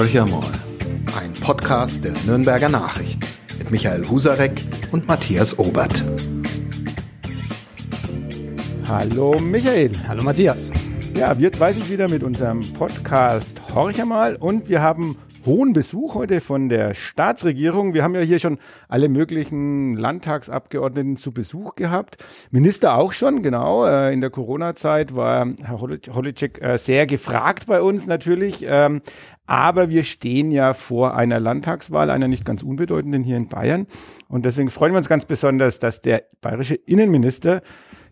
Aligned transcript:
Horcher 0.00 0.24
mal. 0.24 0.50
Ein 1.20 1.34
Podcast 1.42 2.04
der 2.04 2.14
Nürnberger 2.24 2.70
Nachricht 2.70 3.20
mit 3.58 3.70
Michael 3.70 4.08
Husarek 4.08 4.64
und 4.92 5.06
Matthias 5.06 5.58
Obert. 5.58 6.02
Hallo 8.88 9.38
Michael. 9.38 9.92
Hallo 10.08 10.22
Matthias. 10.22 10.70
Ja, 11.14 11.38
wir 11.38 11.52
zwei 11.52 11.74
sind 11.74 11.90
wieder 11.90 12.08
mit 12.08 12.22
unserem 12.22 12.60
Podcast 12.72 13.60
Horcher 13.74 14.06
mal 14.06 14.36
und 14.36 14.70
wir 14.70 14.80
haben 14.80 15.18
hohen 15.46 15.72
Besuch 15.72 16.14
heute 16.14 16.40
von 16.40 16.68
der 16.68 16.94
Staatsregierung. 16.94 17.94
Wir 17.94 18.02
haben 18.02 18.14
ja 18.14 18.20
hier 18.20 18.38
schon 18.38 18.58
alle 18.88 19.08
möglichen 19.08 19.96
Landtagsabgeordneten 19.96 21.16
zu 21.16 21.32
Besuch 21.32 21.74
gehabt. 21.74 22.18
Minister 22.50 22.96
auch 22.96 23.12
schon, 23.12 23.42
genau. 23.42 23.86
Äh, 23.86 24.12
in 24.12 24.20
der 24.20 24.30
Corona-Zeit 24.30 25.14
war 25.14 25.46
Herr 25.62 25.80
Holitschek 25.80 26.60
äh, 26.62 26.78
sehr 26.78 27.06
gefragt 27.06 27.66
bei 27.66 27.80
uns 27.82 28.06
natürlich. 28.06 28.64
Ähm, 28.66 29.02
aber 29.46 29.88
wir 29.88 30.04
stehen 30.04 30.52
ja 30.52 30.74
vor 30.74 31.16
einer 31.16 31.40
Landtagswahl, 31.40 32.10
einer 32.10 32.28
nicht 32.28 32.44
ganz 32.44 32.62
unbedeutenden 32.62 33.24
hier 33.24 33.36
in 33.36 33.48
Bayern. 33.48 33.86
Und 34.28 34.44
deswegen 34.44 34.70
freuen 34.70 34.92
wir 34.92 34.98
uns 34.98 35.08
ganz 35.08 35.24
besonders, 35.24 35.80
dass 35.80 36.02
der 36.02 36.24
bayerische 36.40 36.76
Innenminister 36.76 37.62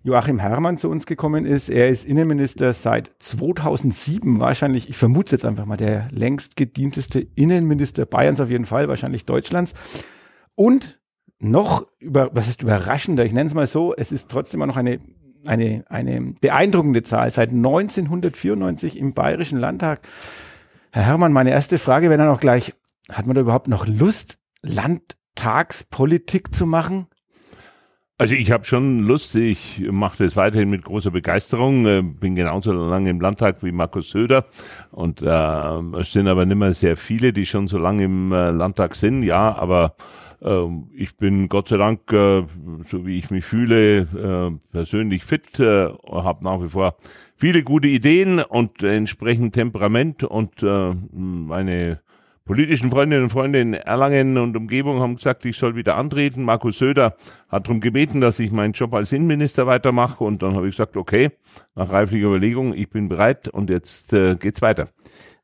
Joachim 0.03 0.39
Herrmann 0.39 0.79
zu 0.79 0.89
uns 0.89 1.07
gekommen 1.07 1.45
ist. 1.45 1.69
Er 1.69 1.89
ist 1.89 2.05
Innenminister 2.05 2.73
seit 2.73 3.11
2007, 3.19 4.41
wahrscheinlich, 4.41 4.89
ich 4.89 4.97
vermute 4.97 5.33
jetzt 5.33 5.45
einfach 5.45 5.67
mal, 5.67 5.77
der 5.77 6.09
längst 6.11 6.57
gedienteste 6.57 7.21
Innenminister 7.35 8.07
Bayerns 8.07 8.41
auf 8.41 8.51
jeden 8.51 8.67
Fall, 8.67 8.89
wahrscheinlich 8.89 9.27
Deutschlands. 9.27 9.75
Und 10.55 11.01
noch 11.41 11.87
über, 11.99 12.31
was 12.33 12.49
ist 12.49 12.63
überraschender, 12.63 13.25
ich 13.25 13.33
nenne 13.33 13.49
es 13.49 13.55
mal 13.55 13.67
so, 13.67 13.95
es 13.95 14.13
ist 14.13 14.31
trotzdem 14.31 14.61
noch 14.61 14.77
eine, 14.77 14.99
eine, 15.47 15.85
eine 15.89 16.35
beeindruckende 16.41 17.03
Zahl. 17.03 17.31
Seit 17.31 17.51
1994 17.51 18.99
im 18.99 19.15
Bayerischen 19.15 19.59
Landtag. 19.59 20.01
Herr 20.91 21.05
Herrmann, 21.05 21.33
meine 21.33 21.51
erste 21.51 21.79
Frage 21.79 22.09
wäre 22.09 22.19
dann 22.19 22.31
auch 22.35 22.41
gleich, 22.41 22.75
hat 23.11 23.27
man 23.27 23.35
da 23.35 23.41
überhaupt 23.41 23.69
noch 23.69 23.87
Lust, 23.87 24.39
Landtagspolitik 24.63 26.55
zu 26.55 26.67
machen? 26.67 27.07
Also 28.21 28.35
ich 28.35 28.51
habe 28.51 28.65
schon 28.65 28.99
Lust, 28.99 29.37
ich 29.37 29.81
mache 29.93 30.25
das 30.25 30.35
weiterhin 30.35 30.71
mit 30.71 30.83
großer 30.83 31.13
Begeisterung, 31.13 31.87
äh, 31.87 32.03
bin 32.03 32.35
genauso 32.35 32.73
lange 32.73 33.11
im 33.11 33.21
Landtag 33.21 33.63
wie 33.63 33.71
Markus 33.71 34.11
Söder. 34.11 34.45
Und 34.91 35.23
äh, 35.23 36.01
es 36.01 36.11
sind 36.11 36.27
aber 36.27 36.45
nicht 36.45 36.57
mehr 36.57 36.75
sehr 36.75 36.97
viele, 36.97 37.33
die 37.33 37.47
schon 37.47 37.69
so 37.69 37.79
lange 37.79 38.03
im 38.03 38.33
äh, 38.33 38.51
Landtag 38.51 38.97
sind, 38.97 39.23
ja, 39.23 39.57
aber 39.57 39.95
äh, 40.43 40.67
ich 40.97 41.17
bin 41.17 41.49
Gott 41.49 41.69
sei 41.69 41.77
Dank, 41.77 42.13
äh, 42.13 42.43
so 42.87 43.07
wie 43.07 43.19
ich 43.19 43.31
mich 43.31 43.45
fühle, 43.45 44.01
äh, 44.01 44.51
persönlich 44.73 45.25
fit, 45.25 45.61
äh, 45.61 45.89
habe 46.11 46.43
nach 46.43 46.61
wie 46.61 46.71
vor 46.71 46.97
viele 47.37 47.63
gute 47.63 47.87
Ideen 47.87 48.41
und 48.41 48.83
entsprechend 48.83 49.55
Temperament 49.55 50.25
und 50.25 50.61
äh, 50.65 50.93
meine 51.13 52.01
politischen 52.49 52.91
Freundinnen 52.91 53.25
und 53.25 53.31
Freunde 53.31 53.61
in 53.61 53.75
Erlangen 53.75 54.39
und 54.39 54.57
Umgebung 54.57 55.01
haben 55.01 55.17
gesagt, 55.17 55.45
ich 55.45 55.59
soll 55.59 55.77
wieder 55.77 55.97
antreten. 55.97 56.43
Markus 56.43 56.79
Söder 56.79 57.15
hat 57.51 57.67
darum 57.67 57.81
gebeten, 57.81 58.23
dass 58.23 58.39
ich 58.39 58.51
meinen 58.51 58.73
Job 58.73 58.95
als 58.95 59.13
Innenminister 59.13 59.67
weitermache 59.67 60.25
und 60.25 60.43
dann 60.43 60.57
habe 60.57 60.67
ich 60.67 60.75
gesagt, 60.75 60.97
okay, 60.97 61.31
nach 61.75 61.91
reiflicher 61.91 62.27
Überlegung, 62.27 62.73
ich 62.73 62.89
bin 62.89 63.11
bereit 63.11 63.49
und 63.49 63.69
jetzt 63.69 64.15
äh, 64.15 64.35
geht's 64.35 64.63
weiter. 64.63 64.89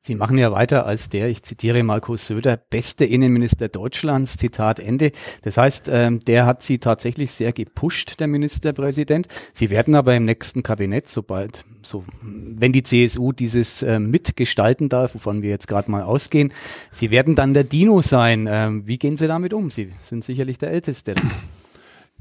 Sie 0.07 0.17
machen 0.17 0.37
ja 0.37 0.53
weiter 0.53 0.85
als 0.85 1.09
der, 1.09 1.31
ich 1.31 1.43
zitiere 1.43 1.83
Markus 1.83 2.27
Söder, 2.27 2.59
beste 2.59 3.07
Innenminister 3.07 3.71
Deutschlands, 3.71 4.37
Zitat 4.37 4.79
Ende. 4.79 5.13
Das 5.41 5.57
heißt, 5.57 5.89
ähm, 5.91 6.21
der 6.21 6.45
hat 6.45 6.63
Sie 6.63 6.77
tatsächlich 6.77 7.33
sehr 7.33 7.53
gepusht, 7.53 8.21
der 8.21 8.27
Ministerpräsident. 8.27 9.29
Sie 9.55 9.71
werden 9.71 9.95
aber 9.95 10.15
im 10.15 10.27
nächsten 10.27 10.63
Kabinett, 10.63 11.09
sobald, 11.09 11.65
so, 11.81 12.05
wenn 12.21 12.71
die 12.71 12.83
CSU 12.83 13.33
dieses 13.33 13.81
äh, 13.81 13.99
mitgestalten 13.99 14.91
darf, 14.91 15.15
wovon 15.15 15.41
wir 15.41 15.49
jetzt 15.49 15.69
gerade 15.69 15.91
mal 15.91 16.03
ausgehen, 16.03 16.53
Sie 16.93 17.11
werden 17.11 17.35
dann 17.35 17.55
der 17.55 17.65
Dino 17.65 18.03
sein. 18.03 18.47
Ähm, 18.47 18.87
wie 18.87 18.99
gehen 18.99 19.17
Sie 19.17 19.27
damit 19.27 19.55
um? 19.55 19.71
Sie 19.71 19.91
sind 20.03 20.23
sicherlich 20.23 20.59
der 20.59 20.71
Älteste. 20.71 21.15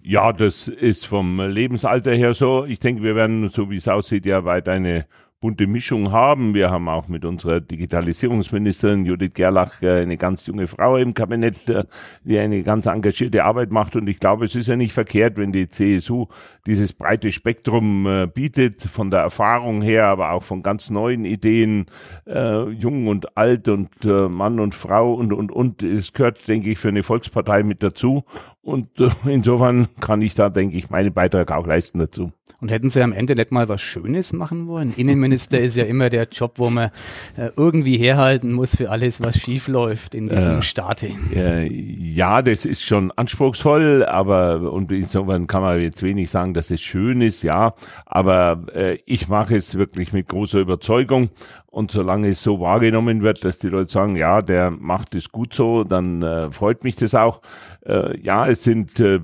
Ja, 0.01 0.31
das 0.31 0.69
ist 0.69 1.05
vom 1.05 1.41
Lebensalter 1.41 2.13
her 2.13 2.33
so. 2.33 2.63
Ich 2.63 2.79
denke, 2.79 3.03
wir 3.03 3.15
werden, 3.15 3.49
so 3.49 3.69
wie 3.69 3.75
es 3.77 3.89
aussieht, 3.89 4.25
ja 4.25 4.45
weit 4.45 4.69
eine 4.69 5.05
bunte 5.43 5.67
Mischung 5.67 6.13
haben. 6.13 6.53
Wir 6.53 6.71
haben 6.71 6.87
auch 6.87 7.09
mit 7.09 7.25
unserer 7.25 7.59
Digitalisierungsministerin 7.59 9.05
Judith 9.05 9.33
Gerlach 9.33 9.81
äh, 9.81 10.01
eine 10.01 10.15
ganz 10.15 10.45
junge 10.45 10.67
Frau 10.67 10.95
im 10.95 11.13
Kabinett, 11.13 11.67
äh, 11.67 11.83
die 12.23 12.39
eine 12.39 12.63
ganz 12.63 12.85
engagierte 12.85 13.43
Arbeit 13.43 13.69
macht. 13.69 13.97
Und 13.97 14.07
ich 14.07 14.21
glaube, 14.21 14.45
es 14.45 14.55
ist 14.55 14.67
ja 14.67 14.77
nicht 14.77 14.93
verkehrt, 14.93 15.35
wenn 15.35 15.51
die 15.51 15.67
CSU 15.67 16.27
dieses 16.65 16.93
breite 16.93 17.33
Spektrum 17.33 18.07
äh, 18.07 18.25
bietet, 18.25 18.83
von 18.83 19.11
der 19.11 19.19
Erfahrung 19.19 19.81
her, 19.81 20.05
aber 20.05 20.31
auch 20.31 20.43
von 20.43 20.63
ganz 20.63 20.89
neuen 20.89 21.25
Ideen, 21.25 21.87
jung 22.25 23.07
und 23.07 23.37
alt 23.37 23.67
und 23.67 23.89
Mann 24.05 24.61
und 24.61 24.73
Frau 24.73 25.13
und, 25.13 25.33
und, 25.33 25.51
und. 25.51 25.83
Es 25.83 26.13
gehört, 26.13 26.47
denke 26.47 26.71
ich, 26.71 26.79
für 26.79 26.87
eine 26.87 27.03
Volkspartei 27.03 27.63
mit 27.63 27.83
dazu. 27.83 28.23
Und 28.63 28.97
äh, 29.01 29.09
insofern 29.25 29.89
kann 29.99 30.21
ich 30.21 30.35
da, 30.35 30.49
denke 30.49 30.77
ich, 30.77 30.89
meinen 30.89 31.13
Beitrag 31.13 31.51
auch 31.51 31.67
leisten 31.67 31.99
dazu. 31.99 32.31
Und 32.61 32.71
hätten 32.71 32.89
Sie 32.89 33.01
am 33.01 33.11
Ende 33.11 33.35
nicht 33.35 33.51
mal 33.51 33.67
was 33.67 33.81
Schönes 33.81 34.31
machen 34.31 34.67
wollen? 34.67 34.93
Innenminister 34.95 35.59
ist 35.59 35.75
ja 35.75 35.83
immer 35.83 36.09
der 36.09 36.29
Job, 36.31 36.53
wo 36.55 36.69
man 36.69 36.91
äh, 37.35 37.49
irgendwie 37.57 37.97
herhalten 37.97 38.53
muss 38.53 38.77
für 38.77 38.89
alles, 38.89 39.21
was 39.21 39.37
schief 39.37 39.67
läuft 39.67 40.15
in 40.15 40.29
diesem 40.29 40.59
äh, 40.59 40.61
Staate. 40.61 41.09
Äh, 41.35 41.67
ja, 41.67 42.41
das 42.41 42.63
ist 42.63 42.83
schon 42.83 43.11
anspruchsvoll, 43.11 44.05
aber 44.05 44.71
und 44.71 44.93
insofern 44.93 45.47
kann 45.47 45.61
man 45.61 45.81
jetzt 45.81 46.01
wenig 46.01 46.29
sagen, 46.29 46.53
dass 46.53 46.71
es 46.71 46.79
schön 46.79 47.19
ist, 47.19 47.43
ja. 47.43 47.73
Aber 48.05 48.63
äh, 48.73 48.97
ich 49.05 49.27
mache 49.27 49.57
es 49.57 49.77
wirklich 49.77 50.13
mit 50.13 50.29
großer 50.29 50.59
Überzeugung. 50.59 51.31
Und 51.73 51.89
solange 51.89 52.27
es 52.29 52.43
so 52.43 52.59
wahrgenommen 52.59 53.23
wird, 53.23 53.43
dass 53.43 53.57
die 53.57 53.67
Leute 53.67 53.91
sagen, 53.91 54.15
ja, 54.15 54.43
der 54.43 54.69
macht 54.69 55.15
es 55.15 55.31
gut 55.31 55.55
so, 55.55 55.83
dann 55.83 56.21
äh, 56.21 56.51
freut 56.51 56.83
mich 56.83 56.95
das 56.97 57.15
auch. 57.15 57.41
Äh, 57.83 58.15
ja, 58.21 58.47
es 58.47 58.63
sind 58.63 58.99
äh, 58.99 59.21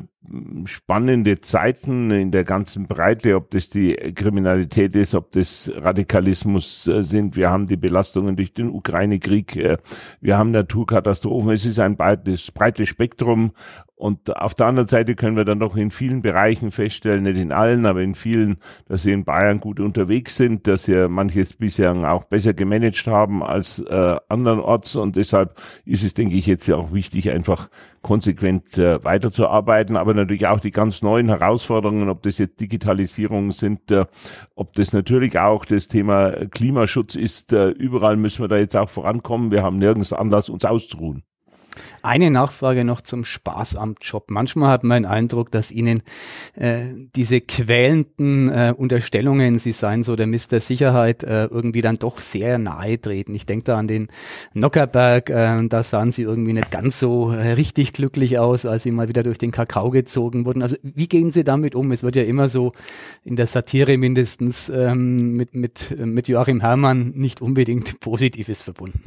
spannende 0.65 1.39
Zeiten 1.41 2.09
in 2.09 2.31
der 2.31 2.43
ganzen 2.45 2.87
Breite, 2.87 3.35
ob 3.35 3.51
das 3.51 3.69
die 3.69 3.93
Kriminalität 4.15 4.95
ist, 4.95 5.13
ob 5.13 5.31
das 5.33 5.71
Radikalismus 5.75 6.87
äh, 6.87 7.03
sind. 7.03 7.35
Wir 7.35 7.51
haben 7.51 7.67
die 7.67 7.77
Belastungen 7.77 8.35
durch 8.35 8.51
den 8.51 8.69
Ukraine-Krieg, 8.69 9.55
äh, 9.55 9.77
wir 10.19 10.35
haben 10.35 10.49
Naturkatastrophen. 10.49 11.51
Es 11.51 11.67
ist 11.67 11.77
ein 11.77 11.97
breites, 11.97 12.49
breites 12.49 12.89
Spektrum 12.89 13.51
und 13.99 14.37
auf 14.37 14.53
der 14.53 14.67
anderen 14.67 14.87
Seite 14.87 15.13
können 15.15 15.35
wir 15.35 15.43
dann 15.43 15.59
doch 15.59 15.75
in 15.75 15.91
vielen 15.91 16.21
Bereichen 16.21 16.71
feststellen, 16.71 17.23
nicht 17.23 17.35
in 17.35 17.51
allen, 17.51 17.85
aber 17.85 18.01
in 18.01 18.15
vielen, 18.15 18.55
dass 18.87 19.03
sie 19.03 19.11
in 19.11 19.25
Bayern 19.25 19.59
gut 19.59 19.81
unterwegs 19.81 20.37
sind, 20.37 20.67
dass 20.67 20.83
sie 20.83 21.09
manches 21.09 21.51
bisher 21.51 21.93
auch 22.09 22.23
besser 22.23 22.53
gemanagt 22.53 23.07
haben 23.07 23.43
als 23.43 23.79
äh, 23.79 24.15
andernorts. 24.29 24.95
Und 24.95 25.17
deshalb 25.17 25.61
ist 25.83 26.05
es, 26.05 26.13
denke 26.13 26.35
ich, 26.35 26.47
jetzt 26.47 26.65
ja 26.65 26.77
auch 26.77 26.93
wichtig, 26.93 27.29
einfach 27.29 27.69
konsequent 28.01 28.77
äh, 28.77 29.03
weiterzuarbeiten, 29.03 29.97
aber 29.97 30.13
natürlich 30.13 30.47
auch 30.47 30.61
die 30.61 30.71
ganz 30.71 31.01
neuen 31.01 31.27
Herausforderungen, 31.27 32.07
ob 32.07 32.23
das 32.23 32.37
jetzt 32.37 32.61
Digitalisierung 32.61 33.51
sind, 33.51 33.91
äh, 33.91 34.05
ob 34.55 34.75
das 34.75 34.93
natürlich 34.93 35.37
auch 35.39 35.65
das 35.65 35.89
Thema 35.89 36.31
Klimaschutz 36.51 37.15
ist. 37.15 37.51
Äh, 37.51 37.71
überall 37.71 38.15
müssen 38.15 38.45
wir 38.45 38.47
da 38.47 38.55
jetzt 38.55 38.77
auch 38.77 38.89
vorankommen. 38.89 39.51
Wir 39.51 39.61
haben 39.61 39.77
nirgends 39.77 40.13
Anlass, 40.13 40.47
uns 40.47 40.63
auszuruhen. 40.63 41.23
Eine 42.01 42.31
Nachfrage 42.31 42.83
noch 42.83 43.01
zum 43.01 43.25
Spaßamtjob. 43.25 44.31
Manchmal 44.31 44.71
hat 44.71 44.83
man 44.83 45.03
den 45.03 45.11
Eindruck, 45.11 45.51
dass 45.51 45.71
Ihnen 45.71 46.03
äh, 46.55 46.81
diese 47.15 47.41
quälenden 47.41 48.49
äh, 48.49 48.73
Unterstellungen, 48.75 49.59
Sie 49.59 49.71
seien 49.71 50.03
so 50.03 50.15
der 50.15 50.27
Mister 50.27 50.59
Sicherheit, 50.59 51.23
äh, 51.23 51.45
irgendwie 51.45 51.81
dann 51.81 51.97
doch 51.97 52.21
sehr 52.21 52.57
nahe 52.57 52.99
treten. 52.99 53.35
Ich 53.35 53.45
denke 53.45 53.65
da 53.65 53.77
an 53.77 53.87
den 53.87 54.07
Nockerberg, 54.53 55.29
äh, 55.29 55.67
da 55.67 55.83
sahen 55.83 56.11
Sie 56.11 56.23
irgendwie 56.23 56.53
nicht 56.53 56.71
ganz 56.71 56.99
so 56.99 57.31
äh, 57.31 57.51
richtig 57.51 57.93
glücklich 57.93 58.39
aus, 58.39 58.65
als 58.65 58.83
Sie 58.83 58.91
mal 58.91 59.07
wieder 59.07 59.23
durch 59.23 59.37
den 59.37 59.51
Kakao 59.51 59.89
gezogen 59.89 60.45
wurden. 60.45 60.61
Also 60.61 60.77
wie 60.83 61.07
gehen 61.07 61.31
Sie 61.31 61.43
damit 61.43 61.75
um? 61.75 61.91
Es 61.91 62.03
wird 62.03 62.15
ja 62.15 62.23
immer 62.23 62.49
so 62.49 62.73
in 63.23 63.35
der 63.35 63.47
Satire 63.47 63.97
mindestens 63.97 64.69
ähm, 64.69 65.33
mit, 65.33 65.55
mit, 65.55 65.95
mit 65.97 66.27
Joachim 66.27 66.61
Herrmann 66.61 67.11
nicht 67.15 67.41
unbedingt 67.41 67.99
Positives 67.99 68.61
verbunden. 68.61 69.01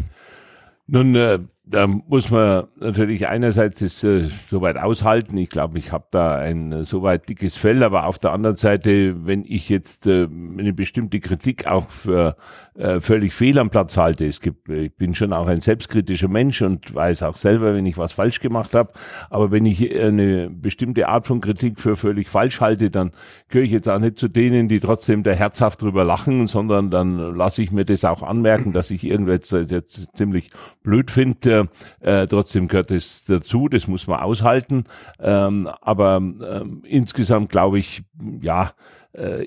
Nun, 0.87 1.15
äh, 1.15 1.39
da 1.65 1.87
muss 1.87 2.29
man 2.31 2.65
natürlich 2.81 3.29
einerseits 3.29 3.83
es 3.83 4.03
äh, 4.03 4.29
soweit 4.51 4.77
aushalten. 4.77 5.37
Ich 5.37 5.49
glaube, 5.49 5.79
ich 5.79 5.93
habe 5.93 6.07
da 6.11 6.35
ein 6.35 6.73
äh, 6.73 6.85
soweit 6.85 7.29
dickes 7.29 7.57
Fell, 7.57 7.85
aber 7.85 8.07
auf 8.07 8.19
der 8.19 8.33
anderen 8.33 8.57
Seite, 8.57 9.27
wenn 9.27 9.45
ich 9.45 9.69
jetzt 9.69 10.09
äh, 10.09 10.25
eine 10.25 10.73
bestimmte 10.73 11.21
Kritik 11.21 11.69
auch 11.69 11.89
für 11.89 12.35
äh, 12.75 13.01
völlig 13.01 13.33
fehl 13.33 13.59
am 13.61 13.71
Platz 13.71 13.97
halte, 13.97 14.27
es 14.27 14.41
gibt, 14.41 14.69
ich 14.71 14.97
bin 14.97 15.15
schon 15.15 15.33
auch 15.33 15.47
ein 15.47 15.61
selbstkritischer 15.61 16.27
Mensch 16.27 16.63
und 16.63 16.95
weiß 16.95 17.23
auch 17.23 17.37
selber, 17.37 17.75
wenn 17.75 17.87
ich 17.87 17.97
was 17.97 18.11
falsch 18.11 18.41
gemacht 18.41 18.75
habe. 18.75 18.93
Aber 19.31 19.53
wenn 19.53 19.65
ich 19.65 19.95
eine 19.97 20.51
bestimmte 20.51 21.09
Art 21.09 21.29
von 21.29 21.41
Kritik 21.41 21.79
für 21.79 21.95
völlig 21.95 22.29
falsch 22.29 22.61
halte, 22.61 22.91
dann 22.91 23.13
gehöre 23.49 23.67
ich 23.67 23.71
jetzt 23.71 23.89
auch 23.89 24.01
nicht 24.01 24.19
zu 24.19 24.27
denen, 24.27 24.67
die 24.67 24.81
trotzdem 24.81 25.23
da 25.23 25.31
herzhaft 25.31 25.81
drüber 25.83 26.03
lachen, 26.03 26.49
sondern 26.49 26.91
dann 26.91 27.37
lasse 27.37 27.63
ich 27.63 27.71
mir 27.71 27.85
das 27.85 28.05
auch 28.05 28.25
anmerken, 28.25 28.73
dass 28.73 28.91
ich 28.91 29.05
irgendwas 29.05 29.51
jetzt 29.51 30.09
ziemlich 30.17 30.51
blöd 30.83 31.11
finde 31.11 31.52
äh, 32.01 32.27
trotzdem 32.27 32.69
gehört 32.69 32.91
es 32.91 33.25
dazu, 33.25 33.69
das 33.69 33.87
muss 33.87 34.07
man 34.07 34.21
aushalten. 34.21 34.85
Ähm, 35.21 35.69
aber 35.81 36.17
ähm, 36.17 36.83
insgesamt 36.87 37.51
glaube 37.51 37.79
ich, 37.79 38.03
ja, 38.41 38.65
äh, 38.65 38.73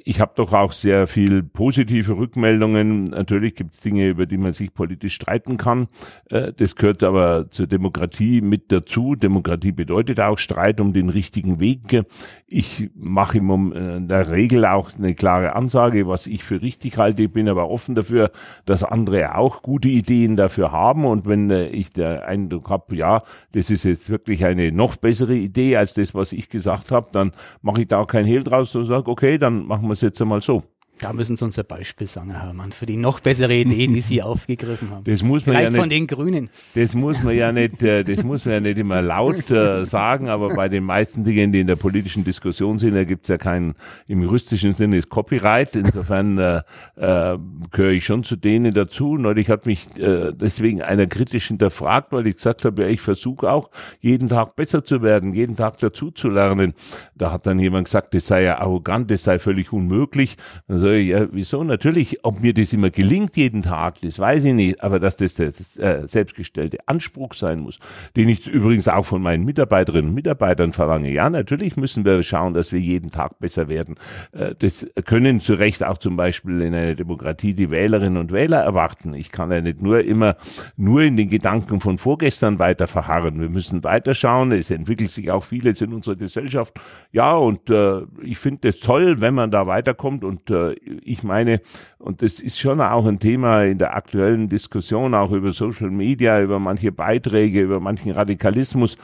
ich 0.03 0.21
habe 0.21 0.33
doch 0.35 0.53
auch 0.53 0.71
sehr 0.71 1.07
viel 1.07 1.41
positive 1.41 2.17
Rückmeldungen. 2.17 3.09
Natürlich 3.09 3.56
gibt 3.56 3.73
es 3.73 3.81
Dinge, 3.81 4.07
über 4.07 4.27
die 4.27 4.38
man 4.38 4.53
sich 4.53 4.73
politisch 4.73 5.15
streiten 5.15 5.57
kann. 5.57 5.88
Äh, 6.29 6.53
das 6.53 6.75
gehört 6.75 7.03
aber 7.03 7.50
zur 7.50 7.65
Demokratie 7.65 8.41
mit 8.41 8.71
dazu. 8.71 9.15
Demokratie 9.15 9.71
bedeutet 9.71 10.19
auch 10.19 10.38
Streit 10.38 10.79
um 10.79 10.94
den 10.94 11.09
richtigen 11.09 11.59
Weg. 11.59 12.06
Ich 12.47 12.91
mache 12.95 13.39
in 13.39 14.07
der 14.07 14.29
Regel 14.29 14.65
auch 14.65 14.91
eine 14.95 15.15
klare 15.15 15.56
Ansage, 15.56 16.07
was 16.07 16.27
ich 16.27 16.44
für 16.44 16.61
richtig 16.61 17.00
halte. 17.00 17.23
Ich 17.23 17.31
bin 17.31 17.50
aber 17.50 17.69
offen 17.69 17.95
dafür, 17.95 18.31
dass 18.65 18.83
andere 18.83 19.35
auch 19.35 19.63
gute 19.63 19.89
Ideen 19.89 20.35
dafür 20.35 20.71
haben. 20.71 21.06
Und 21.06 21.27
wenn 21.27 21.50
ich 21.50 21.91
der 21.91 22.27
Eindruck 22.27 22.69
habe, 22.69 22.95
ja, 22.95 23.23
das 23.53 23.71
ist 23.71 23.83
jetzt 23.83 24.11
wirklich 24.11 24.45
eine 24.45 24.71
noch 24.71 24.95
bessere 24.95 25.33
Idee 25.33 25.77
als 25.77 25.95
das, 25.95 26.13
was 26.13 26.33
ich 26.33 26.50
gesagt 26.50 26.91
habe, 26.91 27.07
dann 27.11 27.31
mache 27.63 27.81
ich 27.81 27.88
da 27.88 28.00
auch 28.00 28.07
kein 28.07 28.25
Hehl 28.25 28.44
draus 28.44 28.75
und 28.75 28.85
sage, 28.85 29.09
okay, 29.09 29.39
dann 29.39 29.55
machen 29.63 29.88
wir 29.88 29.94
es 29.94 30.02
jetzt 30.02 30.22
einmal 30.22 30.42
so. 30.42 30.63
Da 31.00 31.12
müssen 31.12 31.36
Sie 31.36 31.44
uns 31.44 31.59
ein 31.59 31.65
Beispiel 31.68 32.07
sagen, 32.07 32.31
Herr 32.31 32.44
Herrmann, 32.44 32.71
für 32.71 32.86
die 32.86 32.95
noch 32.95 33.19
bessere 33.19 33.53
Idee, 33.53 33.88
die 33.88 34.01
Sie 34.01 34.21
aufgegriffen 34.24 34.92
haben. 34.92 35.03
Das 35.03 35.21
muss 35.21 35.45
man 35.45 35.56
Vielleicht 35.56 35.63
ja 35.63 35.69
nicht, 35.71 35.80
von 35.80 35.89
den 35.89 36.07
Grünen. 36.07 36.50
Das 36.74 36.94
muss 36.94 37.21
man 37.21 37.36
ja 37.36 37.51
nicht, 37.51 37.83
äh, 37.83 38.03
das 38.03 38.24
muss 38.24 38.45
man 38.45 38.53
ja 38.53 38.59
nicht 38.62 38.77
immer 38.77 39.01
laut 39.01 39.51
äh, 39.51 39.86
sagen, 39.86 40.30
aber 40.30 40.56
bei 40.56 40.69
den 40.69 40.83
meisten 40.83 41.24
Dingen, 41.24 41.51
die 41.51 41.59
in 41.59 41.68
der 41.68 41.75
politischen 41.75 42.24
Diskussion 42.24 42.80
sind, 42.80 42.95
da 42.95 43.03
gibt's 43.03 43.27
ja 43.27 43.38
keinen, 43.38 43.75
im 44.07 44.21
juristischen 44.21 44.74
Sinne 44.74 44.97
ist 44.97 45.09
Copyright. 45.09 45.75
Insofern 45.75 46.38
äh, 46.38 46.62
äh, 46.95 47.38
gehöre 47.71 47.92
ich 47.92 48.06
schon 48.06 48.24
zu 48.24 48.36
denen 48.36 48.74
dazu. 48.74 49.18
Neulich 49.18 49.50
hat 49.50 49.65
mich 49.65 49.88
äh, 50.00 50.31
deswegen 50.33 50.81
einer 50.81 51.07
kritisch 51.07 51.47
hinterfragt, 51.47 52.13
weil 52.13 52.27
ich 52.27 52.38
gesagt 52.38 52.63
habe, 52.63 52.83
ja, 52.83 52.88
ich 52.88 53.01
versuche 53.01 53.51
auch, 53.51 53.69
jeden 54.00 54.30
Tag 54.30 54.56
besser 54.56 54.86
zu 54.86 55.01
werden, 55.01 55.33
jeden 55.33 55.56
Tag 55.56 55.77
dazu 55.80 56.12
zu 56.12 56.30
lernen. 56.30 56.74
Da 57.15 57.31
hat 57.31 57.45
dann 57.45 57.59
jemand 57.59 57.86
gesagt, 57.86 58.13
das 58.13 58.27
sei 58.27 58.44
ja 58.44 58.59
arrogant, 58.59 59.12
das 59.12 59.24
sei 59.24 59.39
völlig 59.39 59.74
unmöglich. 59.74 60.38
Dann 60.68 60.80
sage 60.85 60.97
ich, 60.99 61.09
ja, 61.09 61.27
wieso? 61.31 61.63
Natürlich, 61.63 62.23
ob 62.23 62.41
mir 62.41 62.53
das 62.53 62.71
immer 62.71 62.91
gelingt 62.91 63.35
jeden 63.37 63.63
Tag, 63.63 64.01
das 64.01 64.19
weiß 64.19 64.43
ich 64.45 64.53
nicht, 64.53 64.83
aber 64.83 64.99
dass 64.99 65.17
das 65.17 65.33
der 65.33 65.47
äh, 65.47 66.07
selbstgestellte 66.07 66.77
Anspruch 66.85 67.33
sein 67.33 67.61
muss, 67.61 67.79
den 68.15 68.29
ich 68.29 68.47
übrigens 68.47 68.87
auch 68.87 69.05
von 69.05 69.21
meinen 69.21 69.45
Mitarbeiterinnen 69.45 70.09
und 70.09 70.15
Mitarbeitern 70.15 70.73
verlange. 70.73 71.11
Ja, 71.11 71.29
natürlich 71.29 71.75
müssen 71.75 72.05
wir 72.05 72.21
schauen, 72.21 72.53
dass 72.53 72.71
wir 72.71 72.79
jeden 72.79 73.09
Tag 73.09 73.39
besser 73.39 73.67
werden. 73.67 73.95
Äh, 74.31 74.53
das 74.59 74.85
können 75.05 75.39
zu 75.39 75.55
Recht 75.55 75.83
auch 75.83 75.97
zum 75.97 76.17
Beispiel 76.17 76.61
in 76.61 76.75
einer 76.75 76.93
Demokratie 76.93 77.55
die 77.55 77.71
Wählerinnen 77.71 78.17
und 78.17 78.31
Wähler 78.31 78.61
erwarten. 78.61 79.15
Ich 79.15 79.31
kann 79.31 79.51
ja 79.51 79.61
nicht 79.61 79.81
nur 79.81 80.03
immer 80.03 80.37
nur 80.77 81.01
in 81.01 81.17
den 81.17 81.29
Gedanken 81.29 81.79
von 81.79 81.97
vorgestern 81.97 82.59
weiter 82.59 82.85
verharren. 82.85 83.39
Wir 83.41 83.49
müssen 83.49 83.83
weiterschauen. 83.83 84.51
Es 84.51 84.69
entwickelt 84.69 85.09
sich 85.09 85.31
auch 85.31 85.43
vieles 85.43 85.81
in 85.81 85.93
unserer 85.93 86.15
Gesellschaft. 86.15 86.79
Ja, 87.11 87.35
und 87.35 87.71
äh, 87.71 88.01
ich 88.21 88.37
finde 88.37 88.69
es 88.69 88.79
toll, 88.79 89.19
wenn 89.19 89.33
man 89.33 89.49
da 89.49 89.65
weiterkommt 89.65 90.23
und 90.23 90.51
äh, 90.51 90.75
ich 91.04 91.24
meine, 91.24 91.62
und 91.98 92.22
das 92.22 92.39
ist 92.39 92.60
schon 92.60 92.81
auch 92.81 93.06
ein 93.06 93.19
Thema 93.19 93.63
in 93.63 93.77
der 93.77 93.95
aktuellen 93.95 94.50
Diskussion, 94.50 95.13
auch 95.13 95.31
über 95.31 95.51
Social 95.51 95.89
Media, 95.89 96.42
über 96.42 96.60
manche 96.60 96.92
Beiträge, 96.92 97.62
über 97.62 97.80
manchen 97.80 98.12
Radikalismus. 98.12 98.98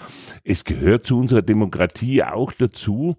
Es 0.43 0.63
gehört 0.63 1.05
zu 1.05 1.19
unserer 1.19 1.41
Demokratie 1.41 2.23
auch 2.23 2.51
dazu, 2.51 3.17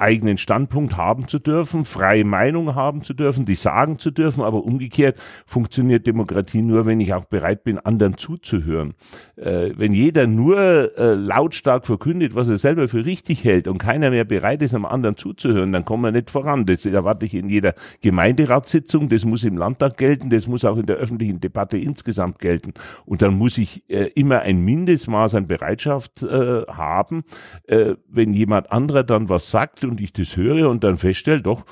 eigenen 0.00 0.38
Standpunkt 0.38 0.96
haben 0.96 1.28
zu 1.28 1.38
dürfen, 1.38 1.84
freie 1.84 2.24
Meinung 2.24 2.74
haben 2.74 3.02
zu 3.02 3.14
dürfen, 3.14 3.44
die 3.44 3.54
sagen 3.54 3.98
zu 3.98 4.10
dürfen, 4.10 4.42
aber 4.42 4.64
umgekehrt 4.64 5.16
funktioniert 5.46 6.06
Demokratie 6.06 6.62
nur, 6.62 6.86
wenn 6.86 7.00
ich 7.00 7.12
auch 7.14 7.26
bereit 7.26 7.64
bin, 7.64 7.78
anderen 7.78 8.16
zuzuhören. 8.16 8.94
Äh, 9.36 9.70
wenn 9.76 9.92
jeder 9.92 10.26
nur 10.26 10.98
äh, 10.98 11.14
lautstark 11.14 11.86
verkündet, 11.86 12.34
was 12.34 12.48
er 12.48 12.58
selber 12.58 12.88
für 12.88 13.04
richtig 13.04 13.44
hält 13.44 13.68
und 13.68 13.78
keiner 13.78 14.10
mehr 14.10 14.24
bereit 14.24 14.62
ist, 14.62 14.74
am 14.74 14.84
anderen 14.84 15.16
zuzuhören, 15.16 15.72
dann 15.72 15.84
kommen 15.84 16.04
wir 16.04 16.12
nicht 16.12 16.30
voran. 16.30 16.66
Das 16.66 16.86
erwarte 16.86 17.26
ich 17.26 17.34
in 17.34 17.48
jeder 17.48 17.74
Gemeinderatssitzung, 18.00 19.08
das 19.08 19.24
muss 19.24 19.44
im 19.44 19.56
Landtag 19.56 19.96
gelten, 19.96 20.30
das 20.30 20.46
muss 20.46 20.64
auch 20.64 20.76
in 20.76 20.86
der 20.86 20.96
öffentlichen 20.96 21.40
Debatte 21.40 21.76
insgesamt 21.76 22.38
gelten. 22.38 22.74
Und 23.04 23.22
dann 23.22 23.36
muss 23.36 23.58
ich 23.58 23.88
äh, 23.88 24.10
immer 24.14 24.40
ein 24.40 24.64
Mindestmaß 24.64 25.34
an 25.34 25.46
Bereitschaft 25.46 26.22
äh, 26.22 26.62
haben, 26.68 27.24
äh, 27.66 27.94
wenn 28.08 28.32
jemand 28.32 28.72
anderer 28.72 29.04
dann 29.04 29.28
was 29.28 29.50
sagt 29.50 29.84
und 29.90 30.00
ich 30.00 30.12
das 30.12 30.36
höre 30.36 30.68
und 30.68 30.84
dann 30.84 30.96
feststelle, 30.96 31.42
doch, 31.42 31.64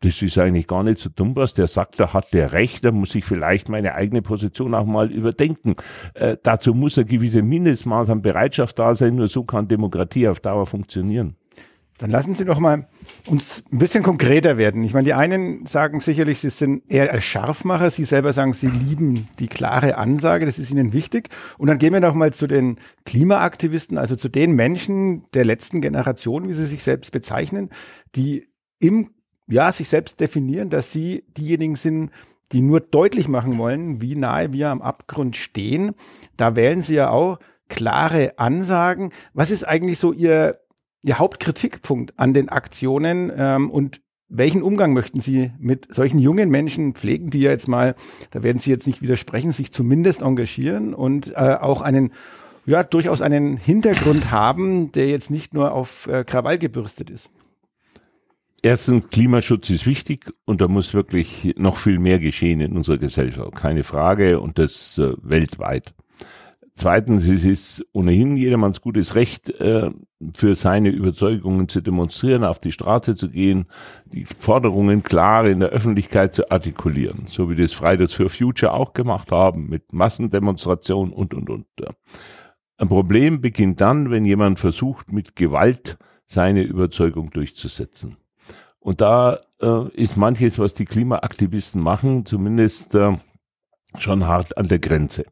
das 0.00 0.20
ist 0.20 0.36
eigentlich 0.38 0.66
gar 0.66 0.82
nicht 0.82 0.98
so 0.98 1.08
dumm, 1.08 1.34
was 1.34 1.54
der 1.54 1.66
sagt, 1.66 1.98
da 1.98 2.12
hat 2.12 2.32
der 2.32 2.52
recht, 2.52 2.84
da 2.84 2.92
muss 2.92 3.14
ich 3.14 3.24
vielleicht 3.24 3.68
meine 3.68 3.94
eigene 3.94 4.20
Position 4.20 4.74
auch 4.74 4.84
mal 4.84 5.10
überdenken. 5.10 5.76
Äh, 6.14 6.36
dazu 6.42 6.74
muss 6.74 6.98
ein 6.98 7.06
gewisses 7.06 7.42
Mindestmaß 7.42 8.10
an 8.10 8.20
Bereitschaft 8.20 8.78
da 8.78 8.94
sein, 8.94 9.16
nur 9.16 9.28
so 9.28 9.44
kann 9.44 9.66
Demokratie 9.66 10.28
auf 10.28 10.40
Dauer 10.40 10.66
funktionieren. 10.66 11.36
Dann 11.98 12.10
lassen 12.10 12.34
Sie 12.34 12.44
doch 12.44 12.58
mal 12.58 12.88
uns 13.28 13.62
ein 13.70 13.78
bisschen 13.78 14.02
konkreter 14.02 14.56
werden. 14.56 14.82
Ich 14.82 14.94
meine, 14.94 15.04
die 15.04 15.14
einen 15.14 15.64
sagen 15.66 16.00
sicherlich, 16.00 16.40
sie 16.40 16.50
sind 16.50 16.82
eher 16.90 17.12
als 17.12 17.24
Scharfmacher. 17.24 17.88
Sie 17.90 18.04
selber 18.04 18.32
sagen, 18.32 18.52
sie 18.52 18.66
lieben 18.66 19.28
die 19.38 19.46
klare 19.46 19.96
Ansage. 19.96 20.44
Das 20.44 20.58
ist 20.58 20.72
ihnen 20.72 20.92
wichtig. 20.92 21.28
Und 21.56 21.68
dann 21.68 21.78
gehen 21.78 21.92
wir 21.92 22.00
noch 22.00 22.14
mal 22.14 22.32
zu 22.32 22.48
den 22.48 22.78
Klimaaktivisten, 23.04 23.96
also 23.96 24.16
zu 24.16 24.28
den 24.28 24.52
Menschen 24.52 25.22
der 25.34 25.44
letzten 25.44 25.80
Generation, 25.80 26.48
wie 26.48 26.52
sie 26.52 26.66
sich 26.66 26.82
selbst 26.82 27.12
bezeichnen, 27.12 27.70
die 28.16 28.48
im, 28.80 29.10
ja, 29.46 29.72
sich 29.72 29.88
selbst 29.88 30.18
definieren, 30.18 30.70
dass 30.70 30.90
sie 30.90 31.24
diejenigen 31.36 31.76
sind, 31.76 32.10
die 32.50 32.60
nur 32.60 32.80
deutlich 32.80 33.28
machen 33.28 33.56
wollen, 33.58 34.02
wie 34.02 34.16
nahe 34.16 34.52
wir 34.52 34.70
am 34.70 34.82
Abgrund 34.82 35.36
stehen. 35.36 35.94
Da 36.36 36.56
wählen 36.56 36.82
sie 36.82 36.94
ja 36.94 37.10
auch 37.10 37.38
klare 37.68 38.38
Ansagen. 38.38 39.12
Was 39.32 39.50
ist 39.50 39.64
eigentlich 39.64 39.98
so 39.98 40.12
Ihr 40.12 40.58
Ihr 41.04 41.18
Hauptkritikpunkt 41.18 42.18
an 42.18 42.32
den 42.32 42.48
Aktionen 42.48 43.30
ähm, 43.36 43.70
und 43.70 44.00
welchen 44.30 44.62
Umgang 44.62 44.94
möchten 44.94 45.20
Sie 45.20 45.52
mit 45.58 45.94
solchen 45.94 46.18
jungen 46.18 46.48
Menschen 46.48 46.94
pflegen, 46.94 47.28
die 47.28 47.42
ja 47.42 47.50
jetzt 47.50 47.68
mal, 47.68 47.94
da 48.30 48.42
werden 48.42 48.58
Sie 48.58 48.70
jetzt 48.70 48.86
nicht 48.86 49.02
widersprechen, 49.02 49.52
sich 49.52 49.70
zumindest 49.70 50.22
engagieren 50.22 50.94
und 50.94 51.32
äh, 51.32 51.58
auch 51.60 51.82
einen, 51.82 52.10
ja, 52.64 52.82
durchaus 52.82 53.20
einen 53.20 53.58
Hintergrund 53.58 54.30
haben, 54.30 54.92
der 54.92 55.08
jetzt 55.08 55.30
nicht 55.30 55.52
nur 55.52 55.72
auf 55.72 56.06
äh, 56.06 56.24
Krawall 56.24 56.56
gebürstet 56.56 57.10
ist? 57.10 57.28
Erstens, 58.62 59.10
Klimaschutz 59.10 59.68
ist 59.68 59.84
wichtig 59.84 60.30
und 60.46 60.62
da 60.62 60.68
muss 60.68 60.94
wirklich 60.94 61.52
noch 61.58 61.76
viel 61.76 61.98
mehr 61.98 62.18
geschehen 62.18 62.60
in 62.62 62.78
unserer 62.78 62.96
Gesellschaft. 62.96 63.54
Keine 63.54 63.82
Frage 63.82 64.40
und 64.40 64.58
das 64.58 64.96
äh, 64.96 65.12
weltweit. 65.20 65.94
Zweitens, 66.74 67.28
es 67.28 67.44
ist 67.44 67.86
ohnehin 67.92 68.36
jedermanns 68.36 68.80
gutes 68.80 69.14
Recht, 69.14 69.50
äh, 69.60 69.90
für 70.34 70.54
seine 70.56 70.90
Überzeugungen 70.90 71.68
zu 71.68 71.80
demonstrieren, 71.80 72.44
auf 72.44 72.58
die 72.58 72.72
Straße 72.72 73.14
zu 73.16 73.30
gehen, 73.30 73.66
die 74.06 74.24
Forderungen 74.24 75.02
klar 75.02 75.46
in 75.46 75.60
der 75.60 75.70
Öffentlichkeit 75.70 76.34
zu 76.34 76.50
artikulieren, 76.50 77.26
so 77.26 77.50
wie 77.50 77.56
das 77.56 77.72
Fridays 77.72 78.14
for 78.14 78.30
Future 78.30 78.72
auch 78.72 78.92
gemacht 78.92 79.30
haben, 79.30 79.68
mit 79.68 79.92
Massendemonstrationen 79.92 81.12
und, 81.12 81.34
und, 81.34 81.50
und. 81.50 81.66
Ein 82.76 82.88
Problem 82.88 83.40
beginnt 83.40 83.80
dann, 83.80 84.10
wenn 84.10 84.24
jemand 84.24 84.58
versucht, 84.58 85.12
mit 85.12 85.36
Gewalt 85.36 85.96
seine 86.26 86.62
Überzeugung 86.62 87.30
durchzusetzen. 87.30 88.16
Und 88.80 89.00
da 89.00 89.40
äh, 89.62 89.88
ist 89.94 90.16
manches, 90.16 90.58
was 90.58 90.74
die 90.74 90.84
Klimaaktivisten 90.84 91.80
machen, 91.80 92.26
zumindest 92.26 92.94
äh, 92.94 93.16
schon 93.98 94.26
hart 94.26 94.58
an 94.58 94.68
der 94.68 94.78
Grenze. 94.78 95.24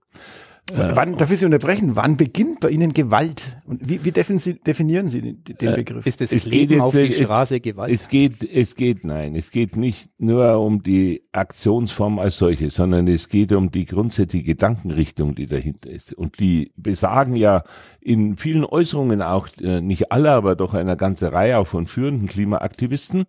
Äh, 0.70 0.94
wann, 0.94 1.16
darf 1.16 1.30
ich 1.30 1.40
Sie 1.40 1.44
unterbrechen? 1.44 1.96
Wann 1.96 2.16
beginnt 2.16 2.60
bei 2.60 2.70
Ihnen 2.70 2.92
Gewalt? 2.92 3.58
Und 3.66 3.88
wie, 3.88 4.04
wie 4.04 4.12
definieren 4.12 5.08
Sie 5.08 5.20
den, 5.20 5.44
den 5.44 5.68
äh, 5.68 5.76
Begriff? 5.76 6.06
Ist 6.06 6.20
das 6.20 6.32
es 6.32 6.44
Leben 6.44 6.80
auf 6.80 6.94
die 6.94 7.12
Straße 7.12 7.60
Gewalt? 7.60 7.92
Es 7.92 8.08
geht, 8.08 8.42
es 8.44 8.76
geht, 8.76 9.04
nein, 9.04 9.34
es 9.34 9.50
geht 9.50 9.76
nicht 9.76 10.10
nur 10.18 10.60
um 10.60 10.82
die 10.82 11.22
Aktionsform 11.32 12.18
als 12.20 12.38
solche, 12.38 12.70
sondern 12.70 13.08
es 13.08 13.28
geht 13.28 13.52
um 13.52 13.70
die 13.70 13.84
grundsätzliche 13.84 14.44
Gedankenrichtung, 14.44 15.34
die 15.34 15.46
dahinter 15.46 15.90
ist. 15.90 16.14
Und 16.14 16.38
die 16.38 16.72
besagen 16.76 17.34
ja 17.34 17.64
in 18.00 18.36
vielen 18.36 18.64
Äußerungen 18.64 19.20
auch, 19.20 19.48
äh, 19.60 19.80
nicht 19.80 20.12
alle, 20.12 20.30
aber 20.30 20.54
doch 20.54 20.74
einer 20.74 20.96
ganze 20.96 21.32
Reihe 21.32 21.58
auch 21.58 21.66
von 21.66 21.86
führenden 21.88 22.28
Klimaaktivisten, 22.28 23.24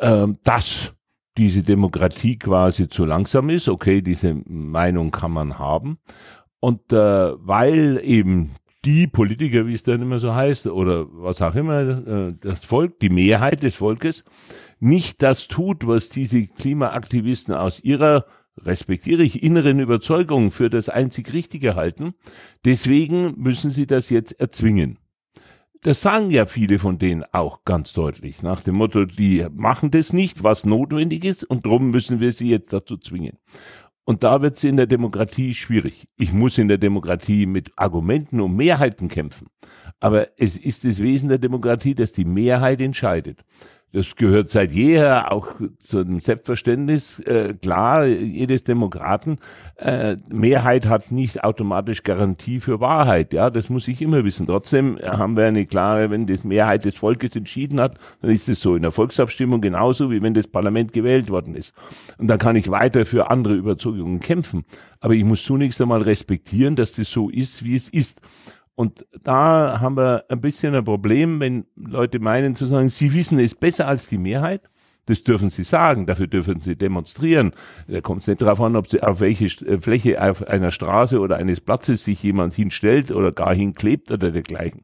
ähm, 0.00 0.38
dass 0.42 0.92
diese 1.38 1.62
Demokratie 1.62 2.36
quasi 2.36 2.88
zu 2.88 3.04
langsam 3.04 3.48
ist. 3.48 3.68
Okay, 3.68 4.02
diese 4.02 4.34
Meinung 4.44 5.12
kann 5.12 5.30
man 5.30 5.58
haben. 5.58 5.94
Und 6.60 6.92
äh, 6.92 6.96
weil 6.96 8.00
eben 8.02 8.54
die 8.84 9.06
Politiker, 9.06 9.66
wie 9.66 9.74
es 9.74 9.82
dann 9.82 10.02
immer 10.02 10.18
so 10.18 10.34
heißt, 10.34 10.66
oder 10.68 11.06
was 11.10 11.42
auch 11.42 11.54
immer, 11.54 12.06
äh, 12.06 12.34
das 12.40 12.64
Volk, 12.64 13.00
die 13.00 13.10
Mehrheit 13.10 13.62
des 13.62 13.76
Volkes, 13.76 14.24
nicht 14.80 15.22
das 15.22 15.48
tut, 15.48 15.86
was 15.86 16.08
diese 16.08 16.46
Klimaaktivisten 16.46 17.54
aus 17.54 17.80
ihrer 17.80 18.24
respektiere 18.64 19.22
ich 19.22 19.42
inneren 19.42 19.80
Überzeugung 19.80 20.50
für 20.50 20.70
das 20.70 20.88
einzig 20.88 21.32
Richtige 21.32 21.74
halten. 21.74 22.14
Deswegen 22.64 23.34
müssen 23.36 23.70
sie 23.70 23.86
das 23.86 24.10
jetzt 24.10 24.32
erzwingen. 24.40 24.98
Das 25.82 26.00
sagen 26.00 26.32
ja 26.32 26.44
viele 26.46 26.80
von 26.80 26.98
denen 26.98 27.24
auch 27.30 27.64
ganz 27.64 27.92
deutlich, 27.92 28.42
nach 28.42 28.62
dem 28.62 28.74
Motto, 28.74 29.04
die 29.04 29.46
machen 29.52 29.92
das 29.92 30.12
nicht, 30.12 30.42
was 30.42 30.66
notwendig 30.66 31.24
ist, 31.24 31.44
und 31.44 31.66
darum 31.66 31.90
müssen 31.90 32.18
wir 32.18 32.32
sie 32.32 32.50
jetzt 32.50 32.72
dazu 32.72 32.96
zwingen. 32.96 33.38
Und 34.08 34.24
da 34.24 34.40
wird 34.40 34.56
es 34.56 34.64
in 34.64 34.78
der 34.78 34.86
Demokratie 34.86 35.52
schwierig. 35.52 36.08
Ich 36.16 36.32
muss 36.32 36.56
in 36.56 36.68
der 36.68 36.78
Demokratie 36.78 37.44
mit 37.44 37.72
Argumenten 37.76 38.40
um 38.40 38.56
Mehrheiten 38.56 39.08
kämpfen. 39.08 39.48
Aber 40.00 40.28
es 40.38 40.56
ist 40.56 40.86
das 40.86 41.02
Wesen 41.02 41.28
der 41.28 41.36
Demokratie, 41.36 41.94
dass 41.94 42.12
die 42.12 42.24
Mehrheit 42.24 42.80
entscheidet. 42.80 43.44
Das 43.92 44.16
gehört 44.16 44.50
seit 44.50 44.70
jeher 44.72 45.32
auch 45.32 45.48
zu 45.82 46.04
dem 46.04 46.20
Selbstverständnis. 46.20 47.20
Äh, 47.20 47.54
klar, 47.54 48.04
jedes 48.04 48.62
Demokraten, 48.62 49.38
äh, 49.76 50.16
Mehrheit 50.30 50.84
hat 50.84 51.10
nicht 51.10 51.42
automatisch 51.42 52.02
Garantie 52.02 52.60
für 52.60 52.80
Wahrheit. 52.80 53.32
Ja, 53.32 53.48
das 53.48 53.70
muss 53.70 53.88
ich 53.88 54.02
immer 54.02 54.24
wissen. 54.24 54.46
Trotzdem 54.46 54.98
haben 55.02 55.38
wir 55.38 55.46
eine 55.46 55.64
klare, 55.64 56.10
wenn 56.10 56.26
die 56.26 56.38
Mehrheit 56.42 56.84
des 56.84 56.96
Volkes 56.96 57.34
entschieden 57.34 57.80
hat, 57.80 57.98
dann 58.20 58.30
ist 58.30 58.48
es 58.50 58.60
so 58.60 58.76
in 58.76 58.82
der 58.82 58.92
Volksabstimmung 58.92 59.62
genauso, 59.62 60.10
wie 60.10 60.20
wenn 60.20 60.34
das 60.34 60.46
Parlament 60.46 60.92
gewählt 60.92 61.30
worden 61.30 61.54
ist. 61.54 61.74
Und 62.18 62.28
dann 62.28 62.38
kann 62.38 62.56
ich 62.56 62.70
weiter 62.70 63.06
für 63.06 63.30
andere 63.30 63.54
Überzeugungen 63.54 64.20
kämpfen. 64.20 64.66
Aber 65.00 65.14
ich 65.14 65.24
muss 65.24 65.42
zunächst 65.42 65.80
einmal 65.80 66.02
respektieren, 66.02 66.76
dass 66.76 66.92
das 66.92 67.10
so 67.10 67.30
ist, 67.30 67.64
wie 67.64 67.76
es 67.76 67.88
ist. 67.88 68.20
Und 68.78 69.06
da 69.24 69.80
haben 69.80 69.96
wir 69.96 70.26
ein 70.28 70.40
bisschen 70.40 70.72
ein 70.72 70.84
Problem, 70.84 71.40
wenn 71.40 71.66
Leute 71.74 72.20
meinen 72.20 72.54
zu 72.54 72.64
sagen, 72.64 72.90
sie 72.90 73.12
wissen 73.12 73.40
es 73.40 73.56
besser 73.56 73.88
als 73.88 74.06
die 74.06 74.18
Mehrheit. 74.18 74.70
Das 75.06 75.24
dürfen 75.24 75.50
sie 75.50 75.64
sagen, 75.64 76.06
dafür 76.06 76.28
dürfen 76.28 76.60
sie 76.60 76.76
demonstrieren. 76.76 77.54
Da 77.88 78.00
kommt 78.00 78.20
es 78.20 78.28
nicht 78.28 78.40
darauf 78.40 78.60
an, 78.60 78.76
ob 78.76 78.88
sie 78.88 79.02
auf 79.02 79.18
welche 79.18 79.46
äh, 79.66 79.80
Fläche 79.80 80.22
auf 80.22 80.46
einer 80.46 80.70
Straße 80.70 81.18
oder 81.18 81.38
eines 81.38 81.60
Platzes 81.60 82.04
sich 82.04 82.22
jemand 82.22 82.54
hinstellt 82.54 83.10
oder 83.10 83.32
gar 83.32 83.52
hinklebt 83.52 84.12
oder 84.12 84.30
dergleichen. 84.30 84.82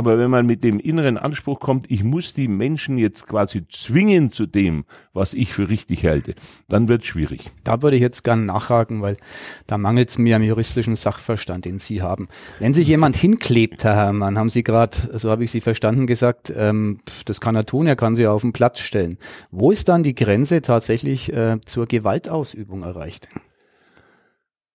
Aber 0.00 0.18
wenn 0.18 0.30
man 0.30 0.46
mit 0.46 0.64
dem 0.64 0.80
inneren 0.80 1.18
Anspruch 1.18 1.60
kommt, 1.60 1.90
ich 1.90 2.02
muss 2.02 2.32
die 2.32 2.48
Menschen 2.48 2.96
jetzt 2.96 3.26
quasi 3.26 3.68
zwingen 3.68 4.32
zu 4.32 4.46
dem, 4.46 4.86
was 5.12 5.34
ich 5.34 5.52
für 5.52 5.68
richtig 5.68 6.06
halte, 6.06 6.34
dann 6.70 6.88
wird 6.88 7.02
es 7.02 7.08
schwierig. 7.08 7.50
Da 7.64 7.82
würde 7.82 7.96
ich 7.96 8.00
jetzt 8.00 8.24
gerne 8.24 8.46
nachhaken, 8.46 9.02
weil 9.02 9.18
da 9.66 9.76
mangelt 9.76 10.08
es 10.08 10.16
mir 10.16 10.36
am 10.36 10.42
juristischen 10.42 10.96
Sachverstand, 10.96 11.66
den 11.66 11.78
Sie 11.78 12.00
haben. 12.00 12.28
Wenn 12.60 12.72
sich 12.72 12.88
jemand 12.88 13.14
hinklebt, 13.14 13.84
Herr 13.84 13.94
Herrmann, 13.94 14.38
haben 14.38 14.48
Sie 14.48 14.62
gerade, 14.62 14.96
so 15.18 15.30
habe 15.30 15.44
ich 15.44 15.50
Sie 15.50 15.60
verstanden, 15.60 16.06
gesagt, 16.06 16.50
ähm, 16.56 17.00
das 17.26 17.42
kann 17.42 17.54
er 17.54 17.66
tun, 17.66 17.86
er 17.86 17.94
kann 17.94 18.14
sie 18.14 18.26
auf 18.26 18.40
den 18.40 18.54
Platz 18.54 18.80
stellen. 18.80 19.18
Wo 19.50 19.70
ist 19.70 19.90
dann 19.90 20.02
die 20.02 20.14
Grenze 20.14 20.62
tatsächlich 20.62 21.30
äh, 21.30 21.60
zur 21.66 21.84
Gewaltausübung 21.84 22.84
erreicht? 22.84 23.28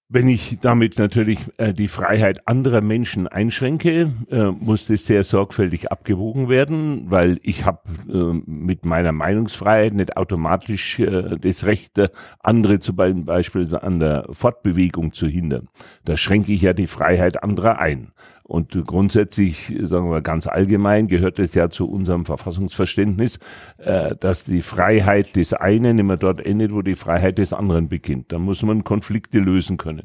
Wenn 0.08 0.28
ich 0.28 0.60
damit 0.60 1.00
natürlich 1.00 1.40
äh, 1.58 1.74
die 1.74 1.88
Freiheit 1.88 2.48
anderer 2.48 2.82
Menschen 2.82 3.28
einschränke, 3.28 4.12
äh, 4.30 4.52
muss 4.52 4.86
das 4.86 5.06
sehr 5.06 5.24
sorgfältig 5.24 5.92
abgewogen 5.92 6.48
werden, 6.48 7.10
weil 7.10 7.40
ich 7.42 7.66
habe 7.66 7.80
äh, 8.08 8.40
mit 8.46 8.86
meiner 8.86 9.12
Meinungsfreiheit 9.12 9.96
nicht 9.96 10.16
automatisch 10.16 11.00
äh, 11.00 11.40
das 11.40 11.66
Recht, 11.66 11.98
äh, 11.98 12.10
andere 12.40 12.80
zum 12.80 12.98
Beispiel 13.26 13.76
an 13.76 14.00
der 14.00 14.28
Fortbewegung 14.32 15.12
zu 15.12 15.26
hindern. 15.26 15.70
Da 16.04 16.18
schränke 16.18 16.54
ich 16.54 16.62
ja 16.62 16.74
die 16.74 16.86
Freiheit 16.86 17.42
anderer 17.42 17.80
ein. 17.80 18.12
Und 18.48 18.80
grundsätzlich, 18.86 19.74
sagen 19.82 20.12
wir 20.12 20.22
ganz 20.22 20.46
allgemein, 20.46 21.08
gehört 21.08 21.40
es 21.40 21.56
ja 21.56 21.72
zu 21.72 21.90
unserem 21.90 22.26
Verfassungsverständnis, 22.26 23.40
äh, 23.80 24.16
dass 24.20 24.46
die 24.46 24.62
Freiheit 24.62 25.36
des 25.36 25.54
einen 25.54 25.98
immer 25.98 26.16
dort 26.16 26.46
endet, 26.46 26.72
wo 26.72 26.84
die 26.84 26.94
Freiheit 26.94 27.40
des 27.40 27.54
anderen 27.54 27.90
beginnt. 27.90 28.32
Da 28.32 28.38
muss 28.38 28.62
man 28.62 28.84
Konflikte 28.84 29.40
lösen 29.40 29.78
können. 29.78 30.04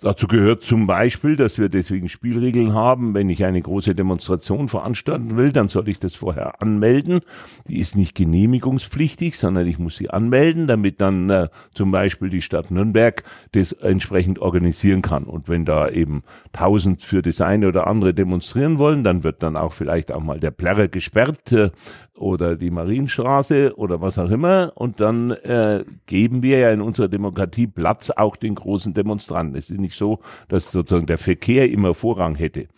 Dazu 0.00 0.28
gehört 0.28 0.62
zum 0.62 0.86
Beispiel, 0.86 1.34
dass 1.34 1.58
wir 1.58 1.68
deswegen 1.68 2.08
Spielregeln 2.08 2.72
haben. 2.72 3.14
Wenn 3.14 3.28
ich 3.30 3.44
eine 3.44 3.60
große 3.60 3.96
Demonstration 3.96 4.68
veranstalten 4.68 5.36
will, 5.36 5.50
dann 5.50 5.68
soll 5.68 5.88
ich 5.88 5.98
das 5.98 6.14
vorher 6.14 6.62
anmelden. 6.62 7.20
Die 7.66 7.80
ist 7.80 7.96
nicht 7.96 8.14
genehmigungspflichtig, 8.14 9.36
sondern 9.36 9.66
ich 9.66 9.80
muss 9.80 9.96
sie 9.96 10.08
anmelden, 10.08 10.68
damit 10.68 11.00
dann 11.00 11.28
äh, 11.30 11.48
zum 11.74 11.90
Beispiel 11.90 12.30
die 12.30 12.42
Stadt 12.42 12.70
Nürnberg 12.70 13.24
das 13.52 13.72
entsprechend 13.72 14.38
organisieren 14.38 15.02
kann. 15.02 15.24
Und 15.24 15.48
wenn 15.48 15.64
da 15.64 15.88
eben 15.88 16.22
tausend 16.52 17.02
für 17.02 17.20
das 17.20 17.40
eine 17.40 17.66
oder 17.66 17.88
andere 17.88 18.14
demonstrieren 18.14 18.78
wollen, 18.78 19.02
dann 19.02 19.24
wird 19.24 19.42
dann 19.42 19.56
auch 19.56 19.72
vielleicht 19.72 20.12
auch 20.12 20.22
mal 20.22 20.38
der 20.38 20.52
Plärrer 20.52 20.86
gesperrt. 20.86 21.50
Äh, 21.50 21.70
oder 22.18 22.56
die 22.56 22.70
Marienstraße 22.70 23.76
oder 23.76 24.00
was 24.00 24.18
auch 24.18 24.30
immer. 24.30 24.72
Und 24.74 25.00
dann 25.00 25.30
äh, 25.30 25.84
geben 26.06 26.42
wir 26.42 26.58
ja 26.58 26.70
in 26.70 26.80
unserer 26.80 27.08
Demokratie 27.08 27.66
Platz 27.66 28.10
auch 28.10 28.36
den 28.36 28.54
großen 28.54 28.94
Demonstranten. 28.94 29.56
Es 29.56 29.70
ist 29.70 29.80
nicht 29.80 29.96
so, 29.96 30.20
dass 30.48 30.72
sozusagen 30.72 31.06
der 31.06 31.18
Verkehr 31.18 31.70
immer 31.70 31.94
Vorrang 31.94 32.34
hätte. 32.34 32.68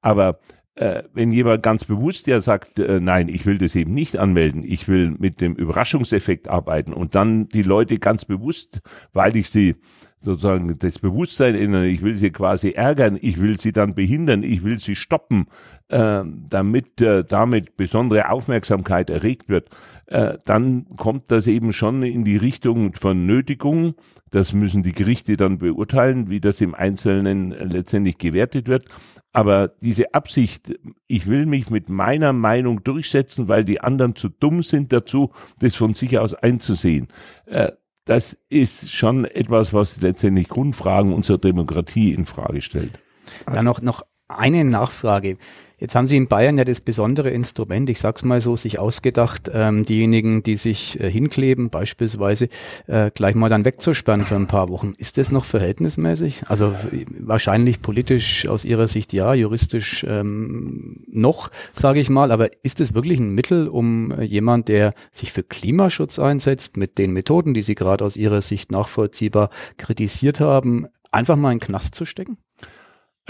Aber 0.00 0.38
äh, 0.76 1.02
wenn 1.12 1.32
jemand 1.32 1.62
ganz 1.62 1.84
bewusst 1.84 2.26
ja 2.26 2.40
sagt, 2.40 2.78
äh, 2.78 3.00
nein, 3.00 3.28
ich 3.28 3.44
will 3.46 3.58
das 3.58 3.74
eben 3.74 3.92
nicht 3.92 4.16
anmelden, 4.16 4.62
ich 4.64 4.88
will 4.88 5.14
mit 5.18 5.40
dem 5.40 5.54
Überraschungseffekt 5.54 6.48
arbeiten 6.48 6.92
und 6.92 7.14
dann 7.14 7.48
die 7.48 7.62
Leute 7.62 7.98
ganz 7.98 8.24
bewusst, 8.24 8.80
weil 9.12 9.36
ich 9.36 9.50
sie 9.50 9.76
sozusagen 10.20 10.78
das 10.78 10.98
Bewusstsein 10.98 11.54
ändern, 11.54 11.84
ich 11.84 12.02
will 12.02 12.14
sie 12.14 12.30
quasi 12.30 12.70
ärgern, 12.70 13.18
ich 13.20 13.40
will 13.40 13.58
sie 13.58 13.72
dann 13.72 13.94
behindern, 13.94 14.42
ich 14.42 14.62
will 14.62 14.78
sie 14.78 14.96
stoppen, 14.96 15.46
äh, 15.88 16.22
damit 16.48 17.00
äh, 17.00 17.24
damit 17.24 17.76
besondere 17.76 18.30
Aufmerksamkeit 18.30 19.08
erregt 19.10 19.48
wird, 19.48 19.70
äh, 20.06 20.38
dann 20.44 20.86
kommt 20.96 21.30
das 21.30 21.46
eben 21.46 21.72
schon 21.72 22.02
in 22.02 22.24
die 22.24 22.36
Richtung 22.36 22.94
von 22.94 23.26
Nötigung. 23.26 23.94
Das 24.30 24.52
müssen 24.52 24.82
die 24.82 24.92
Gerichte 24.92 25.36
dann 25.36 25.58
beurteilen, 25.58 26.28
wie 26.28 26.40
das 26.40 26.60
im 26.60 26.74
Einzelnen 26.74 27.50
letztendlich 27.50 28.18
gewertet 28.18 28.68
wird. 28.68 28.84
Aber 29.32 29.68
diese 29.68 30.12
Absicht, 30.12 30.76
ich 31.06 31.28
will 31.28 31.46
mich 31.46 31.70
mit 31.70 31.88
meiner 31.88 32.32
Meinung 32.32 32.82
durchsetzen, 32.82 33.48
weil 33.48 33.64
die 33.64 33.80
anderen 33.80 34.16
zu 34.16 34.28
dumm 34.28 34.64
sind 34.64 34.92
dazu, 34.92 35.30
das 35.60 35.76
von 35.76 35.94
sich 35.94 36.18
aus 36.18 36.34
einzusehen, 36.34 37.06
äh, 37.46 37.70
das 38.04 38.36
ist 38.48 38.92
schon 38.92 39.24
etwas, 39.24 39.72
was 39.72 40.00
letztendlich 40.00 40.48
Grundfragen 40.48 41.12
unserer 41.12 41.38
Demokratie 41.38 42.12
in 42.12 42.26
Frage 42.26 42.60
stellt. 42.62 42.98
Dann 43.46 43.64
noch, 43.64 43.80
noch 43.80 44.02
eine 44.28 44.64
Nachfrage. 44.64 45.36
Jetzt 45.80 45.94
haben 45.94 46.06
Sie 46.06 46.18
in 46.18 46.28
Bayern 46.28 46.58
ja 46.58 46.64
das 46.64 46.82
besondere 46.82 47.30
Instrument, 47.30 47.88
ich 47.88 47.98
sag's 48.00 48.22
mal 48.22 48.42
so, 48.42 48.54
sich 48.54 48.78
ausgedacht, 48.78 49.50
ähm, 49.52 49.82
diejenigen, 49.84 50.42
die 50.42 50.58
sich 50.58 51.00
äh, 51.00 51.10
hinkleben, 51.10 51.70
beispielsweise, 51.70 52.50
äh, 52.86 53.10
gleich 53.10 53.34
mal 53.34 53.48
dann 53.48 53.64
wegzusperren 53.64 54.26
für 54.26 54.36
ein 54.36 54.46
paar 54.46 54.68
Wochen. 54.68 54.92
Ist 54.98 55.16
das 55.16 55.30
noch 55.32 55.46
verhältnismäßig? 55.46 56.42
Also 56.48 56.74
wahrscheinlich 57.18 57.80
politisch 57.80 58.46
aus 58.46 58.66
Ihrer 58.66 58.88
Sicht 58.88 59.14
ja, 59.14 59.32
juristisch 59.32 60.04
ähm, 60.06 60.98
noch, 61.08 61.50
sage 61.72 62.00
ich 62.00 62.10
mal, 62.10 62.30
aber 62.30 62.50
ist 62.62 62.80
es 62.80 62.92
wirklich 62.92 63.18
ein 63.18 63.34
Mittel, 63.34 63.66
um 63.66 64.10
äh, 64.10 64.22
jemand, 64.22 64.68
der 64.68 64.92
sich 65.12 65.32
für 65.32 65.42
Klimaschutz 65.42 66.18
einsetzt, 66.18 66.76
mit 66.76 66.98
den 66.98 67.12
Methoden, 67.14 67.54
die 67.54 67.62
Sie 67.62 67.74
gerade 67.74 68.04
aus 68.04 68.16
Ihrer 68.18 68.42
Sicht 68.42 68.70
nachvollziehbar 68.70 69.48
kritisiert 69.78 70.40
haben, 70.40 70.88
einfach 71.10 71.36
mal 71.36 71.52
in 71.52 71.58
den 71.58 71.66
Knast 71.66 71.94
zu 71.94 72.04
stecken? 72.04 72.36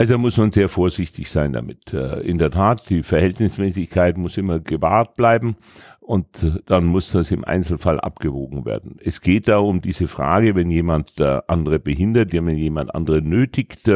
Also 0.01 0.17
muss 0.17 0.39
man 0.39 0.51
sehr 0.51 0.71
vorsichtig 0.71 1.31
sein 1.31 1.53
damit. 1.53 1.93
Äh, 1.93 2.21
in 2.21 2.39
der 2.39 2.51
Tat, 2.51 2.89
die 2.89 3.03
Verhältnismäßigkeit 3.03 4.17
muss 4.17 4.39
immer 4.39 4.59
gewahrt 4.59 5.15
bleiben 5.15 5.57
und 6.01 6.43
äh, 6.43 6.53
dann 6.65 6.87
muss 6.87 7.13
das 7.13 7.31
im 7.31 7.45
Einzelfall 7.45 8.01
abgewogen 8.01 8.65
werden. 8.65 8.97
Es 9.05 9.21
geht 9.21 9.47
da 9.47 9.59
um 9.59 9.83
diese 9.83 10.09
Frage, 10.09 10.55
wenn 10.55 10.71
jemand 10.71 11.21
äh, 11.21 11.43
andere 11.49 11.79
behindert, 11.79 12.33
wenn 12.33 12.49
jemand 12.57 12.95
andere 12.95 13.21
nötigt, 13.21 13.91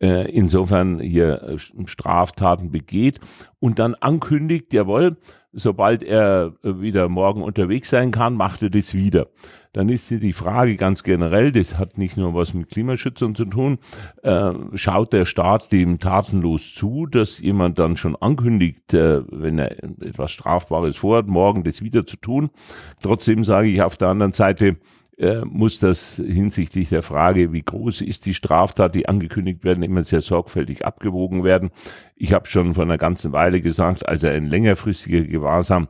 insofern 0.00 1.00
hier 1.00 1.56
Straftaten 1.86 2.70
begeht 2.70 3.18
und 3.60 3.78
dann 3.78 3.94
ankündigt, 3.94 4.72
jawohl, 4.72 5.16
sobald 5.52 6.02
er 6.02 6.54
wieder 6.62 7.08
morgen 7.08 7.42
unterwegs 7.42 7.90
sein 7.90 8.10
kann, 8.10 8.34
macht 8.34 8.62
er 8.62 8.70
das 8.70 8.94
wieder 8.94 9.28
dann 9.78 9.88
ist 9.88 10.10
die 10.10 10.32
Frage 10.32 10.76
ganz 10.76 11.02
generell, 11.02 11.52
das 11.52 11.78
hat 11.78 11.98
nicht 11.98 12.16
nur 12.16 12.34
was 12.34 12.54
mit 12.54 12.68
Klimaschützern 12.68 13.34
zu 13.34 13.44
tun, 13.44 13.78
äh, 14.22 14.52
schaut 14.74 15.12
der 15.12 15.24
Staat 15.24 15.72
dem 15.72 15.98
tatenlos 15.98 16.74
zu, 16.74 17.06
dass 17.06 17.38
jemand 17.38 17.78
dann 17.78 17.96
schon 17.96 18.16
ankündigt, 18.16 18.94
äh, 18.94 19.22
wenn 19.30 19.58
er 19.58 19.82
etwas 19.82 20.32
Strafbares 20.32 20.96
vorhat, 20.96 21.28
morgen 21.28 21.64
das 21.64 21.82
wieder 21.82 22.06
zu 22.06 22.16
tun. 22.16 22.50
Trotzdem 23.02 23.44
sage 23.44 23.68
ich 23.68 23.82
auf 23.82 23.96
der 23.96 24.08
anderen 24.08 24.32
Seite, 24.32 24.66
äh, 24.66 24.74
muss 25.44 25.80
das 25.80 26.22
hinsichtlich 26.24 26.90
der 26.90 27.02
Frage, 27.02 27.52
wie 27.52 27.62
groß 27.62 28.02
ist 28.02 28.24
die 28.26 28.34
Straftat, 28.34 28.94
die 28.94 29.08
angekündigt 29.08 29.64
werden, 29.64 29.82
immer 29.82 30.04
sehr 30.04 30.20
sorgfältig 30.20 30.84
abgewogen 30.84 31.42
werden. 31.42 31.70
Ich 32.14 32.32
habe 32.32 32.46
schon 32.46 32.74
vor 32.74 32.84
einer 32.84 32.98
ganzen 32.98 33.32
Weile 33.32 33.60
gesagt, 33.60 34.08
also 34.08 34.28
ein 34.28 34.46
längerfristiger 34.46 35.22
Gewahrsam 35.22 35.88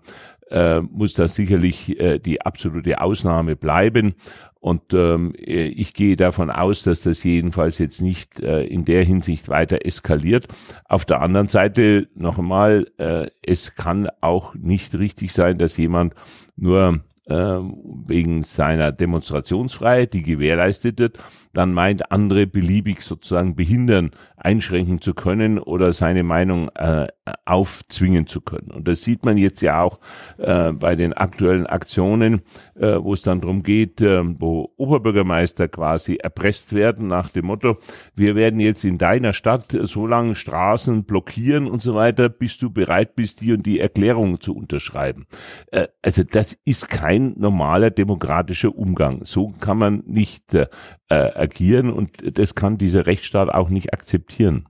äh, 0.50 0.80
muss 0.80 1.14
das 1.14 1.34
sicherlich 1.34 2.00
äh, 2.00 2.18
die 2.18 2.40
absolute 2.42 3.00
Ausnahme 3.00 3.56
bleiben. 3.56 4.14
Und 4.60 4.92
ähm, 4.92 5.34
ich 5.36 5.94
gehe 5.94 6.16
davon 6.16 6.50
aus, 6.50 6.82
dass 6.82 7.02
das 7.02 7.22
jedenfalls 7.22 7.78
jetzt 7.78 8.02
nicht 8.02 8.40
äh, 8.40 8.64
in 8.64 8.84
der 8.84 9.04
Hinsicht 9.04 9.48
weiter 9.48 9.86
eskaliert. 9.86 10.48
Auf 10.84 11.04
der 11.04 11.20
anderen 11.20 11.46
Seite 11.46 12.08
noch 12.14 12.38
einmal, 12.38 12.88
äh, 12.98 13.28
es 13.46 13.76
kann 13.76 14.08
auch 14.20 14.54
nicht 14.54 14.98
richtig 14.98 15.32
sein, 15.32 15.58
dass 15.58 15.76
jemand 15.76 16.14
nur 16.56 16.88
äh, 16.88 16.98
wegen 17.28 18.42
seiner 18.42 18.90
Demonstrationsfreiheit, 18.90 20.14
die 20.14 20.22
gewährleistet 20.22 20.98
wird, 20.98 21.18
dann 21.52 21.74
meint, 21.74 22.10
andere 22.10 22.46
beliebig 22.46 23.02
sozusagen 23.02 23.54
behindern, 23.54 24.12
einschränken 24.38 25.00
zu 25.00 25.14
können 25.14 25.58
oder 25.58 25.92
seine 25.92 26.22
Meinung 26.22 26.70
äh, 26.74 27.08
aufzwingen 27.44 28.26
zu 28.26 28.40
können. 28.40 28.70
Und 28.70 28.88
das 28.88 29.02
sieht 29.02 29.24
man 29.24 29.36
jetzt 29.36 29.60
ja 29.60 29.82
auch 29.82 30.00
äh, 30.38 30.72
bei 30.72 30.96
den 30.96 31.12
aktuellen 31.12 31.66
Aktionen, 31.66 32.42
äh, 32.74 32.96
wo 33.00 33.14
es 33.14 33.22
dann 33.22 33.40
darum 33.40 33.62
geht, 33.62 34.00
äh, 34.00 34.22
wo 34.40 34.72
Oberbürgermeister 34.76 35.68
quasi 35.68 36.16
erpresst 36.16 36.72
werden 36.72 37.06
nach 37.08 37.30
dem 37.30 37.46
Motto, 37.46 37.78
wir 38.14 38.34
werden 38.34 38.60
jetzt 38.60 38.84
in 38.84 38.98
deiner 38.98 39.32
Stadt 39.32 39.76
so 39.82 40.06
lange 40.06 40.34
Straßen 40.34 41.04
blockieren 41.04 41.68
und 41.68 41.82
so 41.82 41.94
weiter, 41.94 42.28
bis 42.28 42.58
du 42.58 42.70
bereit 42.70 43.14
bist, 43.14 43.40
die 43.40 43.52
und 43.52 43.66
die 43.66 43.80
Erklärung 43.80 44.40
zu 44.40 44.54
unterschreiben. 44.54 45.26
Äh, 45.70 45.88
also 46.02 46.22
das 46.24 46.56
ist 46.64 46.88
kein 46.88 47.34
normaler 47.38 47.90
demokratischer 47.90 48.74
Umgang. 48.74 49.24
So 49.24 49.52
kann 49.60 49.78
man 49.78 50.02
nicht 50.06 50.54
äh, 50.54 50.66
agieren 51.14 51.92
und 51.92 52.38
das 52.38 52.54
kann 52.54 52.78
dieser 52.78 53.06
Rechtsstaat 53.06 53.48
auch 53.48 53.68
nicht 53.68 53.92
akzeptieren. 53.92 54.68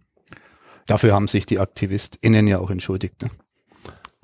Dafür 0.87 1.13
haben 1.13 1.29
sich 1.29 1.47
die 1.47 1.59
AktivistInnen 1.59 2.47
ja 2.47 2.59
auch 2.59 2.71
entschuldigt. 2.71 3.23
Ne? 3.23 3.31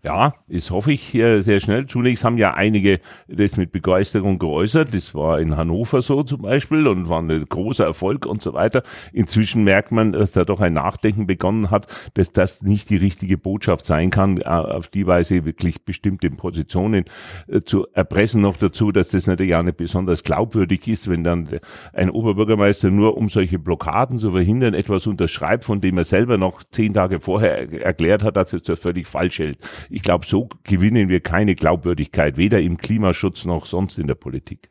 Ja, 0.04 0.34
das 0.48 0.70
hoffe 0.70 0.92
ich 0.92 1.12
sehr 1.12 1.60
schnell. 1.60 1.86
Zunächst 1.86 2.24
haben 2.24 2.36
ja 2.36 2.52
einige 2.52 3.00
das 3.26 3.56
mit 3.56 3.72
Begeisterung 3.72 4.38
geäußert. 4.38 4.92
Das 4.92 5.14
war 5.14 5.40
in 5.40 5.56
Hannover 5.56 6.02
so 6.02 6.22
zum 6.22 6.42
Beispiel 6.42 6.86
und 6.86 7.08
war 7.08 7.22
ein 7.22 7.46
großer 7.48 7.86
Erfolg 7.86 8.26
und 8.26 8.42
so 8.42 8.52
weiter. 8.52 8.82
Inzwischen 9.14 9.64
merkt 9.64 9.92
man, 9.92 10.12
dass 10.12 10.32
da 10.32 10.44
doch 10.44 10.60
ein 10.60 10.74
Nachdenken 10.74 11.26
begonnen 11.26 11.70
hat, 11.70 11.86
dass 12.12 12.32
das 12.32 12.60
nicht 12.60 12.90
die 12.90 12.98
richtige 12.98 13.38
Botschaft 13.38 13.86
sein 13.86 14.10
kann, 14.10 14.42
äh, 14.42 14.44
auf 14.44 14.88
die 14.88 15.06
Weise 15.06 15.46
wirklich 15.46 15.86
bestimmte 15.86 16.28
Positionen 16.28 17.06
äh, 17.48 17.62
zu 17.62 17.86
erpressen. 17.94 18.42
Noch 18.42 18.58
dazu, 18.58 18.92
dass 18.92 19.08
das 19.08 19.26
natürlich 19.26 19.54
auch 19.54 19.62
nicht 19.62 19.78
besonders 19.78 20.22
glaubwürdig 20.22 20.86
ist, 20.86 21.08
wenn 21.08 21.24
dann 21.24 21.48
ein 21.94 22.10
Oberbürgermeister 22.10 22.90
nur 22.90 23.16
um 23.16 23.30
solche 23.30 23.58
Blockaden 23.58 24.18
zu 24.18 24.32
verhindern 24.32 24.74
etwas 24.74 25.06
unterschreibt, 25.06 25.64
von 25.64 25.80
dem 25.80 25.96
er 25.96 26.04
selber 26.04 26.36
noch 26.36 26.62
zehn 26.62 26.92
Tage 26.92 27.20
vorher 27.20 27.72
erklärt 27.82 28.22
hat, 28.22 28.36
dass 28.36 28.52
es 28.52 28.64
das 28.64 28.78
völlig 28.78 29.06
falsch 29.06 29.38
hält 29.38 29.56
ich 29.94 30.02
glaube, 30.02 30.26
so 30.26 30.48
gewinnen 30.64 31.08
wir 31.08 31.20
keine 31.20 31.54
Glaubwürdigkeit, 31.54 32.36
weder 32.36 32.60
im 32.60 32.78
Klimaschutz 32.78 33.44
noch 33.44 33.66
sonst 33.66 33.96
in 33.96 34.08
der 34.08 34.16
Politik. 34.16 34.68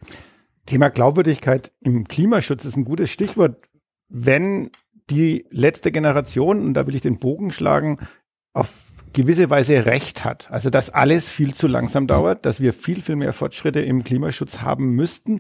Thema 0.66 0.90
Glaubwürdigkeit 0.90 1.72
im 1.80 2.08
Klimaschutz 2.08 2.66
ist 2.66 2.76
ein 2.76 2.84
gutes 2.84 3.10
Stichwort. 3.10 3.58
Wenn 4.10 4.70
die 5.10 5.46
letzte 5.50 5.92
Generation, 5.92 6.66
und 6.66 6.74
da 6.74 6.88
will 6.88 6.96
ich 6.96 7.02
den 7.02 7.20
Bogen 7.20 7.54
schlagen, 7.54 8.00
auf 8.54 8.74
gewisse 9.14 9.50
Weise 9.50 9.86
recht 9.86 10.26
hat. 10.26 10.52
Also 10.52 10.70
dass 10.70 10.90
alles 10.90 11.30
viel 11.30 11.54
zu 11.54 11.68
langsam 11.68 12.06
dauert, 12.06 12.46
dass 12.46 12.60
wir 12.60 12.74
viel, 12.74 13.02
viel 13.02 13.16
mehr 13.16 13.32
Fortschritte 13.32 13.80
im 13.80 14.04
Klimaschutz 14.04 14.60
haben 14.62 14.92
müssten. 14.92 15.40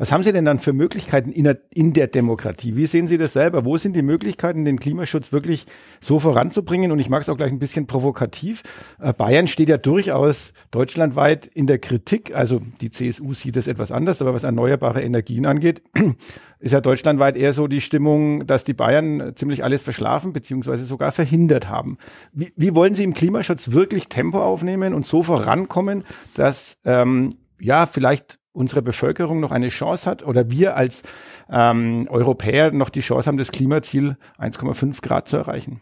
Was 0.00 0.12
haben 0.12 0.24
Sie 0.24 0.32
denn 0.32 0.46
dann 0.46 0.60
für 0.60 0.72
Möglichkeiten 0.72 1.30
in 1.30 1.44
der, 1.44 1.58
in 1.74 1.92
der 1.92 2.06
Demokratie? 2.06 2.74
Wie 2.74 2.86
sehen 2.86 3.06
Sie 3.06 3.18
das 3.18 3.34
selber? 3.34 3.66
Wo 3.66 3.76
sind 3.76 3.94
die 3.94 4.00
Möglichkeiten, 4.00 4.64
den 4.64 4.80
Klimaschutz 4.80 5.30
wirklich 5.30 5.66
so 6.00 6.18
voranzubringen? 6.18 6.90
Und 6.90 7.00
ich 7.00 7.10
mag 7.10 7.20
es 7.20 7.28
auch 7.28 7.36
gleich 7.36 7.52
ein 7.52 7.58
bisschen 7.58 7.86
provokativ. 7.86 8.62
Äh, 8.98 9.12
Bayern 9.12 9.46
steht 9.46 9.68
ja 9.68 9.76
durchaus 9.76 10.54
deutschlandweit 10.70 11.48
in 11.48 11.66
der 11.66 11.78
Kritik. 11.78 12.34
Also 12.34 12.62
die 12.80 12.90
CSU 12.90 13.34
sieht 13.34 13.56
das 13.56 13.66
etwas 13.66 13.92
anders, 13.92 14.22
aber 14.22 14.32
was 14.32 14.42
erneuerbare 14.42 15.02
Energien 15.02 15.44
angeht, 15.44 15.82
ist 16.60 16.72
ja 16.72 16.80
deutschlandweit 16.80 17.36
eher 17.36 17.52
so 17.52 17.66
die 17.66 17.82
Stimmung, 17.82 18.46
dass 18.46 18.64
die 18.64 18.72
Bayern 18.72 19.32
ziemlich 19.34 19.64
alles 19.64 19.82
verschlafen 19.82 20.32
beziehungsweise 20.32 20.86
sogar 20.86 21.12
verhindert 21.12 21.68
haben. 21.68 21.98
Wie, 22.32 22.54
wie 22.56 22.74
wollen 22.74 22.94
Sie 22.94 23.04
im 23.04 23.12
Klimaschutz 23.12 23.72
wirklich 23.72 24.08
Tempo 24.08 24.42
aufnehmen 24.42 24.94
und 24.94 25.04
so 25.04 25.22
vorankommen, 25.22 26.04
dass 26.32 26.78
ähm, 26.86 27.36
ja 27.58 27.84
vielleicht 27.84 28.39
unsere 28.60 28.82
Bevölkerung 28.82 29.40
noch 29.40 29.50
eine 29.50 29.68
Chance 29.68 30.08
hat 30.08 30.22
oder 30.22 30.50
wir 30.50 30.76
als 30.76 31.02
ähm, 31.50 32.06
Europäer 32.08 32.70
noch 32.72 32.90
die 32.90 33.00
Chance 33.00 33.26
haben, 33.26 33.38
das 33.38 33.50
Klimaziel 33.50 34.16
1,5 34.38 35.02
Grad 35.02 35.26
zu 35.26 35.38
erreichen? 35.38 35.80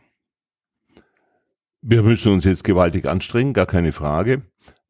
Wir 1.82 2.02
müssen 2.02 2.32
uns 2.32 2.44
jetzt 2.44 2.64
gewaltig 2.64 3.06
anstrengen, 3.06 3.52
gar 3.52 3.66
keine 3.66 3.92
Frage. 3.92 4.42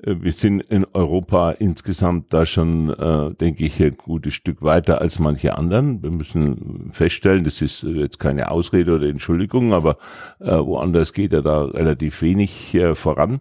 Äh, 0.02 0.17
wir 0.21 0.33
sind 0.33 0.61
in 0.62 0.87
Europa 0.93 1.52
insgesamt 1.52 2.33
da 2.33 2.47
schon, 2.47 2.90
äh, 2.90 3.35
denke 3.35 3.64
ich, 3.64 3.83
ein 3.83 3.97
gutes 3.97 4.35
Stück 4.35 4.62
weiter 4.62 5.00
als 5.00 5.19
manche 5.19 5.57
anderen. 5.57 6.02
Wir 6.02 6.11
müssen 6.11 6.90
feststellen, 6.93 7.45
das 7.45 7.62
ist 7.62 7.83
jetzt 7.83 8.19
keine 8.19 8.50
Ausrede 8.50 8.95
oder 8.95 9.09
Entschuldigung, 9.09 9.73
aber 9.73 9.99
äh, 10.40 10.50
woanders 10.52 11.12
geht 11.12 11.33
ja 11.33 11.40
da 11.40 11.64
relativ 11.64 12.23
wenig 12.23 12.75
äh, 12.75 12.95
voran. 12.95 13.40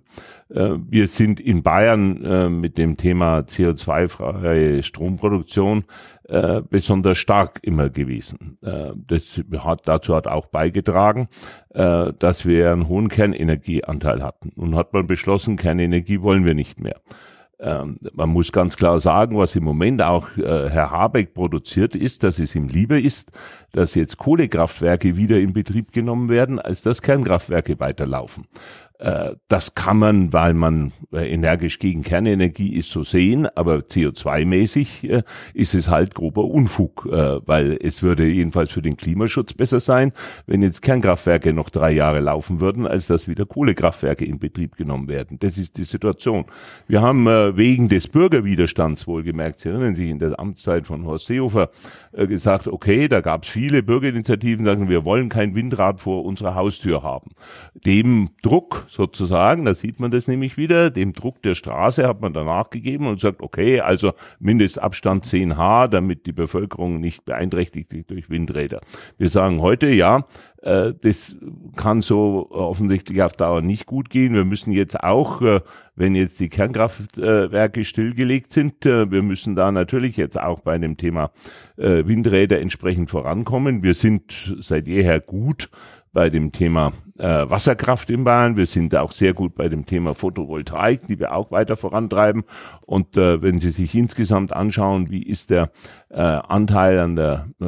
Äh, 0.49 0.77
wir 0.89 1.07
sind 1.07 1.39
in 1.39 1.63
Bayern 1.63 2.23
äh, 2.23 2.49
mit 2.49 2.77
dem 2.77 2.97
Thema 2.97 3.39
CO2-freie 3.39 4.81
Stromproduktion 4.83 5.83
äh, 6.27 6.61
besonders 6.69 7.17
stark 7.17 7.59
immer 7.61 7.89
gewesen. 7.89 8.57
das 8.61 9.41
hat, 9.63 9.87
dazu 9.87 10.15
hat 10.15 10.27
auch 10.27 10.47
beigetragen, 10.47 11.27
dass 11.69 12.45
wir 12.45 12.71
einen 12.71 12.87
hohen 12.87 13.07
Kernenergieanteil 13.07 14.23
hatten. 14.23 14.51
Nun 14.55 14.75
hat 14.75 14.93
man 14.93 15.07
beschlossen, 15.07 15.57
Kernenergie 15.57 16.21
wollen 16.21 16.45
wir 16.45 16.53
nicht 16.53 16.79
mehr. 16.79 17.01
Ähm, 17.59 17.97
man 18.13 18.29
muss 18.29 18.51
ganz 18.51 18.77
klar 18.77 18.99
sagen, 18.99 19.37
was 19.37 19.55
im 19.55 19.63
Moment 19.63 20.01
auch 20.03 20.29
äh, 20.37 20.69
Herr 20.69 20.91
Habeck 20.91 21.33
produziert 21.33 21.95
ist, 21.95 22.21
dass 22.23 22.37
es 22.37 22.53
ihm 22.53 22.67
lieber 22.67 22.99
ist, 22.99 23.31
dass 23.71 23.95
jetzt 23.95 24.17
Kohlekraftwerke 24.17 25.17
wieder 25.17 25.39
in 25.39 25.53
Betrieb 25.53 25.91
genommen 25.91 26.29
werden, 26.29 26.59
als 26.59 26.83
dass 26.83 27.01
Kernkraftwerke 27.01 27.79
weiterlaufen. 27.79 28.45
Äh, 28.99 29.35
das 29.47 29.75
kann 29.75 29.97
man, 29.97 30.33
weil 30.33 30.53
man 30.55 30.91
äh, 31.13 31.31
energisch 31.31 31.77
gegen 31.77 32.01
Kernenergie 32.01 32.73
ist, 32.73 32.89
so 32.89 33.03
sehen, 33.03 33.47
aber 33.55 33.77
CO2-mäßig 33.77 35.09
äh, 35.09 35.23
ist 35.53 35.75
es 35.75 35.89
halt 35.89 36.15
grober 36.15 36.45
Unfug, 36.45 37.07
weil 37.07 37.77
es 37.81 38.01
würde 38.03 38.25
jedenfalls 38.25 38.71
für 38.71 38.81
den 38.81 38.97
Klimaschutz 38.97 39.53
besser 39.53 39.79
sein, 39.79 40.13
wenn 40.45 40.61
jetzt 40.61 40.81
Kernkraftwerke 40.81 41.53
noch 41.53 41.69
drei 41.69 41.91
Jahre 41.91 42.19
laufen 42.19 42.59
würden, 42.59 42.87
als 42.87 43.07
dass 43.07 43.27
wieder 43.27 43.45
Kohlekraftwerke 43.45 44.25
in 44.25 44.39
Betrieb 44.39 44.75
genommen 44.75 45.07
werden. 45.07 45.37
Das 45.39 45.57
ist 45.57 45.77
die 45.77 45.83
Situation. 45.83 46.45
Wir 46.87 47.01
haben 47.01 47.25
wegen 47.25 47.87
des 47.89 48.07
Bürgerwiderstands 48.07 49.07
wohlgemerkt, 49.07 49.59
Sie 49.59 49.69
erinnern 49.69 49.95
sich 49.95 50.09
in 50.09 50.19
der 50.19 50.39
Amtszeit 50.39 50.87
von 50.87 51.05
Horst 51.05 51.27
Seehofer 51.27 51.69
gesagt, 52.13 52.67
okay, 52.67 53.07
da 53.07 53.21
gab 53.21 53.43
es 53.43 53.49
viele 53.49 53.83
Bürgerinitiativen, 53.83 54.65
sagen, 54.65 54.89
wir 54.89 55.05
wollen 55.05 55.29
kein 55.29 55.55
Windrad 55.55 55.99
vor 55.99 56.25
unserer 56.25 56.55
Haustür 56.55 57.03
haben. 57.03 57.31
Dem 57.73 58.29
Druck 58.41 58.86
sozusagen, 58.87 59.65
da 59.65 59.75
sieht 59.75 59.99
man 59.99 60.11
das 60.11 60.27
nämlich 60.27 60.57
wieder, 60.57 60.89
dem 60.89 61.13
Druck 61.13 61.41
der 61.41 61.55
Straße 61.55 62.07
hat 62.07 62.21
man 62.21 62.33
danach 62.33 62.69
gegeben 62.69 63.07
und 63.07 63.19
sagt, 63.19 63.41
okay, 63.41 63.81
also 63.81 64.13
Mindestabstand 64.39 65.25
10 65.25 65.57
H, 65.57 65.87
damit 65.89 66.25
die 66.25 66.31
Bevölkerung 66.31 66.99
nicht 66.99 67.25
beeinträchtigt 67.25 67.93
wird 67.93 68.09
durch 68.09 68.29
Windräder. 68.29 68.81
Wir 69.17 69.29
sagen 69.29 69.61
heute, 69.61 69.87
ja, 69.87 70.25
äh, 70.67 70.93
das 71.01 71.35
kann 71.75 72.01
so 72.01 72.47
offensichtlich 72.49 73.21
auf 73.21 73.33
Dauer 73.33 73.61
nicht 73.61 73.85
gut 73.85 74.09
gehen. 74.09 74.33
Wir 74.33 74.43
müssen 74.43 74.71
jetzt 74.71 74.99
auch, 75.01 75.41
äh, 75.41 75.61
wenn 75.95 76.15
jetzt 76.15 76.39
die 76.39 76.49
Kernkraftwerke 76.49 77.85
stillgelegt 77.85 78.51
sind, 78.51 78.85
äh, 78.85 79.09
wir 79.09 79.21
müssen 79.21 79.55
da 79.55 79.71
natürlich 79.71 80.17
jetzt 80.17 80.39
auch 80.39 80.59
bei 80.59 80.77
dem 80.77 80.97
Thema 80.97 81.31
Windräder 81.79 82.59
entsprechend 82.59 83.11
vorankommen. 83.11 83.83
Wir 83.83 83.93
sind 83.93 84.55
seit 84.59 84.87
jeher 84.87 85.19
gut 85.19 85.69
bei 86.17 86.31
dem 86.31 86.51
Thema 86.51 86.93
äh, 87.19 87.47
Wasserkraft 87.47 88.09
in 88.09 88.23
Bayern. 88.23 88.57
Wir 88.57 88.65
sind 88.65 88.95
auch 88.95 89.11
sehr 89.11 89.33
gut 89.33 89.53
bei 89.53 89.69
dem 89.69 89.85
Thema 89.85 90.15
Photovoltaik, 90.15 91.05
die 91.05 91.19
wir 91.19 91.31
auch 91.31 91.51
weiter 91.51 91.77
vorantreiben. 91.77 92.43
Und 92.87 93.17
äh, 93.17 93.43
wenn 93.43 93.59
Sie 93.59 93.69
sich 93.69 93.93
insgesamt 93.93 94.51
anschauen, 94.51 95.11
wie 95.11 95.21
ist 95.21 95.51
der 95.51 95.69
äh, 96.09 96.21
Anteil 96.21 96.99
an 96.99 97.15
der 97.15 97.47
äh, 97.59 97.65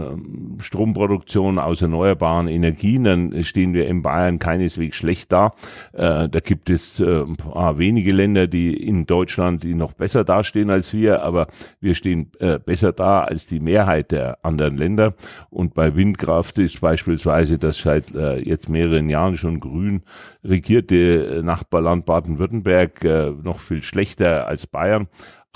Stromproduktion 0.61 1.59
aus 1.59 1.81
erneuerbaren 1.81 2.47
Energien, 2.47 3.03
dann 3.03 3.43
stehen 3.43 3.73
wir 3.73 3.87
in 3.87 4.01
Bayern 4.01 4.39
keineswegs 4.39 4.95
schlecht 4.95 5.31
da. 5.31 5.53
Äh, 5.93 6.29
da 6.29 6.39
gibt 6.43 6.69
es 6.69 6.99
äh, 6.99 7.21
ein 7.23 7.35
paar 7.35 7.77
wenige 7.77 8.13
Länder, 8.13 8.47
die 8.47 8.73
in 8.75 9.05
Deutschland, 9.05 9.63
die 9.63 9.73
noch 9.73 9.93
besser 9.93 10.23
dastehen 10.23 10.69
als 10.69 10.93
wir, 10.93 11.23
aber 11.23 11.47
wir 11.81 11.95
stehen 11.95 12.31
äh, 12.39 12.59
besser 12.59 12.93
da 12.93 13.23
als 13.23 13.45
die 13.45 13.59
Mehrheit 13.59 14.11
der 14.11 14.37
anderen 14.43 14.77
Länder. 14.77 15.15
Und 15.49 15.73
bei 15.73 15.95
Windkraft 15.95 16.57
ist 16.59 16.79
beispielsweise 16.79 17.57
das 17.57 17.77
seit 17.77 18.15
äh, 18.15 18.37
jetzt 18.39 18.69
mehreren 18.69 19.09
Jahren 19.09 19.35
schon 19.35 19.59
grün 19.59 20.03
regierte 20.43 21.41
Nachbarland 21.43 22.05
Baden-Württemberg 22.05 23.03
äh, 23.03 23.31
noch 23.31 23.59
viel 23.59 23.83
schlechter 23.83 24.47
als 24.47 24.67
Bayern. 24.67 25.07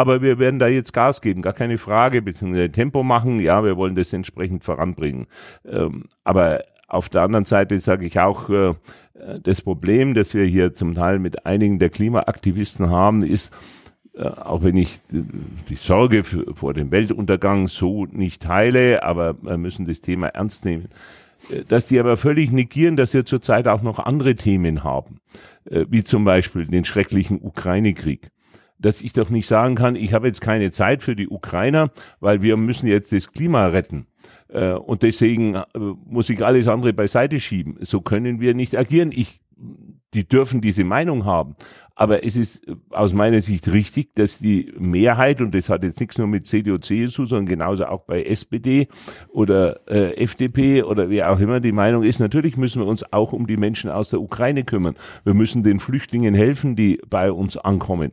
Aber 0.04 0.22
wir 0.22 0.38
werden 0.38 0.60
da 0.60 0.68
jetzt 0.68 0.92
Gas 0.92 1.22
geben, 1.22 1.42
gar 1.42 1.54
keine 1.54 1.78
Frage, 1.78 2.22
beziehungsweise 2.22 2.70
Tempo 2.70 3.04
machen. 3.04 3.40
Ja, 3.40 3.64
wir 3.64 3.78
wollen 3.78 3.96
das 3.96 4.12
entsprechend 4.12 4.66
voranbringen. 4.66 5.28
Ähm, 5.66 6.08
aber 6.26 6.60
auf 6.90 7.08
der 7.08 7.22
anderen 7.22 7.46
Seite 7.46 7.80
sage 7.80 8.06
ich 8.06 8.20
auch, 8.20 8.50
äh, 8.50 8.74
das 9.42 9.62
Problem, 9.62 10.14
das 10.14 10.34
wir 10.34 10.44
hier 10.44 10.74
zum 10.74 10.94
Teil 10.94 11.20
mit 11.20 11.46
einigen 11.46 11.80
der 11.80 11.90
Klimaaktivisten 11.90 12.90
haben, 12.90 13.24
ist, 13.24 13.54
äh, 14.14 14.24
auch 14.24 14.62
wenn 14.62 14.76
ich 14.76 15.00
die 15.10 15.76
Sorge 15.76 16.26
vor 16.26 16.74
dem 16.74 16.92
Weltuntergang 16.92 17.70
so 17.70 18.06
nicht 18.06 18.42
teile, 18.42 19.04
aber 19.04 19.42
wir 19.42 19.58
müssen 19.58 19.86
das 19.86 20.02
Thema 20.02 20.28
ernst 20.28 20.66
nehmen 20.66 20.90
dass 21.68 21.88
die 21.88 22.00
aber 22.00 22.16
völlig 22.16 22.54
negieren, 22.54 22.96
dass 22.96 23.14
wir 23.14 23.26
zurzeit 23.26 23.68
auch 23.68 23.82
noch 23.82 24.00
andere 24.00 24.34
Themen 24.34 24.86
haben, 24.86 25.20
äh, 25.66 25.86
wie 25.90 26.06
zum 26.06 26.24
Beispiel 26.24 26.66
den 26.66 26.86
schrecklichen 26.86 27.42
Ukraine-Krieg. 27.42 28.32
Dass 28.84 29.02
ich 29.02 29.14
doch 29.14 29.30
nicht 29.30 29.48
sagen 29.48 29.76
kann, 29.76 29.96
ich 29.96 30.14
habe 30.14 30.28
jetzt 30.28 30.42
keine 30.42 30.70
Zeit 30.70 31.02
für 31.02 31.16
die 31.16 31.30
Ukrainer, 31.30 31.90
weil 32.20 32.42
wir 32.42 32.58
müssen 32.58 32.86
jetzt 32.86 33.12
das 33.12 33.32
Klima 33.32 33.68
retten. 33.68 34.06
Äh, 34.50 34.74
und 34.74 35.02
deswegen 35.02 35.56
äh, 35.56 35.64
muss 36.06 36.30
ich 36.30 36.46
alles 36.46 36.68
andere 36.68 36.94
beiseite 36.94 37.40
schieben. 37.40 37.78
So 37.82 38.02
können 38.02 38.40
wir 38.40 38.54
nicht 38.54 38.78
agieren. 38.78 39.12
Ich 39.12 39.40
die 40.14 40.28
dürfen 40.28 40.62
diese 40.62 40.84
Meinung 40.84 41.26
haben. 41.26 41.56
Aber 41.96 42.26
es 42.26 42.36
ist 42.36 42.66
aus 42.90 43.14
meiner 43.14 43.42
Sicht 43.44 43.72
richtig, 43.72 44.16
dass 44.16 44.40
die 44.40 44.74
Mehrheit, 44.80 45.42
und 45.42 45.54
das 45.54 45.70
hat 45.70 45.84
jetzt 45.84 46.00
nichts 46.00 46.18
nur 46.18 46.26
mit 46.26 46.48
CDU, 46.48 46.80
CSU, 46.80 47.26
sondern 47.26 47.46
genauso 47.46 47.86
auch 47.86 48.02
bei 48.02 48.24
SPD 48.24 48.88
oder 49.30 49.80
äh, 49.88 50.16
FDP 50.18 50.82
oder 50.82 51.12
wie 51.12 51.24
auch 51.24 51.40
immer 51.40 51.60
die 51.60 51.72
Meinung 51.72 52.02
ist, 52.02 52.20
natürlich 52.20 52.58
müssen 52.58 52.82
wir 52.82 52.88
uns 52.88 53.14
auch 53.14 53.32
um 53.32 53.46
die 53.46 53.58
Menschen 53.58 53.92
aus 53.92 54.10
der 54.10 54.22
Ukraine 54.22 54.64
kümmern. 54.64 54.96
Wir 55.24 55.36
müssen 55.36 55.62
den 55.62 55.80
Flüchtlingen 55.80 56.34
helfen, 56.34 56.76
die 56.76 57.00
bei 57.08 57.32
uns 57.32 57.58
ankommen. 57.58 58.12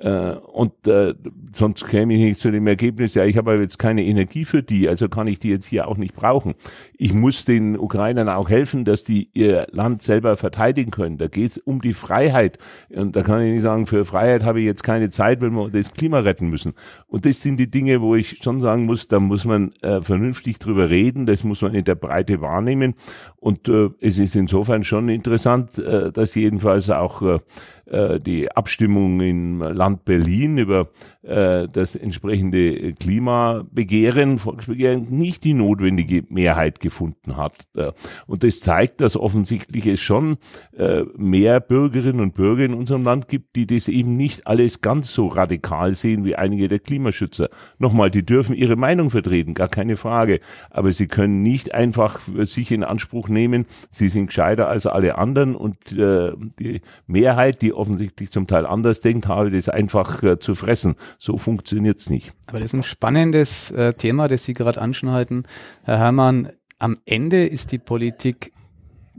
Äh, 0.00 0.32
und 0.32 0.86
äh, 0.86 1.14
sonst 1.54 1.86
käme 1.86 2.14
ich 2.14 2.20
nicht 2.20 2.40
zu 2.40 2.50
dem 2.50 2.66
Ergebnis, 2.66 3.12
ja, 3.12 3.24
ich 3.26 3.36
habe 3.36 3.52
aber 3.52 3.60
jetzt 3.60 3.78
keine 3.78 4.02
Energie 4.02 4.46
für 4.46 4.62
die, 4.62 4.88
also 4.88 5.10
kann 5.10 5.26
ich 5.26 5.38
die 5.38 5.50
jetzt 5.50 5.66
hier 5.66 5.88
auch 5.88 5.98
nicht 5.98 6.14
brauchen. 6.14 6.54
Ich 6.96 7.12
muss 7.12 7.44
den 7.44 7.78
Ukrainern 7.78 8.30
auch 8.30 8.48
helfen, 8.48 8.86
dass 8.86 9.04
die 9.04 9.28
ihr 9.34 9.66
Land 9.72 10.02
selber 10.02 10.38
verteidigen 10.38 10.90
können. 10.90 11.18
Da 11.18 11.28
geht 11.28 11.52
es 11.52 11.58
um 11.58 11.82
die 11.82 11.92
Freiheit. 11.92 12.58
Und 12.88 13.14
da 13.14 13.22
kann 13.22 13.42
ich 13.42 13.52
nicht 13.52 13.62
sagen, 13.62 13.86
für 13.86 14.06
Freiheit 14.06 14.42
habe 14.42 14.60
ich 14.60 14.66
jetzt 14.66 14.82
keine 14.84 15.10
Zeit, 15.10 15.42
wenn 15.42 15.52
wir 15.52 15.68
das 15.68 15.92
Klima 15.92 16.20
retten 16.20 16.48
müssen. 16.48 16.72
Und 17.06 17.26
das 17.26 17.42
sind 17.42 17.58
die 17.58 17.70
Dinge, 17.70 18.00
wo 18.00 18.14
ich 18.14 18.38
schon 18.42 18.62
sagen 18.62 18.86
muss, 18.86 19.06
da 19.06 19.20
muss 19.20 19.44
man 19.44 19.72
äh, 19.82 20.00
vernünftig 20.00 20.58
drüber 20.58 20.88
reden, 20.88 21.26
das 21.26 21.44
muss 21.44 21.60
man 21.60 21.74
in 21.74 21.84
der 21.84 21.94
Breite 21.94 22.40
wahrnehmen. 22.40 22.94
Und 23.36 23.68
äh, 23.68 23.90
es 24.00 24.18
ist 24.18 24.34
insofern 24.34 24.82
schon 24.82 25.10
interessant, 25.10 25.76
äh, 25.78 26.10
dass 26.10 26.34
jedenfalls 26.34 26.88
auch 26.88 27.20
äh, 27.20 27.38
die 28.20 28.50
Abstimmung 28.52 29.20
im 29.20 29.60
Land 29.60 30.04
Berlin 30.04 30.58
über 30.58 30.88
äh, 31.22 31.68
das 31.68 31.96
entsprechende 31.96 32.94
Klimabegehren, 32.94 34.38
Volksbegehren, 34.38 35.06
nicht 35.10 35.44
die 35.44 35.54
notwendige 35.54 36.24
Mehrheit 36.28 36.80
gefunden 36.80 37.36
hat. 37.36 37.66
Äh, 37.74 37.92
und 38.26 38.42
das 38.42 38.60
zeigt, 38.60 39.00
dass 39.00 39.16
offensichtlich 39.16 39.86
es 39.86 40.00
schon 40.00 40.38
äh, 40.76 41.02
mehr 41.16 41.60
Bürgerinnen 41.60 42.20
und 42.20 42.34
Bürger 42.34 42.64
in 42.64 42.74
unserem 42.74 43.02
Land 43.02 43.28
gibt, 43.28 43.56
die 43.56 43.66
das 43.66 43.88
eben 43.88 44.16
nicht 44.16 44.46
alles 44.46 44.80
ganz 44.80 45.12
so 45.12 45.26
radikal 45.26 45.94
sehen 45.94 46.24
wie 46.24 46.36
einige 46.36 46.68
der 46.68 46.78
Klimaschützer. 46.78 47.50
Nochmal, 47.78 48.10
die 48.10 48.24
dürfen 48.24 48.54
ihre 48.54 48.76
Meinung 48.76 49.10
vertreten, 49.10 49.54
gar 49.54 49.68
keine 49.68 49.96
Frage. 49.96 50.40
Aber 50.70 50.92
sie 50.92 51.06
können 51.06 51.42
nicht 51.42 51.74
einfach 51.74 52.20
für 52.20 52.46
sich 52.46 52.72
in 52.72 52.84
Anspruch 52.84 53.28
nehmen, 53.28 53.66
sie 53.90 54.08
sind 54.08 54.28
gescheiter 54.28 54.68
als 54.68 54.86
alle 54.86 55.18
anderen 55.18 55.54
und 55.54 55.92
äh, 55.92 56.32
die 56.58 56.80
Mehrheit, 57.06 57.62
die 57.62 57.72
offensichtlich 57.72 58.30
zum 58.30 58.46
Teil 58.46 58.66
anders 58.66 59.00
denkt, 59.00 59.28
habe 59.28 59.50
das 59.50 59.68
einfach 59.68 60.22
äh, 60.22 60.38
zu 60.38 60.54
fressen. 60.54 60.94
So 61.18 61.38
funktioniert's 61.38 62.10
nicht. 62.10 62.32
Aber 62.46 62.60
das 62.60 62.70
ist 62.70 62.74
ein 62.74 62.82
spannendes 62.82 63.70
äh, 63.70 63.94
Thema, 63.94 64.28
das 64.28 64.44
Sie 64.44 64.54
gerade 64.54 64.80
anschneiden, 64.80 65.46
Herr 65.84 65.98
Herrmann. 65.98 66.50
Am 66.78 66.96
Ende 67.04 67.46
ist 67.46 67.72
die 67.72 67.78
Politik 67.78 68.52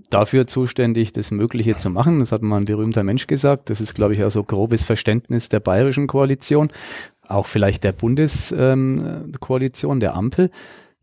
dafür 0.10 0.48
zuständig, 0.48 1.14
das 1.14 1.32
Mögliche 1.32 1.78
zu 1.78 1.90
machen. 1.90 2.20
Das 2.20 2.32
hat 2.32 2.42
mal 2.42 2.58
ein 2.58 2.66
berühmter 2.66 3.04
Mensch 3.04 3.28
gesagt. 3.28 3.70
Das 3.70 3.82
ist, 3.82 3.94
glaube 3.94 4.14
ich, 4.14 4.24
auch 4.24 4.32
so 4.32 4.44
grobes 4.44 4.84
Verständnis 4.84 5.50
der 5.50 5.60
bayerischen 5.60 6.08
Koalition, 6.08 6.72
auch 7.28 7.46
vielleicht 7.46 7.84
der 7.84 7.92
Bundeskoalition, 7.94 9.94
ähm, 9.94 10.00
der 10.00 10.16
Ampel. 10.16 10.50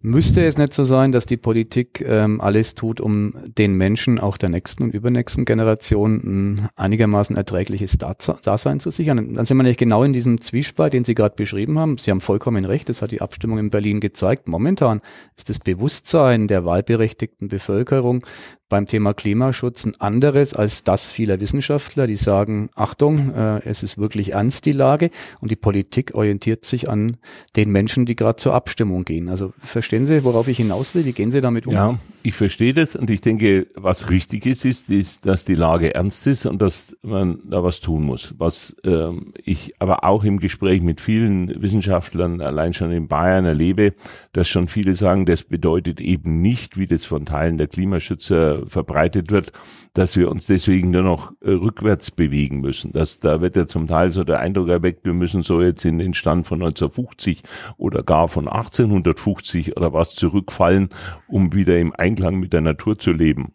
Müsste 0.01 0.47
es 0.47 0.57
nicht 0.57 0.75
so 0.75 0.85
sein, 0.85 1.11
dass 1.11 1.27
die 1.27 1.37
Politik 1.37 2.05
ähm, 2.07 2.41
alles 2.41 2.77
tut, 2.77 3.01
um 3.01 3.35
den 3.59 3.75
Menschen 3.75 4.21
auch 4.21 4.37
der 4.37 4.49
nächsten 4.49 4.85
und 4.85 4.95
übernächsten 4.95 5.45
Generation 5.45 6.21
ein 6.23 6.69
einigermaßen 6.77 7.37
erträgliches 7.37 7.99
Dasein 7.99 8.79
zu 8.79 8.91
sichern? 8.93 9.35
Dann 9.35 9.45
sind 9.45 9.57
wir 9.57 9.65
nicht 9.65 9.81
genau 9.81 10.05
in 10.05 10.13
diesem 10.13 10.41
Zwiespalt, 10.41 10.93
den 10.93 11.05
Sie 11.05 11.17
gerade 11.17 11.35
beschrieben 11.35 11.81
haben. 11.81 11.99
Sie 11.99 12.13
haben 12.13 12.21
vollkommen 12.21 12.65
recht, 12.65 12.89
das 12.89 13.03
hat 13.03 13.11
die 13.11 13.21
Abstimmung 13.21 13.59
in 13.59 13.71
Berlin 13.71 13.99
gezeigt. 13.99 14.47
Momentan 14.47 15.01
ist 15.37 15.49
das 15.49 15.59
Bewusstsein 15.59 16.47
der 16.47 16.65
wahlberechtigten 16.65 17.49
Bevölkerung 17.49 18.25
beim 18.69 18.87
Thema 18.87 19.15
Klimaschutz 19.15 19.85
ein 19.87 19.99
anderes 19.99 20.55
als 20.55 20.85
das 20.85 21.11
vieler 21.11 21.41
Wissenschaftler, 21.41 22.07
die 22.07 22.17
sagen, 22.17 22.69
Achtung, 22.75 23.35
äh, 23.35 23.61
es 23.65 23.83
ist 23.83 23.99
wirklich 23.99 24.33
ernst 24.33 24.67
die 24.67 24.73
Lage 24.73 25.11
und 25.41 25.51
die 25.51 25.57
Politik 25.57 26.15
orientiert 26.15 26.65
sich 26.65 26.89
an 26.89 27.17
den 27.57 27.71
Menschen, 27.71 28.05
die 28.05 28.17
gerade 28.17 28.37
zur 28.37 28.55
Abstimmung 28.55 29.05
gehen. 29.05 29.29
Also 29.29 29.53
verstehen 29.63 30.05
Sie, 30.05 30.23
worauf 30.25 30.49
ich 30.49 30.59
hinaus 30.59 30.95
will? 30.95 31.05
Wie 31.05 31.13
gehen 31.13 31.31
Sie 31.31 31.41
damit 31.41 31.67
um? 31.67 31.73
Ja, 31.73 31.99
ich 32.23 32.35
verstehe 32.35 32.75
das 32.75 32.95
und 32.95 33.09
ich 33.09 33.21
denke, 33.21 33.69
was 33.75 34.11
richtig 34.11 34.45
ist, 34.45 34.65
ist, 34.65 34.91
ist, 34.91 35.25
dass 35.25 35.45
die 35.45 35.55
Lage 35.55 35.95
ernst 35.95 36.27
ist 36.27 36.45
und 36.45 36.61
dass 36.61 36.97
man 37.03 37.41
da 37.49 37.63
was 37.65 37.81
tun 37.81 38.03
muss. 38.03 38.35
Was 38.37 38.77
ähm, 38.85 39.33
ich 39.45 39.75
aber 39.79 40.05
auch 40.05 40.25
im 40.25 40.39
Gespräch 40.39 40.83
mit 40.83 41.01
vielen 41.01 41.63
Wissenschaftlern 41.63 42.43
allein 42.43 42.75
schon 42.75 42.93
in 42.93 43.09
Bayern 43.09 43.47
erlebe, 43.47 43.95
dass 44.33 44.49
schon 44.49 44.69
viele 44.69 44.95
sagen, 44.95 45.25
das 45.25 45.43
bedeutet 45.43 46.01
eben 46.01 46.43
nicht, 46.43 46.77
wie 46.77 46.87
das 46.87 47.05
von 47.05 47.25
Teilen 47.25 47.57
der 47.57 47.69
Klimaschützer 47.69 48.58
verbreitet 48.67 49.31
wird, 49.31 49.53
dass 49.95 50.17
wir 50.17 50.31
uns 50.31 50.47
deswegen 50.47 50.91
nur 50.91 51.03
noch 51.03 51.33
äh, 51.41 51.51
rückwärts 51.51 52.11
bewegen 52.11 52.61
müssen. 52.61 52.93
Das, 52.93 53.21
da 53.21 53.41
wird 53.41 53.57
ja 53.57 53.67
zum 53.67 53.87
Teil 53.87 54.11
so 54.11 54.25
der 54.25 54.41
Eindruck 54.41 54.69
erweckt, 54.69 55.05
wir 55.05 55.15
müssen 55.15 55.43
so 55.43 55.63
jetzt 55.63 55.85
in 55.85 55.99
den 55.99 56.15
Stand 56.15 56.47
von 56.47 56.61
1950 56.61 57.43
oder 57.77 58.03
gar 58.03 58.29
von 58.29 58.49
1850 58.49 59.77
oder 59.77 59.93
was 59.93 60.15
zurückfallen, 60.15 60.89
um 61.29 61.53
wieder 61.53 61.79
im 61.79 61.95
Einklang 61.95 62.37
mit 62.37 62.53
der 62.53 62.61
Natur 62.61 62.99
zu 62.99 63.13
leben. 63.13 63.53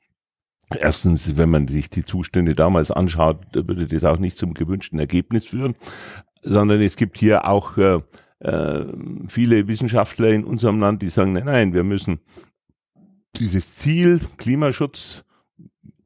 Erstens, 0.79 1.37
wenn 1.37 1.49
man 1.49 1.67
sich 1.67 1.89
die 1.89 2.05
Zustände 2.05 2.55
damals 2.55 2.91
anschaut, 2.91 3.37
würde 3.53 3.87
das 3.87 4.03
auch 4.03 4.17
nicht 4.17 4.37
zum 4.37 4.53
gewünschten 4.53 4.99
Ergebnis 4.99 5.45
führen, 5.45 5.75
sondern 6.41 6.81
es 6.81 6.95
gibt 6.95 7.17
hier 7.17 7.47
auch 7.47 7.77
äh, 7.77 7.99
äh 8.39 8.85
viele 9.27 9.67
Wissenschaftler 9.67 10.29
in 10.29 10.43
unserem 10.43 10.79
Land, 10.79 11.01
die 11.01 11.09
sagen, 11.09 11.33
nein, 11.33 11.45
nein, 11.45 11.73
wir 11.73 11.83
müssen 11.83 12.19
dieses 13.39 13.75
Ziel 13.75 14.19
Klimaschutz 14.37 15.23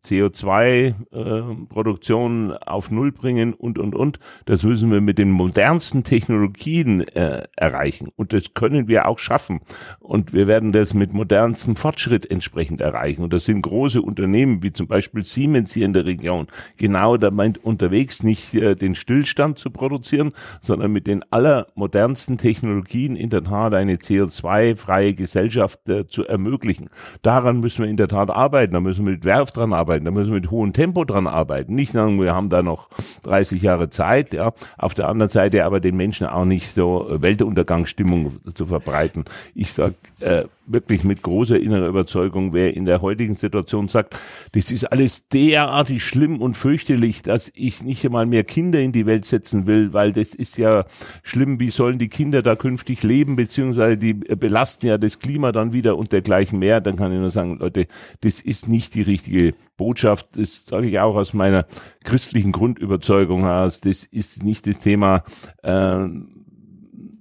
CO2-Produktion 0.08 2.52
äh, 2.52 2.58
auf 2.66 2.92
Null 2.92 3.12
bringen 3.12 3.54
und, 3.54 3.80
und, 3.80 3.96
und. 3.96 4.20
Das 4.46 4.64
müssen 4.64 4.92
wir 4.92 5.02
mit 5.02 5.18
den 5.18 5.32
modernsten 5.32 6.04
Technologien 6.04 7.02
äh, 7.02 7.44
erreichen. 7.56 8.10
Und 8.16 8.34
das 8.34 8.54
können 8.54 8.88
wir 8.88 9.08
auch 9.08 9.20
schaffen. 9.20 9.62
Und 10.00 10.34
wir 10.34 10.48
werden 10.48 10.72
das 10.72 10.94
mit 10.94 11.14
modernstem 11.14 11.76
Fortschritt 11.76 12.30
entsprechend 12.30 12.82
erreichen. 12.82 13.24
Und 13.24 13.34
das 13.34 13.46
sind 13.46 13.62
große 13.62 14.02
Unternehmen, 14.02 14.64
wie 14.64 14.74
zum 14.74 14.88
Beispiel 14.88 15.24
Siemens 15.24 15.74
hier 15.74 15.86
in 15.86 15.94
der 15.94 16.06
Region. 16.06 16.48
Genau 16.78 17.18
da 17.18 17.32
meint 17.32 17.64
unterwegs 17.64 18.24
nicht 18.24 18.54
äh, 18.54 18.76
den 18.76 18.96
Stillstand 18.96 19.60
zu 19.60 19.70
produzieren, 19.70 20.32
sondern 20.62 20.92
mit 20.92 21.08
den 21.08 21.24
allermodernsten 21.32 22.38
Technologien 22.38 23.16
in 23.16 23.30
der 23.30 23.44
Tat 23.44 23.74
eine 23.74 23.96
CO2-freie 23.96 25.14
Gesellschaft 25.14 25.88
äh, 25.90 26.08
zu 26.08 26.26
ermöglichen. 26.26 26.90
Daran 27.22 27.60
müssen 27.60 27.84
wir 27.84 27.90
in 27.90 27.98
der 27.98 28.08
Tat 28.08 28.30
arbeiten. 28.30 28.74
Da 28.74 28.80
müssen 28.80 29.06
wir 29.06 29.14
mit 29.14 29.26
Werf 29.26 29.52
dran 29.52 29.74
arbeiten 29.74 29.97
arbeiten. 29.98 30.06
Da 30.06 30.12
müssen 30.12 30.32
wir 30.32 30.40
mit 30.40 30.52
hohem 30.52 30.74
Tempo 30.74 31.04
dran 31.04 31.28
arbeiten. 31.28 31.76
Nicht 31.76 31.92
sagen, 31.92 32.22
wir 32.22 32.36
haben 32.36 32.50
da 32.50 32.62
noch 32.62 32.90
30 33.24 33.62
Jahre 33.62 33.90
Zeit, 33.90 34.34
ja. 34.34 34.54
Auf 34.78 34.94
der 34.94 35.10
anderen 35.10 35.30
Seite 35.30 35.66
aber 35.66 35.80
den 35.80 35.96
Menschen 35.96 36.28
auch 36.28 36.46
nicht 36.46 36.74
so 36.74 37.08
Weltuntergangsstimmung 37.10 38.40
zu 38.54 38.66
verbreiten. 38.66 39.26
Ich 39.56 39.74
sag 39.74 39.94
äh, 40.20 40.44
wirklich 40.68 41.04
mit 41.04 41.22
großer 41.22 41.60
innerer 41.60 41.88
Überzeugung, 41.88 42.54
wer 42.54 42.76
in 42.76 42.86
der 42.86 43.02
heutigen 43.02 43.36
Situation 43.36 43.88
sagt, 43.88 44.20
das 44.52 44.70
ist 44.70 44.84
alles 44.86 45.30
derartig 45.30 46.04
schlimm 46.04 46.42
und 46.42 46.56
fürchterlich, 46.56 47.22
dass 47.22 47.52
ich 47.56 47.84
nicht 47.84 48.06
einmal 48.06 48.26
mehr 48.26 48.44
Kinder 48.44 48.80
in 48.80 48.92
die 48.92 49.06
Welt 49.06 49.26
setzen 49.26 49.66
will, 49.66 49.94
weil 49.94 50.12
das 50.12 50.36
ist 50.36 50.58
ja 50.58 50.86
schlimm, 51.24 51.60
wie 51.60 51.70
sollen 51.70 52.00
die 52.00 52.10
Kinder 52.10 52.42
da 52.42 52.56
künftig 52.56 53.04
leben, 53.04 53.36
beziehungsweise 53.36 53.98
die 53.98 54.14
belasten 54.14 54.88
ja 54.88 54.98
das 54.98 55.20
Klima 55.20 55.52
dann 55.52 55.74
wieder 55.74 55.98
und 55.98 56.12
dergleichen 56.12 56.60
mehr, 56.60 56.82
dann 56.82 56.98
kann 56.98 57.14
ich 57.14 57.20
nur 57.20 57.30
sagen, 57.30 57.58
Leute, 57.60 57.88
das 58.22 58.42
ist 58.42 58.68
nicht 58.68 58.94
die 58.94 59.02
richtige 59.02 59.54
Botschaft, 59.78 60.28
das 60.36 60.66
sage 60.66 60.90
ich 60.90 61.00
auch 61.00 61.16
aus 61.16 61.34
meiner 61.34 61.66
christlichen 62.04 62.52
Grundüberzeugung 62.52 63.46
aus, 63.46 63.80
das 63.80 64.04
ist 64.04 64.44
nicht 64.44 64.68
das 64.68 64.80
Thema, 64.80 65.24
äh, 65.64 66.08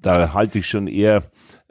da 0.01 0.35
halte 0.35 0.59
ich 0.59 0.69
schon 0.69 0.87
eher 0.87 1.25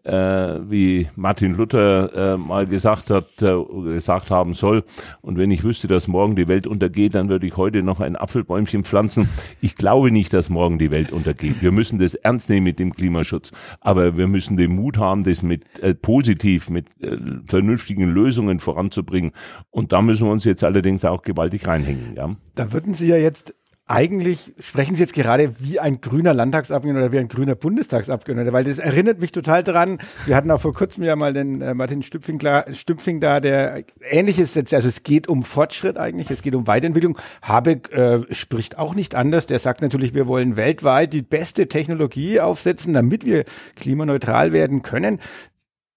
äh, 0.05 0.59
wie 0.69 1.07
Martin 1.15 1.55
Luther 1.55 2.35
äh, 2.35 2.37
mal 2.37 2.67
gesagt 2.67 3.09
hat, 3.09 3.41
äh, 3.41 3.55
gesagt 3.93 4.29
haben 4.29 4.53
soll. 4.53 4.83
Und 5.21 5.37
wenn 5.37 5.51
ich 5.51 5.63
wüsste, 5.63 5.87
dass 5.87 6.07
morgen 6.07 6.35
die 6.35 6.47
Welt 6.47 6.67
untergeht, 6.67 7.15
dann 7.15 7.27
würde 7.29 7.47
ich 7.47 7.57
heute 7.57 7.81
noch 7.81 7.99
ein 7.99 8.15
Apfelbäumchen 8.15 8.83
pflanzen. 8.83 9.27
Ich 9.61 9.75
glaube 9.75 10.11
nicht, 10.11 10.33
dass 10.33 10.49
morgen 10.49 10.77
die 10.77 10.91
Welt 10.91 11.11
untergeht. 11.11 11.61
Wir 11.61 11.71
müssen 11.71 11.97
das 11.97 12.13
ernst 12.13 12.49
nehmen 12.49 12.65
mit 12.65 12.79
dem 12.79 12.93
Klimaschutz. 12.93 13.51
Aber 13.81 14.15
wir 14.15 14.27
müssen 14.27 14.57
den 14.57 14.75
Mut 14.75 14.97
haben, 14.97 15.23
das 15.23 15.41
mit 15.41 15.79
äh, 15.79 15.95
positiv, 15.95 16.69
mit 16.69 16.87
äh, 17.01 17.17
vernünftigen 17.47 18.09
Lösungen 18.09 18.59
voranzubringen. 18.59 19.31
Und 19.71 19.91
da 19.91 20.01
müssen 20.01 20.27
wir 20.27 20.31
uns 20.31 20.43
jetzt 20.43 20.63
allerdings 20.63 21.03
auch 21.03 21.23
gewaltig 21.23 21.67
reinhängen. 21.67 22.13
Ja. 22.15 22.35
Da 22.53 22.71
würden 22.71 22.93
Sie 22.93 23.07
ja 23.07 23.17
jetzt 23.17 23.55
eigentlich 23.87 24.53
sprechen 24.59 24.95
Sie 24.95 25.01
jetzt 25.01 25.13
gerade 25.13 25.59
wie 25.59 25.79
ein 25.79 26.01
grüner 26.01 26.33
Landtagsabgeordneter 26.33 27.05
oder 27.05 27.11
wie 27.11 27.19
ein 27.19 27.27
grüner 27.27 27.53
Bundestagsabgeordneter, 27.53 28.51
weil 28.51 28.63
das 28.63 28.79
erinnert 28.79 29.19
mich 29.19 29.31
total 29.31 29.63
dran. 29.63 29.99
Wir 30.25 30.35
hatten 30.35 30.49
auch 30.49 30.59
vor 30.59 30.73
kurzem 30.73 31.03
ja 31.03 31.15
mal 31.15 31.33
den 31.33 31.61
äh, 31.61 31.75
Martin 31.75 32.01
Stüpfing, 32.01 32.39
da, 32.39 33.39
der 33.39 33.83
ähnliches 34.09 34.55
jetzt, 34.55 34.73
also 34.73 34.87
es 34.87 35.03
geht 35.03 35.27
um 35.27 35.43
Fortschritt 35.43 35.97
eigentlich, 35.97 36.31
es 36.31 36.41
geht 36.41 36.55
um 36.55 36.65
Weiterentwicklung. 36.65 37.15
Habeck 37.43 37.91
äh, 37.91 38.21
spricht 38.33 38.79
auch 38.79 38.95
nicht 38.95 39.13
anders. 39.13 39.45
Der 39.45 39.59
sagt 39.59 39.83
natürlich, 39.83 40.15
wir 40.15 40.25
wollen 40.25 40.55
weltweit 40.55 41.13
die 41.13 41.21
beste 41.21 41.67
Technologie 41.67 42.39
aufsetzen, 42.39 42.91
damit 42.93 43.23
wir 43.23 43.45
klimaneutral 43.75 44.51
werden 44.51 44.81
können. 44.81 45.19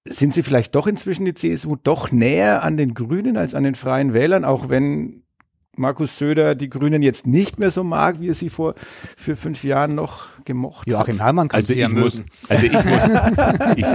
Sind 0.05 0.35
Sie 0.35 0.43
vielleicht 0.43 0.75
doch 0.75 0.87
inzwischen 0.87 1.25
die 1.25 1.35
CSU 1.35 1.77
doch 1.77 2.13
näher 2.13 2.63
an 2.63 2.77
den 2.77 2.93
Grünen 2.93 3.39
als 3.39 3.55
an 3.55 3.65
den 3.65 3.77
Freien 3.77 4.13
Wählern, 4.13 4.45
auch 4.45 4.69
wenn 4.69 5.23
Markus 5.79 6.19
Söder 6.19 6.55
die 6.55 6.69
Grünen 6.69 7.03
jetzt 7.03 7.27
nicht 7.27 7.59
mehr 7.59 7.71
so 7.71 7.85
mag, 7.85 8.21
wie 8.21 8.29
er 8.29 8.35
sie 8.35 8.51
vor 8.51 8.75
für 9.17 9.37
fünf 9.37 9.65
Jahren 9.65 9.95
noch 9.95 10.27
gemocht 10.45 10.87
Joachim 10.87 11.15
hat. 11.15 11.23
Herrmann 11.25 11.49
kann 11.49 11.61
Also 11.61 11.73
sie 11.73 11.81
ja 11.81 11.89
ich 11.89 11.95
muss, 11.95 12.15
mögen. 12.17 12.29
also 12.49 12.67
ich 12.67 12.73
muss, 12.73 13.77
ich, 13.77 13.87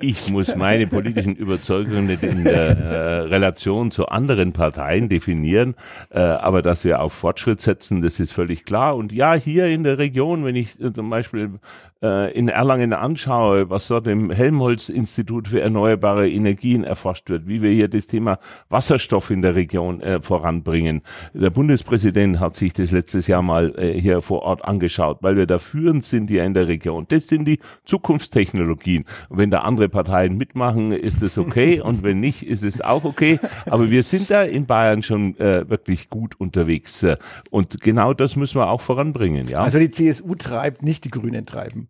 ich 0.00 0.30
muss 0.30 0.56
meine 0.56 0.86
politischen 0.86 1.36
Überzeugungen 1.36 2.06
nicht 2.06 2.22
in 2.22 2.44
der 2.44 2.78
äh, 2.78 3.18
Relation 3.20 3.90
zu 3.90 4.06
anderen 4.06 4.52
Parteien 4.52 5.08
definieren, 5.08 5.74
äh, 6.10 6.20
aber 6.20 6.62
dass 6.62 6.84
wir 6.84 7.00
auf 7.00 7.12
Fortschritt 7.12 7.60
setzen, 7.60 8.02
das 8.02 8.20
ist 8.20 8.32
völlig 8.32 8.64
klar. 8.64 8.96
Und 8.96 9.12
ja, 9.12 9.34
hier 9.34 9.66
in 9.66 9.84
der 9.84 9.98
Region, 9.98 10.44
wenn 10.44 10.56
ich 10.56 10.80
äh, 10.80 10.92
zum 10.92 11.10
Beispiel 11.10 11.58
äh, 12.02 12.32
in 12.32 12.48
Erlangen 12.48 12.94
anschaue, 12.94 13.68
was 13.68 13.88
dort 13.88 14.06
im 14.06 14.30
Helmholtz-Institut 14.30 15.48
für 15.48 15.60
erneuerbare 15.60 16.30
Energien 16.30 16.82
erforscht 16.82 17.28
wird, 17.28 17.46
wie 17.46 17.60
wir 17.60 17.70
hier 17.70 17.88
das 17.88 18.06
Thema 18.06 18.38
Wasserstoff 18.70 19.30
in 19.30 19.42
der 19.42 19.54
Region 19.54 20.00
äh, 20.00 20.22
voranbringen. 20.22 21.02
Der 21.34 21.50
Bundespräsident 21.50 22.40
hat 22.40 22.54
sich 22.54 22.72
das 22.72 22.90
letztes 22.90 23.26
Jahr 23.26 23.42
mal 23.42 23.74
äh, 23.76 23.92
hier 23.92 24.22
vor 24.22 24.42
Ort 24.42 24.64
angeschaut, 24.64 25.18
weil 25.20 25.36
wir 25.36 25.46
da 25.46 25.58
führend 25.58 26.02
sind 26.02 26.30
hier 26.30 26.44
in 26.44 26.54
der 26.54 26.68
Region. 26.68 27.04
Das 27.08 27.28
sind 27.28 27.44
die 27.44 27.58
Zukunftstechnologien. 27.84 29.04
Und 29.28 29.36
wenn 29.36 29.50
da 29.50 29.60
andere 29.60 29.89
Parteien 29.90 30.36
mitmachen, 30.36 30.92
ist 30.92 31.22
es 31.22 31.36
okay 31.36 31.80
und 31.84 32.02
wenn 32.02 32.20
nicht, 32.20 32.42
ist 32.42 32.64
es 32.64 32.80
auch 32.80 33.04
okay. 33.04 33.38
Aber 33.66 33.90
wir 33.90 34.02
sind 34.02 34.30
da 34.30 34.42
in 34.42 34.66
Bayern 34.66 35.02
schon 35.02 35.38
äh, 35.38 35.68
wirklich 35.68 36.08
gut 36.08 36.40
unterwegs 36.40 37.02
äh, 37.02 37.16
und 37.50 37.80
genau 37.80 38.14
das 38.14 38.36
müssen 38.36 38.58
wir 38.60 38.70
auch 38.70 38.80
voranbringen. 38.80 39.48
Ja. 39.48 39.60
Also 39.60 39.78
die 39.78 39.90
CSU 39.90 40.34
treibt, 40.34 40.82
nicht 40.82 41.04
die 41.04 41.10
Grünen 41.10 41.44
treiben. 41.46 41.88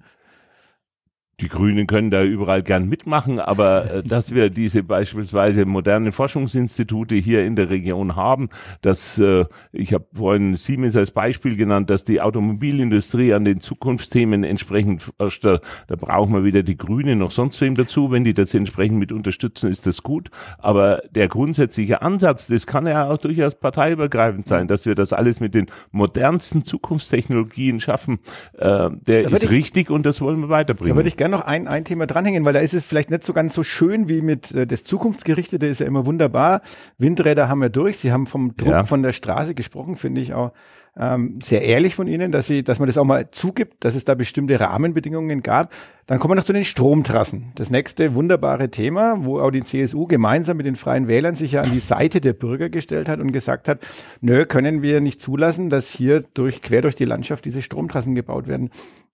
Die 1.40 1.48
Grünen 1.48 1.87
können 1.87 2.11
da 2.11 2.22
überall 2.22 2.62
gern 2.62 2.88
mitmachen, 2.88 3.40
aber 3.40 3.94
äh, 3.94 4.03
dass 4.03 4.35
wir 4.35 4.50
diese 4.50 4.83
beispielsweise 4.83 5.64
modernen 5.64 6.12
Forschungsinstitute 6.12 7.14
hier 7.14 7.44
in 7.44 7.57
der 7.57 7.70
Region 7.70 8.16
haben, 8.16 8.48
dass 8.83 9.18
äh, 9.18 9.44
ich 9.72 9.92
habe 9.94 10.07
vorhin 10.12 10.57
Siemens 10.57 10.96
als 10.96 11.11
Beispiel 11.11 11.57
genannt, 11.57 11.90
dass 11.90 12.05
die 12.05 12.20
Automobilindustrie 12.20 13.33
an 13.35 13.44
den 13.44 13.61
Zukunftsthemen 13.61 14.44
entsprechend 14.44 15.03
forscht, 15.03 15.44
da, 15.44 15.61
da 15.88 15.96
brauchen 15.96 16.35
wir 16.35 16.44
wieder 16.44 16.62
die 16.62 16.76
Grünen 16.76 17.18
noch 17.18 17.31
sonst 17.31 17.61
wem 17.61 17.74
dazu, 17.74 18.11
wenn 18.11 18.24
die 18.24 18.35
das 18.35 18.53
entsprechend 18.55 18.98
mit 18.98 19.12
unterstützen, 19.12 19.70
ist 19.70 19.87
das 19.87 20.03
gut, 20.03 20.31
aber 20.59 21.03
der 21.11 21.29
grundsätzliche 21.29 22.03
Ansatz, 22.03 22.46
das 22.48 22.66
kann 22.66 22.87
ja 22.87 23.09
auch 23.09 23.18
durchaus 23.18 23.55
parteiübergreifend 23.55 24.46
sein, 24.46 24.68
dass 24.68 24.87
wir 24.87 24.94
das 24.94 25.12
alles 25.12 25.40
mit 25.40 25.55
den 25.55 25.66
modernsten 25.90 26.64
Zukunftstechnologien 26.64 27.81
schaffen, 27.81 28.18
äh, 28.59 28.90
der 29.07 29.22
ist 29.22 29.44
ich- 29.44 29.50
richtig 29.50 29.90
und 29.90 30.05
das 30.05 30.20
wollen 30.20 30.40
wir 30.40 30.48
weiterbringen. 30.48 30.96
Gerne 31.31 31.43
noch 31.43 31.47
ein, 31.47 31.69
ein 31.69 31.85
Thema 31.85 32.07
dranhängen, 32.07 32.45
weil 32.45 32.53
da 32.53 32.59
ist 32.59 32.75
es 32.75 32.85
vielleicht 32.85 33.11
nicht 33.11 33.23
so 33.23 33.33
ganz 33.33 33.55
so 33.55 33.62
schön 33.62 34.09
wie 34.09 34.21
mit 34.21 34.51
äh, 34.53 34.66
das 34.66 34.83
Zukunftsgerichtete, 34.83 35.64
ist 35.66 35.79
ja 35.79 35.87
immer 35.87 36.05
wunderbar. 36.05 36.61
Windräder 36.99 37.49
haben 37.49 37.61
wir 37.61 37.69
durch. 37.69 37.99
Sie 37.99 38.11
haben 38.11 38.27
vom 38.27 38.57
Druck 38.57 38.71
Ja. 38.73 38.85
von 38.85 39.05
der 39.05 39.12
Straße 39.12 39.55
gesprochen, 39.55 39.95
finde 39.95 40.21
ich 40.23 40.35
auch 40.35 40.53
ähm, 40.97 41.38
sehr 41.40 41.62
ehrlich 41.62 41.95
von 41.95 42.09
Ihnen, 42.09 42.33
dass 42.33 42.49
Sie, 42.49 42.64
dass 42.64 42.81
man 42.81 42.88
das 42.88 42.99
auch 42.99 43.05
mal 43.05 43.31
zugibt, 43.31 43.85
dass 43.85 43.95
es 43.95 44.05
da 44.05 44.16
bestimmte 44.16 44.59
Rahmenbedingungen 44.59 45.43
gab. 45.45 45.73
Dann 46.11 46.18
kommen 46.18 46.33
wir 46.33 46.35
noch 46.35 46.44
zu 46.44 46.53
den 46.53 46.64
Stromtrassen. 46.64 47.53
Das 47.55 47.70
nächste 47.70 48.16
wunderbare 48.16 48.68
Thema, 48.68 49.18
wo 49.20 49.38
auch 49.38 49.53
die 49.53 49.62
CSU 49.62 50.09
gemeinsam 50.09 50.57
mit 50.57 50.66
den 50.66 50.75
Freien 50.75 51.07
Wählern 51.07 51.37
sich 51.37 51.53
ja 51.53 51.62
an 51.62 51.70
die 51.70 51.79
Seite 51.79 52.20
der 52.20 52.33
Bürger 52.33 52.68
gestellt 52.68 53.09
hat 53.09 53.20
und 53.20 53.31
gesagt 53.31 53.68
hat, 53.68 53.79
nö, 54.20 54.44
können 54.44 54.83
wir 54.83 55.01
nicht 55.01 55.20
zulassen, 55.20 55.70
dass 55.70 55.88
hier 55.88 56.25
durch, 56.35 56.62
quer 56.62 56.83
durch 56.83 56.96
die 56.96 57.05
Landschaft 57.05 57.44
diese 57.44 57.62
Stromtrassen 57.62 58.16
gebaut 58.16 58.49
werden. 58.49 58.70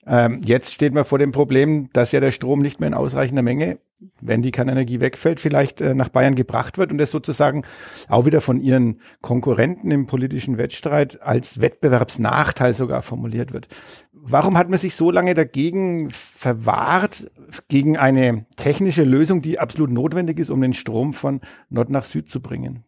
Ähm, 0.06 0.40
jetzt 0.42 0.72
steht 0.72 0.94
man 0.94 1.04
vor 1.04 1.18
dem 1.18 1.32
Problem, 1.32 1.90
dass 1.92 2.12
ja 2.12 2.20
der 2.20 2.30
Strom 2.30 2.60
nicht 2.60 2.80
mehr 2.80 2.86
in 2.86 2.94
ausreichender 2.94 3.42
Menge, 3.42 3.78
wenn 4.22 4.40
die 4.40 4.50
Kernenergie 4.50 5.00
wegfällt, 5.00 5.38
vielleicht 5.38 5.82
äh, 5.82 5.92
nach 5.92 6.08
Bayern 6.08 6.34
gebracht 6.34 6.78
wird 6.78 6.92
und 6.92 6.98
das 6.98 7.10
sozusagen 7.10 7.64
auch 8.08 8.24
wieder 8.24 8.40
von 8.40 8.58
ihren 8.58 9.02
Konkurrenten 9.20 9.90
im 9.90 10.06
politischen 10.06 10.56
Wettstreit 10.56 11.20
als 11.20 11.60
Wettbewerbsnachteil 11.60 12.72
sogar 12.72 13.02
formuliert 13.02 13.52
wird. 13.52 13.68
Warum 14.28 14.58
hat 14.58 14.68
man 14.68 14.78
sich 14.78 14.96
so 14.96 15.10
lange 15.10 15.34
dagegen 15.34 16.10
verwahrt, 16.36 17.30
gegen 17.68 17.96
eine 17.96 18.44
technische 18.56 19.04
Lösung, 19.04 19.40
die 19.40 19.58
absolut 19.58 19.90
notwendig 19.90 20.38
ist, 20.38 20.50
um 20.50 20.60
den 20.60 20.74
Strom 20.74 21.14
von 21.14 21.40
Nord 21.70 21.90
nach 21.90 22.04
Süd 22.04 22.28
zu 22.28 22.40
bringen? 22.40 22.84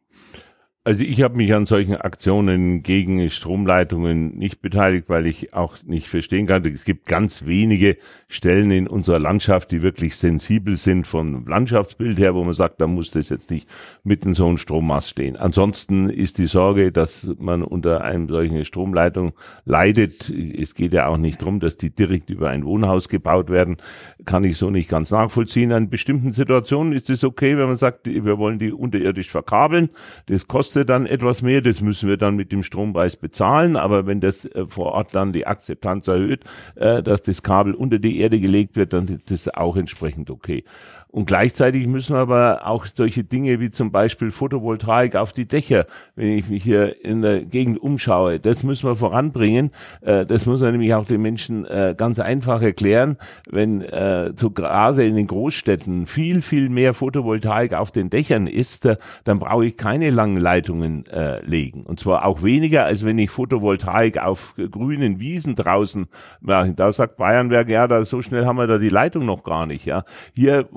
Also 0.88 1.04
ich 1.04 1.20
habe 1.20 1.36
mich 1.36 1.52
an 1.52 1.66
solchen 1.66 1.96
Aktionen 1.96 2.82
gegen 2.82 3.28
Stromleitungen 3.28 4.38
nicht 4.38 4.62
beteiligt, 4.62 5.10
weil 5.10 5.26
ich 5.26 5.52
auch 5.52 5.76
nicht 5.84 6.08
verstehen 6.08 6.46
kann. 6.46 6.64
Es 6.64 6.86
gibt 6.86 7.04
ganz 7.04 7.44
wenige 7.44 7.98
Stellen 8.26 8.70
in 8.70 8.86
unserer 8.86 9.18
Landschaft, 9.18 9.70
die 9.70 9.82
wirklich 9.82 10.16
sensibel 10.16 10.76
sind 10.76 11.06
vom 11.06 11.46
Landschaftsbild 11.46 12.18
her, 12.18 12.34
wo 12.34 12.42
man 12.42 12.54
sagt, 12.54 12.80
da 12.80 12.86
muss 12.86 13.10
das 13.10 13.28
jetzt 13.28 13.50
nicht 13.50 13.68
mitten 14.02 14.32
so 14.32 14.48
ein 14.48 14.56
Strommast 14.56 15.10
stehen. 15.10 15.36
Ansonsten 15.36 16.08
ist 16.08 16.38
die 16.38 16.46
Sorge, 16.46 16.90
dass 16.90 17.28
man 17.38 17.62
unter 17.62 18.02
einem 18.06 18.26
solchen 18.26 18.64
Stromleitung 18.64 19.34
leidet. 19.66 20.30
Es 20.30 20.74
geht 20.74 20.94
ja 20.94 21.08
auch 21.08 21.18
nicht 21.18 21.42
darum, 21.42 21.60
dass 21.60 21.76
die 21.76 21.90
direkt 21.90 22.30
über 22.30 22.48
ein 22.48 22.64
Wohnhaus 22.64 23.10
gebaut 23.10 23.50
werden. 23.50 23.76
Kann 24.24 24.42
ich 24.42 24.56
so 24.56 24.70
nicht 24.70 24.88
ganz 24.88 25.10
nachvollziehen. 25.10 25.70
In 25.70 25.90
bestimmten 25.90 26.32
Situationen 26.32 26.94
ist 26.94 27.10
es 27.10 27.24
okay, 27.24 27.58
wenn 27.58 27.66
man 27.66 27.76
sagt, 27.76 28.06
wir 28.06 28.38
wollen 28.38 28.58
die 28.58 28.72
unterirdisch 28.72 29.28
verkabeln. 29.30 29.90
Das 30.28 30.48
kostet 30.48 30.77
dann 30.84 31.06
etwas 31.06 31.42
mehr, 31.42 31.60
das 31.60 31.80
müssen 31.80 32.08
wir 32.08 32.16
dann 32.16 32.36
mit 32.36 32.52
dem 32.52 32.62
Strompreis 32.62 33.16
bezahlen. 33.16 33.76
Aber 33.76 34.06
wenn 34.06 34.20
das 34.20 34.44
äh, 34.44 34.66
vor 34.68 34.92
Ort 34.92 35.14
dann 35.14 35.32
die 35.32 35.46
Akzeptanz 35.46 36.08
erhöht, 36.08 36.40
äh, 36.76 37.02
dass 37.02 37.22
das 37.22 37.42
Kabel 37.42 37.74
unter 37.74 37.98
die 37.98 38.20
Erde 38.20 38.40
gelegt 38.40 38.76
wird, 38.76 38.92
dann 38.92 39.06
ist 39.06 39.30
das 39.30 39.54
auch 39.54 39.76
entsprechend 39.76 40.30
okay. 40.30 40.64
Und 41.10 41.26
gleichzeitig 41.26 41.86
müssen 41.86 42.14
wir 42.14 42.20
aber 42.20 42.66
auch 42.66 42.84
solche 42.92 43.24
Dinge 43.24 43.60
wie 43.60 43.70
zum 43.70 43.90
Beispiel 43.90 44.30
Photovoltaik 44.30 45.16
auf 45.16 45.32
die 45.32 45.46
Dächer, 45.46 45.86
wenn 46.16 46.36
ich 46.36 46.48
mich 46.48 46.62
hier 46.62 47.02
in 47.04 47.22
der 47.22 47.44
Gegend 47.44 47.80
umschaue, 47.80 48.38
das 48.38 48.62
müssen 48.62 48.88
wir 48.88 48.94
voranbringen. 48.94 49.70
Äh, 50.02 50.26
Das 50.26 50.44
muss 50.44 50.60
man 50.60 50.72
nämlich 50.72 50.92
auch 50.94 51.06
den 51.06 51.22
Menschen 51.22 51.64
äh, 51.64 51.94
ganz 51.96 52.18
einfach 52.18 52.60
erklären. 52.60 53.16
Wenn 53.48 53.80
äh, 53.80 54.32
so 54.36 54.50
gerade 54.50 55.06
in 55.06 55.16
den 55.16 55.26
Großstädten 55.26 56.06
viel, 56.06 56.42
viel 56.42 56.68
mehr 56.68 56.92
Photovoltaik 56.92 57.72
auf 57.72 57.90
den 57.90 58.10
Dächern 58.10 58.46
ist, 58.46 58.88
dann 59.24 59.38
brauche 59.38 59.64
ich 59.66 59.76
keine 59.76 60.10
langen 60.10 60.36
Leitungen 60.36 61.04
legen. 61.42 61.82
Und 61.84 62.00
zwar 62.00 62.24
auch 62.24 62.42
weniger, 62.42 62.84
als 62.84 63.04
wenn 63.04 63.18
ich 63.18 63.30
Photovoltaik 63.30 64.18
auf 64.18 64.54
grünen 64.70 65.20
Wiesen 65.20 65.54
draußen 65.54 66.06
mache. 66.40 66.72
Da 66.74 66.92
sagt 66.92 67.16
Bayernwerk, 67.16 67.68
ja, 67.68 67.86
da, 67.88 68.04
so 68.04 68.22
schnell 68.22 68.44
haben 68.44 68.56
wir 68.56 68.66
da 68.66 68.78
die 68.78 68.88
Leitung 68.88 69.24
noch 69.26 69.42
gar 69.42 69.66
nicht. 69.66 69.86
Ja, 69.86 70.04
Hier, 70.34 70.68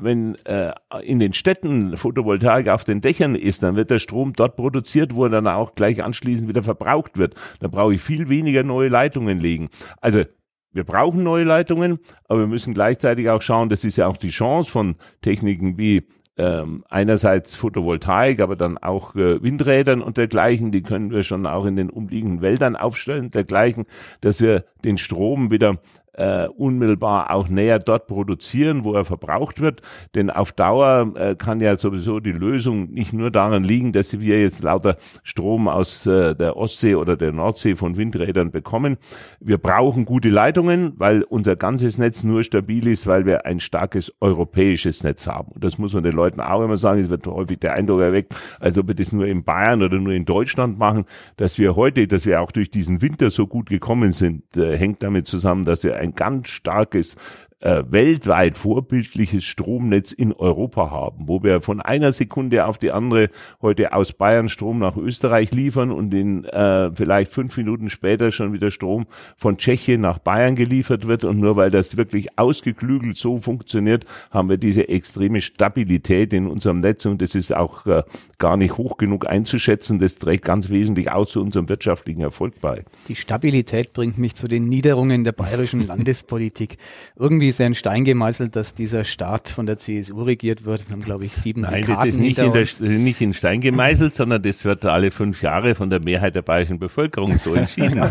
wenn 0.00 0.36
äh, 0.44 0.72
in 1.02 1.20
den 1.20 1.32
Städten 1.32 1.96
Photovoltaik 1.96 2.68
auf 2.68 2.84
den 2.84 3.00
Dächern 3.00 3.34
ist, 3.34 3.62
dann 3.62 3.76
wird 3.76 3.90
der 3.90 3.98
Strom 3.98 4.32
dort 4.32 4.56
produziert, 4.56 5.14
wo 5.14 5.24
er 5.24 5.30
dann 5.30 5.46
auch 5.46 5.74
gleich 5.74 6.02
anschließend 6.02 6.48
wieder 6.48 6.62
verbraucht 6.62 7.18
wird. 7.18 7.34
Da 7.60 7.68
brauche 7.68 7.94
ich 7.94 8.02
viel 8.02 8.28
weniger 8.28 8.62
neue 8.62 8.88
Leitungen 8.88 9.38
legen. 9.38 9.68
Also 10.00 10.24
wir 10.72 10.84
brauchen 10.84 11.22
neue 11.22 11.44
Leitungen, 11.44 11.98
aber 12.28 12.40
wir 12.40 12.46
müssen 12.46 12.74
gleichzeitig 12.74 13.28
auch 13.28 13.42
schauen, 13.42 13.68
das 13.68 13.84
ist 13.84 13.96
ja 13.96 14.06
auch 14.06 14.16
die 14.16 14.30
Chance 14.30 14.70
von 14.70 14.96
Techniken 15.20 15.78
wie 15.78 16.06
ähm, 16.40 16.84
einerseits 16.88 17.54
Photovoltaik, 17.54 18.40
aber 18.40 18.56
dann 18.56 18.78
auch 18.78 19.14
äh, 19.14 19.42
Windrädern 19.42 20.00
und 20.00 20.16
dergleichen, 20.16 20.72
die 20.72 20.82
können 20.82 21.10
wir 21.10 21.22
schon 21.22 21.44
auch 21.44 21.66
in 21.66 21.76
den 21.76 21.90
umliegenden 21.90 22.40
Wäldern 22.40 22.76
aufstellen, 22.76 23.30
dergleichen, 23.30 23.84
dass 24.20 24.40
wir 24.40 24.64
den 24.84 24.96
Strom 24.96 25.50
wieder 25.50 25.78
äh, 26.14 26.46
unmittelbar 26.48 27.30
auch 27.30 27.48
näher 27.48 27.78
dort 27.78 28.06
produzieren, 28.06 28.84
wo 28.84 28.94
er 28.94 29.04
verbraucht 29.04 29.60
wird. 29.60 29.82
Denn 30.14 30.30
auf 30.30 30.52
Dauer 30.52 31.12
äh, 31.14 31.34
kann 31.34 31.60
ja 31.60 31.76
sowieso 31.76 32.20
die 32.20 32.32
Lösung 32.32 32.90
nicht 32.90 33.12
nur 33.12 33.30
daran 33.30 33.64
liegen, 33.64 33.92
dass 33.92 34.18
wir 34.18 34.40
jetzt 34.40 34.62
lauter 34.62 34.96
Strom 35.22 35.68
aus 35.68 36.06
äh, 36.06 36.34
der 36.34 36.56
Ostsee 36.56 36.94
oder 36.94 37.16
der 37.16 37.32
Nordsee 37.32 37.76
von 37.76 37.96
Windrädern 37.96 38.50
bekommen. 38.50 38.96
Wir 39.40 39.58
brauchen 39.58 40.04
gute 40.04 40.28
Leitungen, 40.28 40.94
weil 40.96 41.22
unser 41.22 41.56
ganzes 41.56 41.98
Netz 41.98 42.24
nur 42.24 42.42
stabil 42.44 42.86
ist, 42.88 43.06
weil 43.06 43.26
wir 43.26 43.46
ein 43.46 43.60
starkes 43.60 44.12
europäisches 44.20 45.04
Netz 45.04 45.26
haben. 45.26 45.52
Und 45.52 45.64
das 45.64 45.78
muss 45.78 45.94
man 45.94 46.02
den 46.02 46.12
Leuten 46.12 46.40
auch 46.40 46.62
immer 46.62 46.76
sagen. 46.76 47.00
Es 47.00 47.10
wird 47.10 47.26
häufig 47.26 47.58
der 47.60 47.74
Eindruck 47.74 48.00
erweckt, 48.00 48.34
als 48.58 48.76
ob 48.78 48.88
wir 48.88 48.94
das 48.94 49.12
nur 49.12 49.26
in 49.26 49.44
Bayern 49.44 49.82
oder 49.82 49.98
nur 49.98 50.12
in 50.12 50.24
Deutschland 50.24 50.78
machen. 50.78 51.04
Dass 51.36 51.58
wir 51.58 51.76
heute, 51.76 52.06
dass 52.06 52.26
wir 52.26 52.40
auch 52.40 52.50
durch 52.50 52.70
diesen 52.70 53.02
Winter 53.02 53.30
so 53.30 53.46
gut 53.46 53.68
gekommen 53.68 54.12
sind, 54.12 54.56
äh, 54.56 54.76
hängt 54.76 55.02
damit 55.02 55.26
zusammen, 55.26 55.64
dass 55.64 55.84
wir 55.84 55.99
ein 56.00 56.14
ganz 56.14 56.48
starkes 56.48 57.16
äh, 57.60 57.84
weltweit 57.88 58.56
vorbildliches 58.56 59.44
Stromnetz 59.44 60.12
in 60.12 60.32
Europa 60.32 60.90
haben, 60.90 61.28
wo 61.28 61.42
wir 61.42 61.60
von 61.60 61.80
einer 61.80 62.12
Sekunde 62.12 62.66
auf 62.66 62.78
die 62.78 62.90
andere 62.90 63.28
heute 63.60 63.92
aus 63.92 64.12
Bayern 64.12 64.48
Strom 64.48 64.78
nach 64.78 64.96
Österreich 64.96 65.52
liefern 65.52 65.90
und 65.90 66.12
in 66.14 66.44
äh, 66.44 66.90
vielleicht 66.94 67.32
fünf 67.32 67.56
Minuten 67.56 67.90
später 67.90 68.32
schon 68.32 68.52
wieder 68.52 68.70
Strom 68.70 69.06
von 69.36 69.58
Tschechien 69.58 70.00
nach 70.00 70.18
Bayern 70.18 70.56
geliefert 70.56 71.06
wird. 71.06 71.24
Und 71.24 71.38
nur 71.38 71.56
weil 71.56 71.70
das 71.70 71.96
wirklich 71.96 72.38
ausgeklügelt 72.38 73.16
so 73.16 73.38
funktioniert, 73.38 74.06
haben 74.30 74.48
wir 74.48 74.56
diese 74.56 74.88
extreme 74.88 75.42
Stabilität 75.42 76.32
in 76.32 76.46
unserem 76.46 76.80
Netz 76.80 77.04
und 77.04 77.20
das 77.20 77.34
ist 77.34 77.54
auch 77.54 77.84
äh, 77.86 78.02
gar 78.38 78.56
nicht 78.56 78.78
hoch 78.78 78.96
genug 78.96 79.26
einzuschätzen. 79.26 79.98
Das 79.98 80.18
trägt 80.18 80.46
ganz 80.46 80.70
wesentlich 80.70 81.10
auch 81.10 81.26
zu 81.26 81.42
unserem 81.42 81.68
wirtschaftlichen 81.68 82.22
Erfolg 82.22 82.60
bei. 82.60 82.84
Die 83.08 83.16
Stabilität 83.16 83.92
bringt 83.92 84.16
mich 84.16 84.34
zu 84.34 84.48
den 84.48 84.68
Niederungen 84.68 85.24
der 85.24 85.32
bayerischen 85.32 85.86
Landespolitik. 85.86 86.78
Irgendwie 87.16 87.49
ist 87.50 87.58
ja 87.58 87.66
in 87.66 87.74
Stein 87.74 88.04
gemeißelt, 88.04 88.56
dass 88.56 88.74
dieser 88.74 89.04
Staat 89.04 89.48
von 89.48 89.66
der 89.66 89.76
CSU 89.76 90.22
regiert 90.22 90.64
wird. 90.64 90.88
Wir 90.88 90.94
haben, 90.94 91.02
glaube 91.02 91.24
ich, 91.24 91.36
sieben 91.36 91.62
Nein, 91.62 91.84
Dekaden 91.84 92.10
das 92.10 92.14
ist 92.14 92.20
nicht 92.20 92.38
in, 92.38 92.52
der, 92.52 92.98
nicht 92.98 93.20
in 93.20 93.34
Stein 93.34 93.60
gemeißelt, 93.60 94.14
sondern 94.14 94.42
das 94.42 94.64
wird 94.64 94.84
alle 94.86 95.10
fünf 95.10 95.42
Jahre 95.42 95.74
von 95.74 95.90
der 95.90 96.00
Mehrheit 96.00 96.34
der 96.34 96.42
bayerischen 96.42 96.78
Bevölkerung 96.78 97.38
so 97.44 97.54
entschieden. 97.54 98.02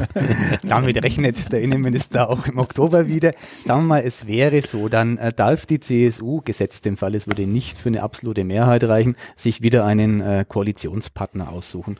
Damit 0.63 1.04
rechnet 1.04 1.52
der 1.52 1.62
Innenminister 1.62 2.30
auch 2.30 2.45
im 2.45 2.60
Oktober 2.60 3.08
wieder. 3.08 3.34
Sagen 3.65 3.82
wir 3.82 3.88
mal, 3.88 4.04
es 4.06 4.28
wäre 4.28 4.62
so, 4.62 4.88
dann 4.88 5.17
äh, 5.17 5.34
darf 5.34 5.65
die 5.65 5.80
CSU, 5.80 6.41
gesetzt 6.41 6.86
im 6.86 6.97
Fall, 6.97 7.15
es 7.15 7.28
würde 7.28 7.47
nicht 7.47 7.78
für 7.78 7.89
eine 7.89 8.04
absolute 8.04 8.43
Mehrheit 8.43 8.84
reichen, 8.84 9.15
sich 9.36 9.62
wieder 9.62 9.86
einen 9.86 10.21
äh, 10.21 10.45
Koalitionspartner 10.47 11.49
aussuchen. 11.49 11.97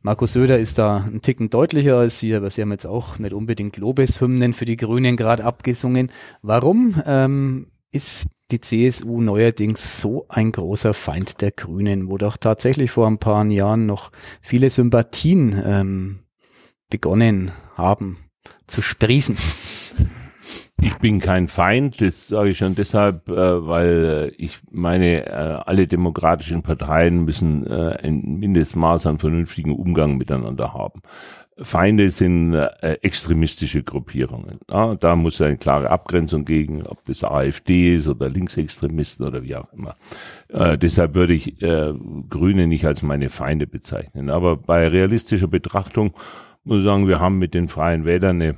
Markus 0.00 0.32
Söder 0.32 0.58
ist 0.58 0.78
da 0.78 0.98
ein 0.98 1.22
Ticken 1.22 1.50
deutlicher 1.50 1.96
als 1.96 2.20
Sie, 2.20 2.32
aber 2.34 2.50
Sie 2.50 2.62
haben 2.62 2.70
jetzt 2.70 2.86
auch 2.86 3.18
nicht 3.18 3.32
unbedingt 3.32 3.76
Lobeshymnen 3.76 4.54
für 4.54 4.64
die 4.64 4.76
Grünen 4.76 5.16
gerade 5.16 5.44
abgesungen. 5.44 6.12
Warum 6.40 7.02
ähm, 7.04 7.66
ist 7.90 8.28
die 8.50 8.60
CSU 8.60 9.20
neuerdings 9.20 10.00
so 10.00 10.26
ein 10.28 10.52
großer 10.52 10.94
Feind 10.94 11.40
der 11.40 11.50
Grünen, 11.50 12.08
wo 12.08 12.16
doch 12.16 12.36
tatsächlich 12.36 12.92
vor 12.92 13.08
ein 13.08 13.18
paar 13.18 13.44
Jahren 13.46 13.86
noch 13.86 14.12
viele 14.40 14.70
Sympathien 14.70 15.60
ähm, 15.64 16.20
begonnen 16.88 17.50
haben 17.76 18.18
zu 18.68 18.82
sprießen? 18.82 19.36
Ich 20.80 20.96
bin 20.98 21.18
kein 21.18 21.48
Feind, 21.48 22.00
das 22.00 22.28
sage 22.28 22.50
ich 22.50 22.58
schon 22.58 22.76
deshalb, 22.76 23.28
äh, 23.28 23.66
weil 23.66 24.30
äh, 24.30 24.42
ich 24.42 24.60
meine, 24.70 25.26
äh, 25.26 25.32
alle 25.66 25.88
demokratischen 25.88 26.62
Parteien 26.62 27.24
müssen 27.24 27.66
ein 27.68 28.38
Mindestmaß 28.38 29.06
an 29.06 29.18
vernünftigen 29.18 29.72
Umgang 29.72 30.16
miteinander 30.16 30.72
haben. 30.74 31.02
Feinde 31.60 32.12
sind 32.12 32.54
extremistische 33.02 33.82
Gruppierungen. 33.82 34.60
Da 34.68 35.16
muss 35.16 35.40
eine 35.40 35.56
klare 35.56 35.90
Abgrenzung 35.90 36.44
gegen, 36.44 36.86
ob 36.86 37.04
das 37.06 37.24
AfD 37.24 37.96
ist 37.96 38.06
oder 38.06 38.28
Linksextremisten 38.28 39.26
oder 39.26 39.42
wie 39.42 39.56
auch 39.56 39.72
immer. 39.72 39.96
Deshalb 40.76 41.14
würde 41.14 41.34
ich 41.34 41.58
Grüne 41.58 42.68
nicht 42.68 42.86
als 42.86 43.02
meine 43.02 43.28
Feinde 43.28 43.66
bezeichnen. 43.66 44.30
Aber 44.30 44.56
bei 44.56 44.86
realistischer 44.86 45.48
Betrachtung 45.48 46.12
muss 46.62 46.78
ich 46.78 46.84
sagen, 46.84 47.08
wir 47.08 47.18
haben 47.18 47.38
mit 47.38 47.54
den 47.54 47.68
Freien 47.68 48.04
Wählern 48.04 48.40
eine 48.40 48.56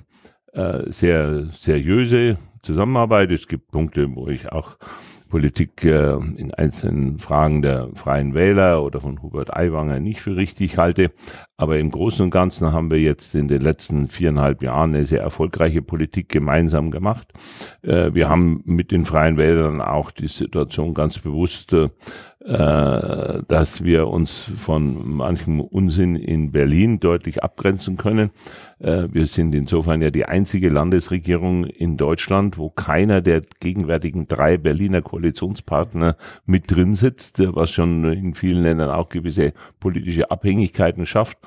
äh, 0.52 0.90
sehr 0.90 1.46
seriöse 1.52 2.38
Zusammenarbeit. 2.62 3.30
Es 3.30 3.46
gibt 3.46 3.70
Punkte, 3.70 4.14
wo 4.14 4.28
ich 4.28 4.52
auch 4.52 4.76
Politik 5.30 5.84
äh, 5.84 6.14
in 6.14 6.52
einzelnen 6.52 7.18
Fragen 7.18 7.62
der 7.62 7.88
Freien 7.94 8.34
Wähler 8.34 8.82
oder 8.82 9.00
von 9.00 9.22
Hubert 9.22 9.56
Aiwanger 9.56 10.00
nicht 10.00 10.20
für 10.20 10.36
richtig 10.36 10.76
halte. 10.76 11.12
Aber 11.56 11.78
im 11.78 11.90
Großen 11.90 12.24
und 12.24 12.30
Ganzen 12.30 12.72
haben 12.72 12.90
wir 12.90 12.98
jetzt 12.98 13.34
in 13.34 13.48
den 13.48 13.62
letzten 13.62 14.08
viereinhalb 14.08 14.62
Jahren 14.62 14.94
eine 14.94 15.04
sehr 15.04 15.22
erfolgreiche 15.22 15.82
Politik 15.82 16.28
gemeinsam 16.28 16.90
gemacht. 16.90 17.32
Äh, 17.82 18.12
wir 18.12 18.28
haben 18.28 18.62
mit 18.66 18.90
den 18.90 19.06
Freien 19.06 19.36
Wählern 19.36 19.80
auch 19.80 20.10
die 20.10 20.28
Situation 20.28 20.92
ganz 20.92 21.20
bewusst 21.20 21.74
äh, 22.42 23.42
dass 23.48 23.84
wir 23.84 24.08
uns 24.08 24.40
von 24.40 25.16
manchem 25.16 25.60
Unsinn 25.60 26.16
in 26.16 26.52
Berlin 26.52 26.98
deutlich 26.98 27.42
abgrenzen 27.42 27.98
können. 27.98 28.30
Äh, 28.80 29.08
wir 29.12 29.26
sind 29.26 29.54
insofern 29.54 30.02
ja 30.02 30.10
die 30.10 30.24
einzige 30.24 30.70
Landesregierung 30.70 31.64
in 31.64 31.96
Deutschland, 31.96 32.58
wo 32.58 32.70
keiner 32.70 33.20
der 33.20 33.42
gegenwärtigen 33.60 34.26
drei 34.26 34.56
Berliner 34.56 35.02
Koalitionspartner 35.02 36.16
mit 36.46 36.70
drin 36.70 36.94
sitzt, 36.94 37.40
was 37.54 37.70
schon 37.70 38.04
in 38.04 38.34
vielen 38.34 38.62
Ländern 38.62 38.90
auch 38.90 39.08
gewisse 39.08 39.52
politische 39.78 40.30
Abhängigkeiten 40.30 41.06
schafft. 41.06 41.38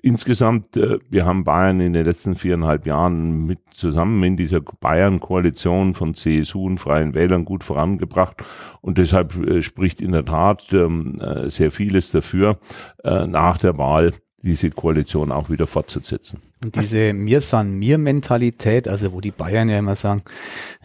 Insgesamt, 0.00 0.76
äh, 0.76 0.98
wir 1.10 1.26
haben 1.26 1.44
Bayern 1.44 1.80
in 1.80 1.92
den 1.92 2.04
letzten 2.04 2.36
viereinhalb 2.36 2.86
Jahren 2.86 3.46
mit 3.46 3.58
zusammen 3.72 4.22
in 4.22 4.36
dieser 4.36 4.60
Bayern-Koalition 4.60 5.94
von 5.94 6.14
CSU 6.14 6.66
und 6.66 6.78
Freien 6.78 7.14
Wählern 7.14 7.44
gut 7.44 7.64
vorangebracht 7.64 8.42
und 8.80 8.98
deshalb 8.98 9.34
spricht 9.62 10.00
in 10.00 10.12
der 10.12 10.24
Tat 10.24 10.72
ähm, 10.72 11.20
äh, 11.20 11.50
sehr 11.50 11.70
vieles 11.70 12.12
dafür, 12.12 12.58
äh, 13.04 13.26
nach 13.26 13.58
der 13.58 13.76
Wahl 13.76 14.12
diese 14.42 14.70
Koalition 14.70 15.32
auch 15.32 15.50
wieder 15.50 15.66
fortzusetzen. 15.66 16.40
Und 16.62 16.76
diese 16.76 17.12
Mir 17.12 17.40
san 17.40 17.72
mir 17.72 17.98
Mentalität, 17.98 18.88
also 18.88 19.12
wo 19.12 19.20
die 19.20 19.30
Bayern 19.30 19.68
ja 19.68 19.78
immer 19.78 19.96
sagen, 19.96 20.22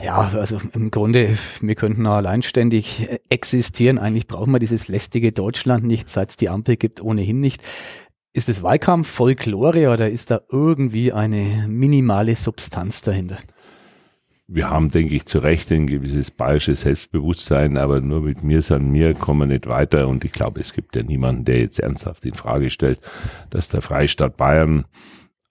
ja, 0.04 0.18
also 0.18 0.60
im 0.74 0.92
Grunde, 0.92 1.38
wir 1.62 1.76
könnten 1.76 2.06
alleinständig 2.06 3.08
existieren, 3.30 3.98
eigentlich 3.98 4.28
brauchen 4.28 4.52
wir 4.52 4.60
dieses 4.60 4.88
lästige 4.88 5.32
Deutschland 5.32 5.84
nicht, 5.86 6.10
seit 6.10 6.30
es 6.32 6.36
die 6.36 6.50
Ampel 6.50 6.76
gibt, 6.76 7.02
ohnehin 7.02 7.40
nicht. 7.40 7.62
Ist 8.34 8.50
es 8.50 8.64
Wahlkampf, 8.64 9.10
Folklore 9.10 9.90
oder 9.90 10.10
ist 10.10 10.32
da 10.32 10.42
irgendwie 10.50 11.12
eine 11.12 11.66
minimale 11.68 12.36
Substanz 12.36 13.02
dahinter? 13.02 13.38
Wir 14.54 14.70
haben, 14.70 14.92
denke 14.92 15.16
ich, 15.16 15.26
zu 15.26 15.40
Recht 15.40 15.72
ein 15.72 15.88
gewisses 15.88 16.30
bayerisches 16.30 16.82
Selbstbewusstsein, 16.82 17.78
aber 17.78 18.02
nur 18.02 18.22
mit 18.22 18.44
mir 18.44 18.62
san 18.62 18.92
mir 18.92 19.14
kommen 19.14 19.42
wir 19.42 19.46
nicht 19.54 19.68
weiter. 19.68 20.10
Und 20.10 20.26
ich 20.26 20.34
glaube, 20.34 20.60
es 20.60 20.74
gibt 20.74 20.96
ja 20.96 21.04
niemanden, 21.04 21.46
der 21.46 21.60
jetzt 21.60 21.80
ernsthaft 21.80 22.26
in 22.26 22.34
Frage 22.34 22.70
stellt, 22.70 23.00
dass 23.50 23.70
der 23.70 23.82
Freistaat 23.82 24.36
Bayern 24.36 24.84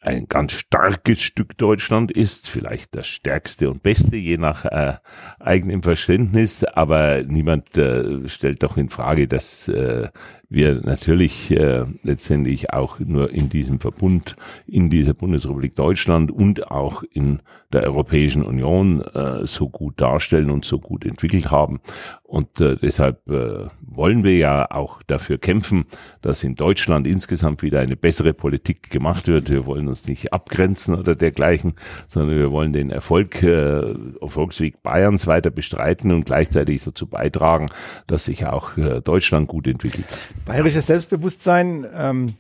ein 0.03 0.29
ganz 0.29 0.53
starkes 0.53 1.21
Stück 1.21 1.57
Deutschland 1.59 2.11
ist, 2.11 2.49
vielleicht 2.49 2.95
das 2.95 3.07
stärkste 3.07 3.71
und 3.71 3.83
beste, 3.83 4.17
je 4.17 4.39
nach 4.39 4.65
äh, 4.65 4.95
eigenem 5.39 5.83
Verständnis, 5.83 6.65
aber 6.65 7.23
niemand 7.23 7.77
äh, 7.77 8.29
stellt 8.29 8.63
doch 8.63 8.77
in 8.79 8.89
Frage, 8.89 9.29
dass 9.29 9.69
äh, 9.69 10.09
wir 10.51 10.81
natürlich 10.85 11.53
äh, 11.53 11.85
letztendlich 12.03 12.73
auch 12.73 12.99
nur 12.99 13.31
in 13.31 13.49
diesem 13.49 13.79
Verbund, 13.79 14.35
in 14.67 14.91
dieser 14.91 15.15
Bundesrepublik 15.15 15.77
Deutschland 15.77 16.33
und 16.33 16.71
auch 16.71 17.05
in 17.13 17.41
der 17.73 17.85
Europäischen 17.85 18.43
Union 18.43 19.01
äh, 19.01 19.47
so 19.47 19.69
gut 19.69 20.01
darstellen 20.01 20.51
und 20.51 20.65
so 20.65 20.81
gut 20.81 21.07
entwickelt 21.07 21.53
haben. 21.53 21.81
Und 22.25 22.61
äh, 22.61 22.77
deshalb 22.77 23.29
äh, 23.29 23.69
wollen 23.81 24.25
wir 24.25 24.37
ja 24.37 24.71
auch 24.71 25.03
dafür 25.05 25.39
kämpfen, 25.39 25.85
dass 26.21 26.43
in 26.43 26.57
Deutschland 26.57 27.07
insgesamt 27.07 27.63
wieder 27.63 27.81
eine 27.81 27.97
bessere 27.97 28.35
Politik 28.35 28.91
gemacht 28.91 29.29
wird. 29.29 29.51
Wir 29.51 29.67
wollen 29.67 29.87
uns 29.87 30.09
nicht 30.09 30.33
abgrenzen 30.33 30.99
oder 30.99 31.15
dergleichen, 31.15 31.75
sondern 32.09 32.37
wir 32.37 32.51
wollen 32.51 32.73
den 32.73 32.91
Erfolg, 32.91 33.43
äh, 33.43 33.95
Erfolgsweg 34.21 34.83
Bayerns 34.83 35.29
weiter 35.29 35.51
bestreiten 35.51 36.11
und 36.11 36.25
gleichzeitig 36.25 36.83
dazu 36.83 37.07
beitragen, 37.07 37.69
dass 38.09 38.25
sich 38.25 38.47
auch 38.47 38.77
äh, 38.77 39.01
Deutschland 39.01 39.47
gut 39.47 39.69
entwickelt. 39.69 40.07
Bayerisches 40.45 40.87
Selbstbewusstsein, 40.87 41.87
ähm, 41.97 42.35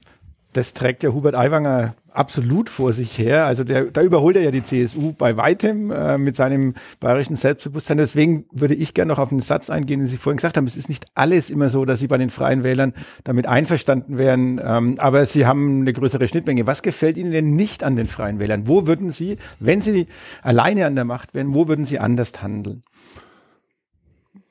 das 0.52 0.74
trägt 0.74 1.02
ja 1.02 1.12
Hubert 1.12 1.36
Aiwanger 1.36 1.94
absolut 2.12 2.68
vor 2.68 2.92
sich 2.92 3.16
her. 3.18 3.46
Also 3.46 3.62
der, 3.64 3.84
da 3.84 4.02
überholt 4.02 4.36
er 4.36 4.42
ja 4.42 4.50
die 4.50 4.62
CSU 4.62 5.12
bei 5.12 5.36
weitem 5.36 5.90
äh, 5.90 6.18
mit 6.18 6.34
seinem 6.34 6.74
bayerischen 6.98 7.36
Selbstbewusstsein. 7.36 7.98
Deswegen 7.98 8.46
würde 8.50 8.74
ich 8.74 8.94
gerne 8.94 9.12
noch 9.12 9.18
auf 9.18 9.30
einen 9.30 9.40
Satz 9.40 9.70
eingehen, 9.70 10.00
den 10.00 10.08
Sie 10.08 10.16
vorhin 10.16 10.38
gesagt 10.38 10.56
haben. 10.56 10.66
Es 10.66 10.76
ist 10.76 10.88
nicht 10.88 11.06
alles 11.14 11.50
immer 11.50 11.68
so, 11.68 11.84
dass 11.84 12.00
Sie 12.00 12.08
bei 12.08 12.18
den 12.18 12.30
Freien 12.30 12.64
Wählern 12.64 12.94
damit 13.22 13.46
einverstanden 13.46 14.18
wären, 14.18 14.60
ähm, 14.62 14.96
aber 14.98 15.24
Sie 15.24 15.46
haben 15.46 15.82
eine 15.82 15.92
größere 15.92 16.26
Schnittmenge. 16.26 16.66
Was 16.66 16.82
gefällt 16.82 17.16
Ihnen 17.16 17.30
denn 17.30 17.54
nicht 17.54 17.84
an 17.84 17.96
den 17.96 18.08
Freien 18.08 18.38
Wählern? 18.38 18.66
Wo 18.66 18.86
würden 18.86 19.10
Sie, 19.10 19.36
wenn 19.60 19.80
Sie 19.80 20.06
alleine 20.42 20.86
an 20.86 20.96
der 20.96 21.04
Macht 21.04 21.34
wären, 21.34 21.54
wo 21.54 21.68
würden 21.68 21.84
Sie 21.84 21.98
anders 21.98 22.42
handeln? 22.42 22.82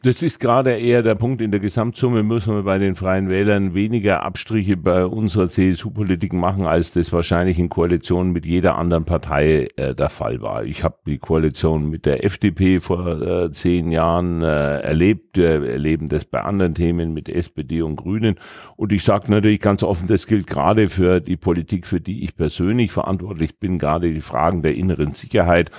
Das 0.01 0.21
ist 0.21 0.39
gerade 0.39 0.77
eher 0.77 1.03
der 1.03 1.15
Punkt. 1.15 1.41
In 1.41 1.51
der 1.51 1.59
Gesamtsumme 1.59 2.23
müssen 2.23 2.55
wir 2.55 2.63
bei 2.63 2.77
den 2.77 2.95
Freien 2.95 3.27
Wählern 3.27 3.73
weniger 3.73 4.23
Abstriche 4.23 4.77
bei 4.77 5.05
unserer 5.05 5.49
CSU-Politik 5.49 6.31
machen, 6.31 6.65
als 6.65 6.93
das 6.93 7.12
wahrscheinlich 7.12 7.59
in 7.59 7.67
Koalition 7.67 8.31
mit 8.31 8.45
jeder 8.45 8.77
anderen 8.77 9.03
Partei 9.03 9.67
äh, 9.75 9.93
der 9.93 10.07
Fall 10.07 10.41
war. 10.41 10.63
Ich 10.63 10.85
habe 10.85 10.95
die 11.05 11.17
Koalition 11.17 11.89
mit 11.89 12.05
der 12.05 12.23
FDP 12.23 12.79
vor 12.79 13.21
äh, 13.21 13.51
zehn 13.51 13.91
Jahren 13.91 14.41
äh, 14.41 14.79
erlebt, 14.79 15.35
wir 15.35 15.67
erleben 15.67 16.07
das 16.07 16.23
bei 16.23 16.43
anderen 16.43 16.75
Themen 16.75 17.13
mit 17.13 17.27
SPD 17.27 17.81
und 17.81 17.97
Grünen. 17.97 18.39
Und 18.77 18.93
ich 18.93 19.03
sage 19.03 19.29
natürlich 19.29 19.59
ganz 19.59 19.83
offen, 19.83 20.07
das 20.07 20.27
gilt 20.27 20.47
gerade 20.47 20.88
für 20.88 21.19
die 21.19 21.35
Politik, 21.35 21.85
für 21.85 21.99
die 21.99 22.23
ich 22.23 22.38
persönlich 22.38 22.93
verantwortlich 22.93 23.59
bin, 23.59 23.79
gerade 23.79 24.13
die 24.13 24.21
Fragen 24.21 24.62
der 24.62 24.75
inneren 24.75 25.13
Sicherheit. 25.13 25.71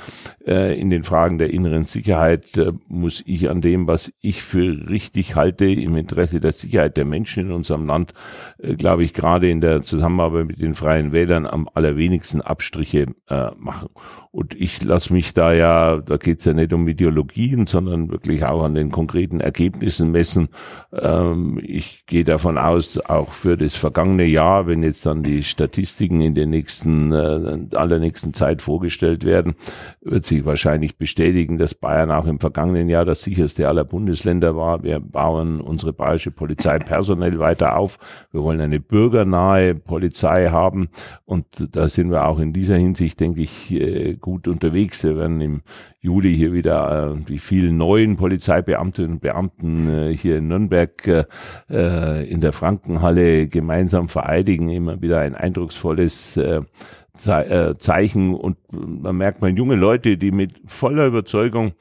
Äh, 0.46 0.78
in 0.78 0.90
den 0.90 1.04
Fragen 1.04 1.38
der 1.38 1.54
inneren 1.54 1.86
Sicherheit 1.86 2.54
äh, 2.58 2.72
muss 2.86 3.22
ich 3.24 3.48
an 3.48 3.62
dem, 3.62 3.86
was 3.86 4.09
ich 4.20 4.42
für 4.42 4.88
richtig 4.88 5.36
halte 5.36 5.66
im 5.66 5.96
Interesse 5.96 6.40
der 6.40 6.52
Sicherheit 6.52 6.96
der 6.96 7.04
Menschen 7.04 7.46
in 7.46 7.52
unserem 7.52 7.86
Land, 7.86 8.14
äh, 8.58 8.74
glaube 8.74 9.04
ich, 9.04 9.12
gerade 9.12 9.50
in 9.50 9.60
der 9.60 9.82
Zusammenarbeit 9.82 10.46
mit 10.46 10.60
den 10.60 10.74
Freien 10.74 11.12
Wählern 11.12 11.46
am 11.46 11.68
allerwenigsten 11.72 12.40
Abstriche 12.40 13.06
äh, 13.28 13.50
machen. 13.56 13.90
Und 14.32 14.54
ich 14.54 14.80
lasse 14.84 15.12
mich 15.12 15.34
da 15.34 15.52
ja, 15.52 15.96
da 15.96 16.16
geht's 16.16 16.44
ja 16.44 16.52
nicht 16.52 16.72
um 16.72 16.86
Ideologien, 16.86 17.66
sondern 17.66 18.12
wirklich 18.12 18.44
auch 18.44 18.62
an 18.62 18.76
den 18.76 18.92
konkreten 18.92 19.40
Ergebnissen 19.40 20.12
messen. 20.12 20.50
Ähm, 20.92 21.60
ich 21.60 22.06
gehe 22.06 22.22
davon 22.22 22.56
aus, 22.56 22.98
auch 22.98 23.32
für 23.32 23.56
das 23.56 23.74
vergangene 23.74 24.24
Jahr, 24.24 24.68
wenn 24.68 24.84
jetzt 24.84 25.04
dann 25.04 25.24
die 25.24 25.42
Statistiken 25.42 26.20
in 26.20 26.36
der 26.36 26.46
nächsten, 26.46 27.10
äh, 27.12 27.76
allernächsten 27.76 28.32
Zeit 28.32 28.62
vorgestellt 28.62 29.24
werden, 29.24 29.54
wird 30.00 30.24
sich 30.24 30.44
wahrscheinlich 30.44 30.96
bestätigen, 30.96 31.58
dass 31.58 31.74
Bayern 31.74 32.12
auch 32.12 32.26
im 32.26 32.38
vergangenen 32.38 32.88
Jahr 32.88 33.04
das 33.04 33.22
sicherste 33.22 33.66
aller 33.66 33.84
Bund 33.84 33.99
Bundesländer 34.00 34.56
war. 34.56 34.82
Wir 34.82 34.98
bauen 34.98 35.60
unsere 35.60 35.92
bayerische 35.92 36.30
Polizei 36.30 36.78
personell 36.78 37.38
weiter 37.38 37.76
auf. 37.76 37.98
Wir 38.32 38.42
wollen 38.42 38.62
eine 38.62 38.80
bürgernahe 38.80 39.74
Polizei 39.74 40.48
haben. 40.48 40.88
Und 41.26 41.44
da 41.76 41.86
sind 41.86 42.10
wir 42.10 42.26
auch 42.26 42.38
in 42.38 42.54
dieser 42.54 42.76
Hinsicht, 42.76 43.20
denke 43.20 43.42
ich, 43.42 43.70
äh, 43.72 44.14
gut 44.14 44.48
unterwegs. 44.48 45.04
Wir 45.04 45.18
werden 45.18 45.42
im 45.42 45.60
Juli 46.00 46.34
hier 46.34 46.54
wieder 46.54 47.12
äh, 47.12 47.16
die 47.28 47.38
vielen 47.38 47.76
neuen 47.76 48.16
Polizeibeamtinnen 48.16 49.12
und 49.12 49.20
Beamten 49.20 50.08
hier 50.12 50.38
in 50.38 50.48
Nürnberg 50.48 51.26
in 51.68 52.40
der 52.40 52.52
Frankenhalle 52.52 53.48
gemeinsam 53.48 54.08
vereidigen. 54.08 54.70
Immer 54.70 55.02
wieder 55.02 55.20
ein 55.20 55.34
eindrucksvolles 55.34 56.38
äh, 56.38 57.74
Zeichen 57.76 58.34
und 58.34 58.56
man 58.72 59.16
merkt 59.16 59.42
man 59.42 59.54
junge 59.54 59.74
Leute, 59.74 60.16
die 60.16 60.30
mit 60.30 60.60
voller 60.64 61.06
Überzeugung 61.06 61.68
äh, 61.68 61.72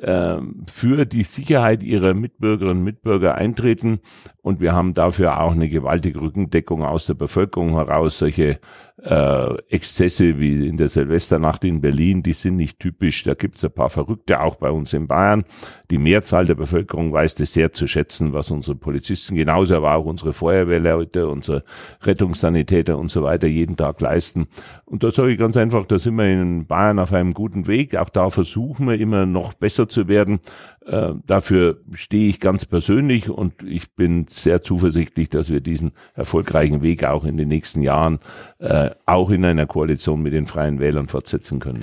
für 0.00 1.06
die 1.06 1.24
Sicherheit 1.24 1.82
ihrer 1.82 2.14
Mitbürgerinnen 2.14 2.78
und 2.78 2.84
Mitbürger 2.84 3.34
eintreten 3.34 4.00
und 4.48 4.60
wir 4.60 4.72
haben 4.72 4.94
dafür 4.94 5.40
auch 5.42 5.52
eine 5.52 5.68
gewaltige 5.68 6.22
Rückendeckung 6.22 6.82
aus 6.82 7.04
der 7.04 7.12
Bevölkerung 7.12 7.74
heraus. 7.74 8.16
Solche 8.16 8.60
äh, 9.02 9.54
Exzesse 9.68 10.38
wie 10.40 10.66
in 10.66 10.78
der 10.78 10.88
Silvesternacht 10.88 11.64
in 11.64 11.82
Berlin, 11.82 12.22
die 12.22 12.32
sind 12.32 12.56
nicht 12.56 12.78
typisch. 12.78 13.24
Da 13.24 13.34
gibt 13.34 13.56
es 13.56 13.64
ein 13.64 13.72
paar 13.72 13.90
Verrückte 13.90 14.40
auch 14.40 14.56
bei 14.56 14.70
uns 14.70 14.94
in 14.94 15.06
Bayern. 15.06 15.44
Die 15.90 15.98
Mehrzahl 15.98 16.46
der 16.46 16.54
Bevölkerung 16.54 17.12
weiß 17.12 17.38
es 17.40 17.52
sehr 17.52 17.72
zu 17.72 17.86
schätzen, 17.86 18.32
was 18.32 18.50
unsere 18.50 18.74
Polizisten, 18.74 19.34
genauso 19.34 19.76
aber 19.76 19.94
auch 19.94 20.06
unsere 20.06 20.32
Feuerwehrleute, 20.32 21.28
unsere 21.28 21.62
Rettungssanitäter 22.02 22.96
und 22.96 23.10
so 23.10 23.22
weiter 23.22 23.46
jeden 23.46 23.76
Tag 23.76 24.00
leisten. 24.00 24.46
Und 24.86 25.04
da 25.04 25.10
sage 25.12 25.32
ich 25.32 25.38
ganz 25.38 25.58
einfach, 25.58 25.84
da 25.86 25.98
sind 25.98 26.16
wir 26.16 26.24
in 26.24 26.66
Bayern 26.66 26.98
auf 26.98 27.12
einem 27.12 27.34
guten 27.34 27.66
Weg. 27.66 27.96
Auch 27.96 28.08
da 28.08 28.30
versuchen 28.30 28.88
wir 28.88 28.98
immer 28.98 29.26
noch 29.26 29.52
besser 29.52 29.87
zu 29.88 30.08
werden. 30.08 30.40
Äh, 30.86 31.14
dafür 31.26 31.80
stehe 31.92 32.28
ich 32.28 32.40
ganz 32.40 32.64
persönlich 32.64 33.28
und 33.28 33.62
ich 33.62 33.94
bin 33.94 34.26
sehr 34.28 34.62
zuversichtlich, 34.62 35.28
dass 35.28 35.50
wir 35.50 35.60
diesen 35.60 35.92
erfolgreichen 36.14 36.82
Weg 36.82 37.04
auch 37.04 37.24
in 37.24 37.36
den 37.36 37.48
nächsten 37.48 37.82
Jahren 37.82 38.20
äh, 38.58 38.90
auch 39.06 39.30
in 39.30 39.44
einer 39.44 39.66
Koalition 39.66 40.22
mit 40.22 40.32
den 40.32 40.46
Freien 40.46 40.80
Wählern 40.80 41.08
fortsetzen 41.08 41.60
können. 41.60 41.82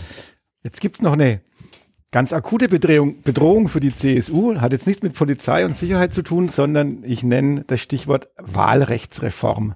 Jetzt 0.64 0.82
gibt's 0.82 1.02
noch 1.02 1.14
eine 1.14 1.42
ganz 2.12 2.34
akute 2.34 2.70
Bedrohung, 2.70 3.22
Bedrohung 3.24 3.68
für 3.68 3.80
die 3.80 3.94
CSU. 3.94 4.56
Hat 4.56 4.72
jetzt 4.72 4.88
nichts 4.88 5.04
mit 5.04 5.14
Polizei 5.14 5.66
und 5.66 5.76
Sicherheit 5.76 6.14
zu 6.14 6.22
tun, 6.22 6.50
sondern 6.50 7.04
ich 7.04 7.24
nenne 7.24 7.66
das 7.68 7.82
Stichwort 7.82 8.30
Wahlrechtsreform. 8.38 9.76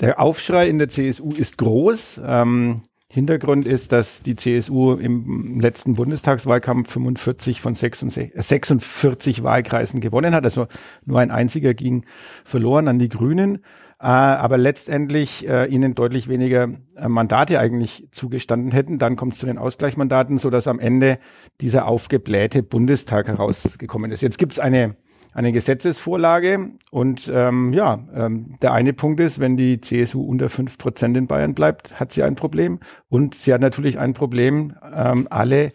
Der 0.00 0.20
Aufschrei 0.20 0.68
in 0.68 0.78
der 0.78 0.88
CSU 0.88 1.30
ist 1.32 1.58
groß. 1.58 2.20
Ähm, 2.24 2.82
Hintergrund 3.14 3.66
ist, 3.66 3.92
dass 3.92 4.22
die 4.22 4.36
CSU 4.36 4.94
im 4.94 5.60
letzten 5.60 5.96
Bundestagswahlkampf 5.96 6.90
45 6.92 7.60
von 7.60 7.74
66, 7.74 8.32
46 8.34 9.38
äh, 9.38 9.44
Wahlkreisen 9.44 10.00
gewonnen 10.00 10.34
hat. 10.34 10.44
Also 10.44 10.66
nur 11.04 11.20
ein 11.20 11.30
einziger 11.30 11.74
ging 11.74 12.06
verloren 12.42 12.88
an 12.88 12.98
die 12.98 13.10
Grünen. 13.10 13.56
Äh, 14.00 14.06
aber 14.06 14.56
letztendlich 14.56 15.46
äh, 15.46 15.66
ihnen 15.66 15.94
deutlich 15.94 16.28
weniger 16.28 16.70
Mandate 17.06 17.60
eigentlich 17.60 18.08
zugestanden 18.12 18.72
hätten. 18.72 18.98
Dann 18.98 19.16
kommt 19.16 19.34
es 19.34 19.40
zu 19.40 19.46
den 19.46 19.58
Ausgleichsmandaten, 19.58 20.38
so 20.38 20.48
dass 20.48 20.66
am 20.66 20.78
Ende 20.78 21.18
dieser 21.60 21.88
aufgeblähte 21.88 22.62
Bundestag 22.62 23.28
herausgekommen 23.28 24.10
ist. 24.10 24.22
Jetzt 24.22 24.38
gibt 24.38 24.52
es 24.52 24.58
eine 24.58 24.96
eine 25.32 25.52
Gesetzesvorlage. 25.52 26.70
Und 26.90 27.30
ähm, 27.32 27.72
ja, 27.72 27.98
ähm, 28.14 28.56
der 28.62 28.72
eine 28.72 28.92
Punkt 28.92 29.20
ist, 29.20 29.40
wenn 29.40 29.56
die 29.56 29.80
CSU 29.80 30.22
unter 30.22 30.48
fünf 30.48 30.78
Prozent 30.78 31.16
in 31.16 31.26
Bayern 31.26 31.54
bleibt, 31.54 31.98
hat 31.98 32.12
sie 32.12 32.22
ein 32.22 32.34
Problem. 32.34 32.80
Und 33.08 33.34
sie 33.34 33.52
hat 33.52 33.60
natürlich 33.60 33.98
ein 33.98 34.12
Problem, 34.12 34.74
ähm, 34.94 35.26
alle 35.30 35.72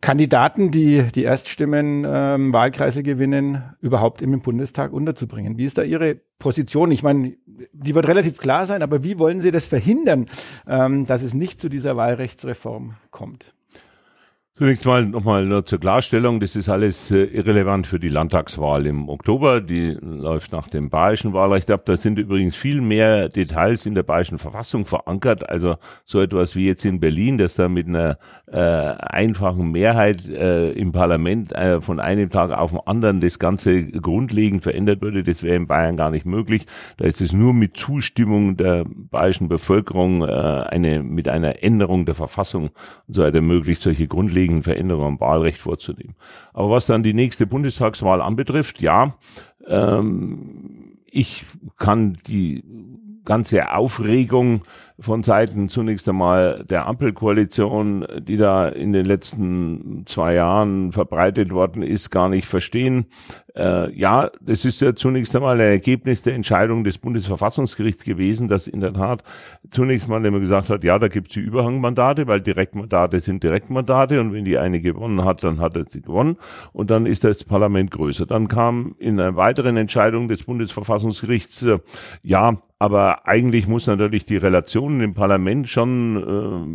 Kandidaten, 0.00 0.70
die 0.70 1.02
die 1.14 1.24
Erststimmen 1.24 2.06
ähm, 2.06 2.52
Wahlkreise 2.52 3.02
gewinnen, 3.02 3.64
überhaupt 3.80 4.22
im 4.22 4.40
Bundestag 4.40 4.92
unterzubringen. 4.92 5.58
Wie 5.58 5.64
ist 5.64 5.78
da 5.78 5.82
Ihre 5.82 6.20
Position? 6.38 6.92
Ich 6.92 7.02
meine, 7.02 7.36
die 7.72 7.94
wird 7.94 8.06
relativ 8.06 8.38
klar 8.38 8.66
sein, 8.66 8.82
aber 8.82 9.02
wie 9.02 9.18
wollen 9.18 9.40
Sie 9.40 9.50
das 9.50 9.66
verhindern, 9.66 10.26
ähm, 10.68 11.06
dass 11.06 11.22
es 11.22 11.34
nicht 11.34 11.58
zu 11.60 11.68
dieser 11.68 11.96
Wahlrechtsreform 11.96 12.94
kommt? 13.10 13.55
Zunächst 14.58 14.86
mal 14.86 15.04
nochmal 15.04 15.44
nur 15.44 15.66
zur 15.66 15.78
Klarstellung, 15.78 16.40
das 16.40 16.56
ist 16.56 16.70
alles 16.70 17.10
äh, 17.10 17.24
irrelevant 17.24 17.86
für 17.86 18.00
die 18.00 18.08
Landtagswahl 18.08 18.86
im 18.86 19.10
Oktober. 19.10 19.60
Die 19.60 19.98
läuft 20.00 20.50
nach 20.52 20.70
dem 20.70 20.88
bayerischen 20.88 21.34
Wahlrecht 21.34 21.70
ab. 21.70 21.84
Da 21.84 21.98
sind 21.98 22.18
übrigens 22.18 22.56
viel 22.56 22.80
mehr 22.80 23.28
Details 23.28 23.84
in 23.84 23.94
der 23.94 24.02
bayerischen 24.02 24.38
Verfassung 24.38 24.86
verankert. 24.86 25.46
Also 25.50 25.76
so 26.06 26.22
etwas 26.22 26.56
wie 26.56 26.66
jetzt 26.66 26.86
in 26.86 27.00
Berlin, 27.00 27.36
dass 27.36 27.56
da 27.56 27.68
mit 27.68 27.86
einer 27.86 28.16
äh, 28.50 28.56
einfachen 28.56 29.72
Mehrheit 29.72 30.26
äh, 30.26 30.70
im 30.70 30.90
Parlament 30.90 31.52
äh, 31.52 31.82
von 31.82 32.00
einem 32.00 32.30
Tag 32.30 32.50
auf 32.50 32.70
den 32.70 32.80
anderen 32.80 33.20
das 33.20 33.38
Ganze 33.38 33.84
grundlegend 33.84 34.62
verändert 34.62 35.02
würde, 35.02 35.22
das 35.22 35.42
wäre 35.42 35.56
in 35.56 35.66
Bayern 35.66 35.98
gar 35.98 36.10
nicht 36.10 36.24
möglich. 36.24 36.64
Da 36.96 37.04
ist 37.04 37.20
es 37.20 37.34
nur 37.34 37.52
mit 37.52 37.76
Zustimmung 37.76 38.56
der 38.56 38.86
bayerischen 38.86 39.48
Bevölkerung 39.48 40.22
äh, 40.22 40.30
eine 40.30 41.02
mit 41.02 41.28
einer 41.28 41.62
Änderung 41.62 42.06
der 42.06 42.14
Verfassung 42.14 42.70
und 43.06 43.14
so 43.14 43.22
weiter 43.22 43.42
möglich, 43.42 43.80
solche 43.80 44.08
grundlegenden 44.08 44.45
grundlegenden 44.46 44.62
Veränderungen 44.62 45.14
am 45.14 45.20
Wahlrecht 45.20 45.58
vorzunehmen. 45.58 46.14
Aber 46.52 46.70
was 46.70 46.86
dann 46.86 47.02
die 47.02 47.14
nächste 47.14 47.46
Bundestagswahl 47.46 48.20
anbetrifft, 48.20 48.80
ja, 48.80 49.16
ähm, 49.66 50.98
ich 51.06 51.44
kann 51.76 52.18
die 52.26 52.64
ganze 53.24 53.72
Aufregung 53.74 54.62
von 54.98 55.22
Seiten 55.22 55.68
zunächst 55.68 56.08
einmal 56.08 56.64
der 56.68 56.86
Ampelkoalition, 56.86 58.06
die 58.20 58.36
da 58.36 58.68
in 58.68 58.92
den 58.92 59.04
letzten 59.04 60.04
zwei 60.06 60.34
Jahren 60.34 60.92
verbreitet 60.92 61.52
worden 61.52 61.82
ist, 61.82 62.10
gar 62.10 62.28
nicht 62.28 62.46
verstehen. 62.46 63.06
Äh, 63.54 63.90
ja, 63.98 64.30
das 64.40 64.64
ist 64.64 64.80
ja 64.82 64.94
zunächst 64.94 65.34
einmal 65.34 65.54
ein 65.54 65.60
Ergebnis 65.66 66.22
der 66.22 66.34
Entscheidung 66.34 66.84
des 66.84 66.98
Bundesverfassungsgerichts 66.98 68.04
gewesen, 68.04 68.48
dass 68.48 68.68
in 68.68 68.80
der 68.80 68.92
Tat 68.92 69.22
zunächst 69.70 70.08
mal 70.08 70.24
immer 70.24 70.40
gesagt 70.40 70.68
hat, 70.68 70.84
ja, 70.84 70.98
da 70.98 71.08
gibt 71.08 71.28
es 71.28 71.34
die 71.34 71.40
Überhangmandate, 71.40 72.26
weil 72.26 72.42
Direktmandate 72.42 73.20
sind 73.20 73.42
Direktmandate 73.42 74.20
und 74.20 74.32
wenn 74.34 74.44
die 74.44 74.58
eine 74.58 74.80
gewonnen 74.80 75.24
hat, 75.24 75.42
dann 75.42 75.58
hat 75.58 75.74
er 75.74 75.86
sie 75.88 76.02
gewonnen 76.02 76.36
und 76.72 76.90
dann 76.90 77.06
ist 77.06 77.24
das 77.24 77.44
Parlament 77.44 77.90
größer. 77.90 78.26
Dann 78.26 78.48
kam 78.48 78.94
in 78.98 79.18
einer 79.18 79.36
weiteren 79.36 79.78
Entscheidung 79.78 80.28
des 80.28 80.44
Bundesverfassungsgerichts, 80.44 81.62
äh, 81.62 81.78
ja, 82.22 82.58
aber 82.78 83.26
eigentlich 83.26 83.66
muss 83.66 83.86
natürlich 83.86 84.26
die 84.26 84.36
Relation 84.36 84.85
im 84.88 85.14
Parlament 85.14 85.68
schon 85.68 86.16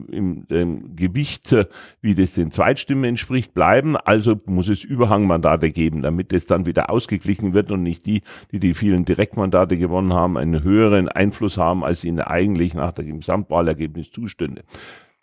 äh, 0.10 0.16
im, 0.16 0.46
im 0.50 0.96
Gewicht, 0.96 1.52
äh, 1.52 1.66
wie 2.02 2.16
das 2.16 2.34
den 2.34 2.52
Zweitstimmen 2.52 3.04
entspricht, 3.06 3.54
bleiben. 3.54 3.98
Also 3.98 4.40
muss 4.46 4.70
es 4.70 4.84
Überhangmandate 4.84 5.72
geben, 5.72 6.02
damit 6.02 6.34
es 6.34 6.48
dann 6.48 6.66
wieder 6.66 6.90
ausgeglichen 6.90 7.54
wird 7.54 7.72
und 7.72 7.84
nicht 7.84 8.06
die, 8.06 8.22
die 8.52 8.60
die 8.60 8.74
vielen 8.74 9.06
Direktmandate 9.06 9.78
gewonnen 9.78 10.14
haben, 10.14 10.38
einen 10.38 10.64
höheren 10.64 11.08
Einfluss 11.08 11.58
haben, 11.58 11.84
als 11.84 12.04
ihnen 12.04 12.22
eigentlich 12.22 12.74
nach 12.74 12.92
dem 12.94 13.20
Gesamtwahlergebnis 13.20 14.12
zustünde. 14.12 14.64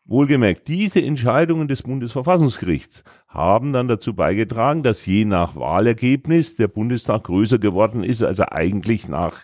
Wohlgemerkt, 0.05 0.69
diese 0.69 1.03
Entscheidungen 1.03 1.69
des 1.69 1.83
Bundesverfassungsgerichts 1.83 3.05
haben 3.29 3.75
dann 3.75 3.89
dazu 3.89 4.15
beigetragen, 4.15 4.83
dass 4.83 5.05
je 5.05 5.27
nach 5.27 5.55
Wahlergebnis 5.55 6.57
der 6.57 6.67
Bundestag 6.67 7.25
größer 7.25 7.59
geworden 7.59 8.03
ist, 8.03 8.23
als 8.23 8.39
er 8.39 8.53
eigentlich 8.53 9.07
nach 9.07 9.43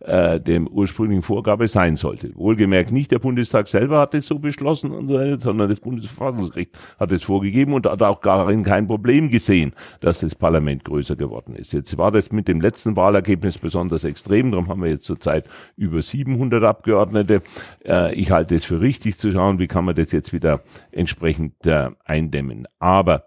äh, 0.00 0.38
dem 0.38 0.68
ursprünglichen 0.68 1.24
Vorgabe 1.24 1.66
sein 1.66 1.96
sollte. 1.96 2.30
Wohlgemerkt 2.36 2.92
nicht 2.92 3.10
der 3.10 3.18
Bundestag 3.18 3.66
selber 3.66 3.98
hat 3.98 4.14
es 4.14 4.28
so 4.28 4.38
beschlossen 4.38 4.92
und 4.92 5.08
so 5.08 5.18
sondern 5.38 5.68
das 5.68 5.80
Bundesverfassungsgericht 5.80 6.78
hat 7.00 7.10
es 7.10 7.24
vorgegeben 7.24 7.72
und 7.72 7.86
hat 7.86 8.02
auch 8.02 8.20
darin 8.20 8.62
kein 8.62 8.86
Problem 8.86 9.30
gesehen, 9.30 9.72
dass 10.00 10.20
das 10.20 10.36
Parlament 10.36 10.84
größer 10.84 11.16
geworden 11.16 11.56
ist. 11.56 11.72
Jetzt 11.72 11.98
war 11.98 12.12
das 12.12 12.30
mit 12.30 12.46
dem 12.46 12.60
letzten 12.60 12.96
Wahlergebnis 12.96 13.58
besonders 13.58 14.04
extrem, 14.04 14.52
darum 14.52 14.68
haben 14.68 14.82
wir 14.82 14.90
jetzt 14.90 15.06
zurzeit 15.06 15.48
über 15.76 16.02
700 16.02 16.62
Abgeordnete. 16.62 17.42
Äh, 17.84 18.14
ich 18.14 18.30
halte 18.30 18.54
es 18.54 18.64
für 18.64 18.80
richtig 18.80 19.18
zu 19.18 19.32
schauen, 19.32 19.58
wie 19.58 19.66
kann 19.66 19.84
man 19.84 19.96
das 19.96 20.12
jetzt 20.12 20.32
wieder 20.32 20.60
entsprechend 20.92 21.66
äh, 21.66 21.90
eindämmen. 22.04 22.68
Aber 22.78 23.07
aber 23.08 23.24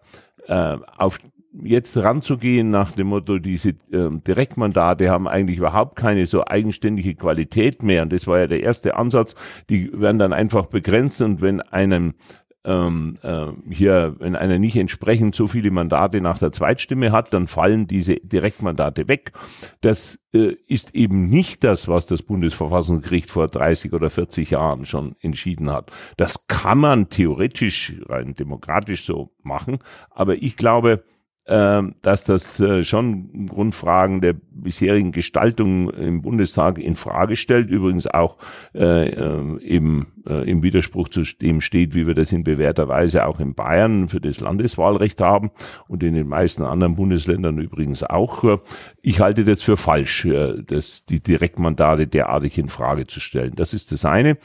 äh, 0.47 0.77
auf 0.97 1.19
jetzt 1.63 1.97
ranzugehen 1.97 2.69
nach 2.69 2.93
dem 2.93 3.07
Motto, 3.07 3.37
diese 3.37 3.69
äh, 3.69 4.09
Direktmandate 4.25 5.09
haben 5.09 5.27
eigentlich 5.27 5.57
überhaupt 5.57 5.97
keine 5.97 6.25
so 6.25 6.45
eigenständige 6.45 7.13
Qualität 7.15 7.83
mehr. 7.83 8.03
Und 8.03 8.13
das 8.13 8.25
war 8.25 8.39
ja 8.39 8.47
der 8.47 8.63
erste 8.63 8.95
Ansatz. 8.95 9.35
Die 9.69 9.91
werden 9.93 10.17
dann 10.17 10.31
einfach 10.31 10.67
begrenzt 10.67 11.21
und 11.21 11.41
wenn 11.41 11.59
einem 11.59 12.13
ähm, 12.63 13.15
äh, 13.23 13.47
hier, 13.69 14.15
wenn 14.19 14.35
einer 14.35 14.59
nicht 14.59 14.75
entsprechend 14.75 15.35
so 15.35 15.47
viele 15.47 15.71
Mandate 15.71 16.21
nach 16.21 16.37
der 16.37 16.51
Zweitstimme 16.51 17.11
hat, 17.11 17.33
dann 17.33 17.47
fallen 17.47 17.87
diese 17.87 18.15
Direktmandate 18.15 19.07
weg. 19.07 19.31
Das 19.81 20.19
äh, 20.33 20.55
ist 20.67 20.93
eben 20.93 21.29
nicht 21.29 21.63
das, 21.63 21.87
was 21.87 22.05
das 22.05 22.21
Bundesverfassungsgericht 22.21 23.31
vor 23.31 23.47
30 23.47 23.93
oder 23.93 24.09
40 24.09 24.51
Jahren 24.51 24.85
schon 24.85 25.15
entschieden 25.21 25.71
hat. 25.71 25.91
Das 26.17 26.47
kann 26.47 26.77
man 26.77 27.09
theoretisch 27.09 27.93
rein 28.07 28.35
demokratisch 28.35 29.05
so 29.05 29.31
machen, 29.41 29.79
aber 30.09 30.35
ich 30.35 30.55
glaube, 30.55 31.03
dass 31.45 32.23
das 32.23 32.59
äh, 32.59 32.83
schon 32.83 33.47
Grundfragen 33.47 34.21
der 34.21 34.33
bisherigen 34.51 35.11
Gestaltung 35.11 35.89
im 35.89 36.21
Bundestag 36.21 36.77
in 36.77 36.95
Frage 36.95 37.35
stellt, 37.35 37.69
übrigens 37.69 38.05
auch 38.05 38.37
äh, 38.75 39.09
äh, 39.09 39.59
eben 39.61 40.07
äh, 40.29 40.49
im 40.49 40.61
Widerspruch 40.61 41.09
zu 41.09 41.23
dem 41.41 41.61
steht, 41.61 41.95
wie 41.95 42.05
wir 42.05 42.13
das 42.13 42.31
in 42.31 42.43
bewährter 42.43 42.87
Weise 42.87 43.25
auch 43.25 43.39
in 43.39 43.55
Bayern 43.55 44.07
für 44.07 44.21
das 44.21 44.39
Landeswahlrecht 44.39 45.19
haben 45.19 45.51
und 45.87 46.03
in 46.03 46.13
den 46.13 46.27
meisten 46.27 46.63
anderen 46.63 46.95
Bundesländern 46.95 47.57
übrigens 47.57 48.03
auch. 48.03 48.59
Ich 49.01 49.19
halte 49.19 49.43
das 49.43 49.63
für 49.63 49.77
falsch, 49.77 50.25
äh, 50.25 50.61
das, 50.63 51.05
die 51.05 51.21
Direktmandate 51.21 52.07
derartig 52.07 52.57
in 52.59 52.69
Frage 52.69 53.07
zu 53.07 53.19
stellen. 53.19 53.53
Das 53.55 53.73
ist 53.73 53.91
das 53.91 54.05
eine. 54.05 54.37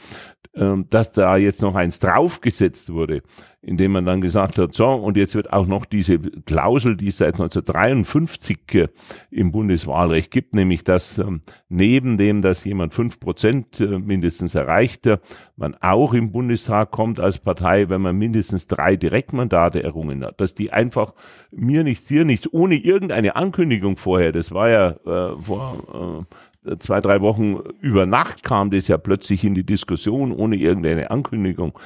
Ähm, 0.57 0.87
dass 0.89 1.11
da 1.11 1.37
jetzt 1.37 1.61
noch 1.61 1.75
eins 1.75 1.99
draufgesetzt 1.99 2.91
wurde, 2.91 3.21
indem 3.61 3.91
man 3.91 4.05
dann 4.05 4.21
gesagt 4.21 4.57
hat, 4.57 4.73
so, 4.73 4.87
und 4.87 5.15
jetzt 5.15 5.35
wird 5.35 5.53
auch 5.53 5.67
noch 5.67 5.85
diese 5.85 6.17
Klausel, 6.19 6.97
die 6.97 7.09
es 7.09 7.17
seit 7.17 7.35
1953 7.35 8.57
äh, 8.73 8.87
im 9.29 9.51
Bundeswahlrecht 9.51 10.31
gibt, 10.31 10.55
nämlich 10.55 10.83
dass 10.83 11.19
ähm, 11.19 11.41
neben 11.69 12.17
dem, 12.17 12.41
dass 12.41 12.65
jemand 12.65 12.95
fünf 12.95 13.19
Prozent 13.19 13.79
äh, 13.79 13.99
mindestens 13.99 14.55
erreicht, 14.55 15.05
äh, 15.05 15.19
man 15.57 15.75
auch 15.79 16.15
im 16.15 16.31
Bundestag 16.31 16.89
kommt 16.89 17.19
als 17.19 17.37
Partei, 17.37 17.89
wenn 17.89 18.01
man 18.01 18.17
mindestens 18.17 18.65
drei 18.65 18.95
Direktmandate 18.95 19.83
errungen 19.83 20.25
hat, 20.25 20.41
dass 20.41 20.55
die 20.55 20.73
einfach 20.73 21.13
mir 21.51 21.83
nichts, 21.83 22.07
dir 22.07 22.25
nichts, 22.25 22.51
ohne 22.51 22.75
irgendeine 22.75 23.35
Ankündigung 23.35 23.95
vorher, 23.95 24.31
das 24.31 24.51
war 24.51 24.69
ja 24.69 24.89
äh, 25.05 25.37
vor 25.39 26.25
äh, 26.27 26.35
zwei, 26.79 27.01
drei 27.01 27.21
Wochen 27.21 27.57
über 27.81 28.05
Nacht 28.05 28.43
kam 28.43 28.71
das 28.71 28.87
ja 28.87 28.97
plötzlich 28.97 29.43
in 29.43 29.55
die 29.55 29.65
Diskussion 29.65 30.31
ohne 30.31 30.55
irgendeine 30.55 31.11
Ankündigung, 31.11 31.77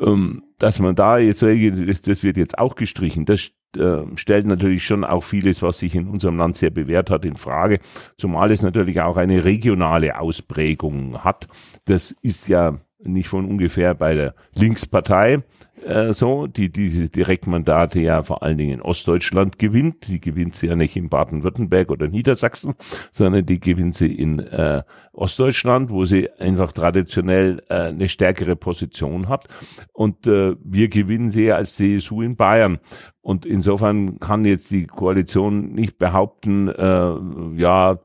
ähm, 0.00 0.42
dass 0.58 0.78
man 0.78 0.94
da 0.94 1.18
jetzt, 1.18 1.42
das 1.42 2.22
wird 2.22 2.36
jetzt 2.36 2.58
auch 2.58 2.74
gestrichen, 2.74 3.24
das 3.24 3.50
äh, 3.76 4.02
stellt 4.16 4.46
natürlich 4.46 4.84
schon 4.84 5.04
auch 5.04 5.22
vieles, 5.22 5.62
was 5.62 5.78
sich 5.78 5.94
in 5.94 6.08
unserem 6.08 6.38
Land 6.38 6.56
sehr 6.56 6.70
bewährt 6.70 7.10
hat, 7.10 7.24
in 7.24 7.36
Frage, 7.36 7.80
zumal 8.16 8.50
es 8.50 8.62
natürlich 8.62 9.00
auch 9.00 9.16
eine 9.16 9.44
regionale 9.44 10.18
Ausprägung 10.18 11.22
hat. 11.24 11.48
Das 11.84 12.14
ist 12.22 12.48
ja 12.48 12.78
nicht 13.00 13.28
von 13.28 13.46
ungefähr 13.46 13.94
bei 13.94 14.14
der 14.14 14.34
Linkspartei 14.54 15.42
äh, 15.86 16.12
so, 16.12 16.46
die 16.46 16.70
diese 16.70 17.08
Direktmandate 17.08 18.00
ja 18.00 18.22
vor 18.22 18.42
allen 18.42 18.58
Dingen 18.58 18.74
in 18.74 18.82
Ostdeutschland 18.82 19.58
gewinnt. 19.58 20.08
Die 20.08 20.20
gewinnt 20.20 20.56
sie 20.56 20.68
ja 20.68 20.76
nicht 20.76 20.96
in 20.96 21.08
Baden-Württemberg 21.08 21.90
oder 21.90 22.08
Niedersachsen, 22.08 22.74
sondern 23.12 23.46
die 23.46 23.60
gewinnt 23.60 23.94
sie 23.94 24.12
in 24.12 24.40
äh, 24.40 24.82
Ostdeutschland, 25.12 25.90
wo 25.90 26.04
sie 26.04 26.30
einfach 26.38 26.72
traditionell 26.72 27.62
äh, 27.68 27.88
eine 27.88 28.08
stärkere 28.08 28.56
Position 28.56 29.28
hat. 29.28 29.48
Und 29.92 30.26
äh, 30.26 30.54
wir 30.62 30.88
gewinnen 30.88 31.30
sie 31.30 31.52
als 31.52 31.76
CSU 31.76 32.22
in 32.22 32.36
Bayern. 32.36 32.78
Und 33.28 33.44
insofern 33.44 34.20
kann 34.20 34.46
jetzt 34.46 34.70
die 34.70 34.86
Koalition 34.86 35.74
nicht 35.74 35.98
behaupten, 35.98 36.68
äh, 36.68 37.60
ja, 37.60 37.98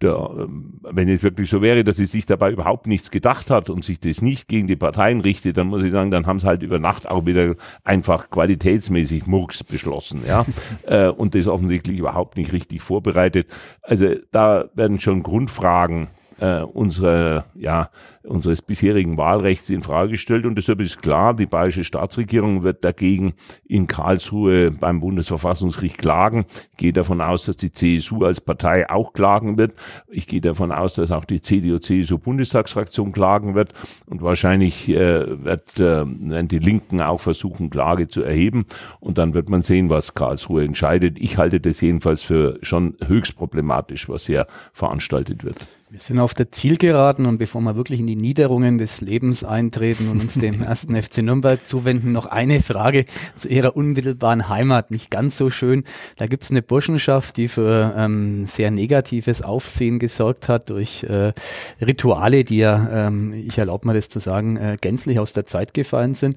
der, 0.00 0.46
wenn 0.90 1.08
es 1.10 1.22
wirklich 1.22 1.50
so 1.50 1.60
wäre, 1.60 1.84
dass 1.84 1.96
sie 1.96 2.06
sich 2.06 2.24
dabei 2.24 2.50
überhaupt 2.50 2.86
nichts 2.86 3.10
gedacht 3.10 3.50
hat 3.50 3.68
und 3.68 3.84
sich 3.84 4.00
das 4.00 4.22
nicht 4.22 4.48
gegen 4.48 4.68
die 4.68 4.76
Parteien 4.76 5.20
richtet, 5.20 5.58
dann 5.58 5.66
muss 5.66 5.82
ich 5.82 5.92
sagen, 5.92 6.10
dann 6.10 6.24
haben 6.24 6.39
sie 6.40 6.46
halt 6.46 6.62
über 6.62 6.78
Nacht 6.78 7.08
auch 7.08 7.26
wieder 7.26 7.54
einfach 7.84 8.30
qualitätsmäßig 8.30 9.26
Murks 9.26 9.64
beschlossen, 9.64 10.22
ja, 10.26 10.44
äh, 10.86 11.08
und 11.08 11.34
das 11.34 11.46
offensichtlich 11.46 11.98
überhaupt 11.98 12.36
nicht 12.36 12.52
richtig 12.52 12.82
vorbereitet. 12.82 13.48
Also 13.82 14.14
da 14.32 14.66
werden 14.74 15.00
schon 15.00 15.22
Grundfragen 15.22 16.08
äh, 16.40 16.60
unsere, 16.62 17.44
ja, 17.54 17.90
unseres 18.24 18.60
bisherigen 18.62 19.16
Wahlrechts 19.16 19.70
in 19.70 19.82
Frage 19.82 20.12
gestellt. 20.12 20.44
Und 20.44 20.56
deshalb 20.56 20.80
ist 20.80 21.00
klar, 21.00 21.34
die 21.34 21.46
bayerische 21.46 21.84
Staatsregierung 21.84 22.62
wird 22.62 22.84
dagegen 22.84 23.34
in 23.66 23.86
Karlsruhe 23.86 24.70
beim 24.70 25.00
Bundesverfassungsgericht 25.00 25.98
klagen. 25.98 26.44
Ich 26.72 26.76
gehe 26.76 26.92
davon 26.92 27.20
aus, 27.20 27.46
dass 27.46 27.56
die 27.56 27.72
CSU 27.72 28.24
als 28.24 28.40
Partei 28.40 28.88
auch 28.90 29.12
klagen 29.12 29.56
wird. 29.56 29.74
Ich 30.08 30.26
gehe 30.26 30.40
davon 30.40 30.72
aus, 30.72 30.94
dass 30.94 31.10
auch 31.10 31.24
die 31.24 31.40
CDU-CSU-Bundestagsfraktion 31.40 33.12
klagen 33.12 33.54
wird. 33.54 33.72
Und 34.06 34.22
wahrscheinlich 34.22 34.88
äh, 34.88 35.44
wird, 35.44 35.78
äh, 35.78 36.04
werden 36.04 36.48
die 36.48 36.58
Linken 36.58 37.00
auch 37.00 37.20
versuchen, 37.20 37.70
Klage 37.70 38.08
zu 38.08 38.22
erheben. 38.22 38.66
Und 39.00 39.18
dann 39.18 39.34
wird 39.34 39.48
man 39.48 39.62
sehen, 39.62 39.88
was 39.88 40.14
Karlsruhe 40.14 40.64
entscheidet. 40.64 41.18
Ich 41.18 41.38
halte 41.38 41.60
das 41.60 41.80
jedenfalls 41.80 42.22
für 42.22 42.58
schon 42.62 42.96
höchst 43.06 43.36
problematisch, 43.36 44.08
was 44.08 44.26
hier 44.26 44.46
veranstaltet 44.72 45.44
wird. 45.44 45.56
Wir 45.90 45.98
sind 45.98 46.20
auf 46.20 46.34
der 46.34 46.52
Zielgeraden 46.52 47.26
und 47.26 47.38
bevor 47.38 47.60
wir 47.62 47.74
wirklich 47.74 47.98
in 47.98 48.06
die 48.06 48.09
Niederungen 48.16 48.78
des 48.78 49.00
Lebens 49.00 49.44
eintreten 49.44 50.08
und 50.08 50.20
uns 50.20 50.34
dem 50.34 50.62
ersten 50.70 51.00
FC 51.00 51.18
Nürnberg 51.18 51.66
zuwenden, 51.66 52.12
noch 52.12 52.26
eine 52.26 52.60
Frage 52.60 53.04
zu 53.36 53.48
Ihrer 53.48 53.76
unmittelbaren 53.76 54.48
Heimat. 54.48 54.90
Nicht 54.90 55.10
ganz 55.10 55.36
so 55.36 55.50
schön. 55.50 55.84
Da 56.16 56.26
gibt 56.26 56.44
es 56.44 56.50
eine 56.50 56.62
Burschenschaft, 56.62 57.36
die 57.36 57.48
für 57.48 57.94
ähm, 57.96 58.46
sehr 58.46 58.70
negatives 58.70 59.42
Aufsehen 59.42 59.98
gesorgt 59.98 60.48
hat 60.48 60.70
durch 60.70 61.04
äh, 61.04 61.32
Rituale, 61.80 62.44
die 62.44 62.58
ja, 62.58 63.08
ähm, 63.08 63.32
ich 63.32 63.58
erlaube 63.58 63.86
mir 63.86 63.94
das 63.94 64.08
zu 64.08 64.20
sagen, 64.20 64.56
äh, 64.56 64.76
gänzlich 64.80 65.18
aus 65.18 65.32
der 65.32 65.46
Zeit 65.46 65.74
gefallen 65.74 66.14
sind. 66.14 66.36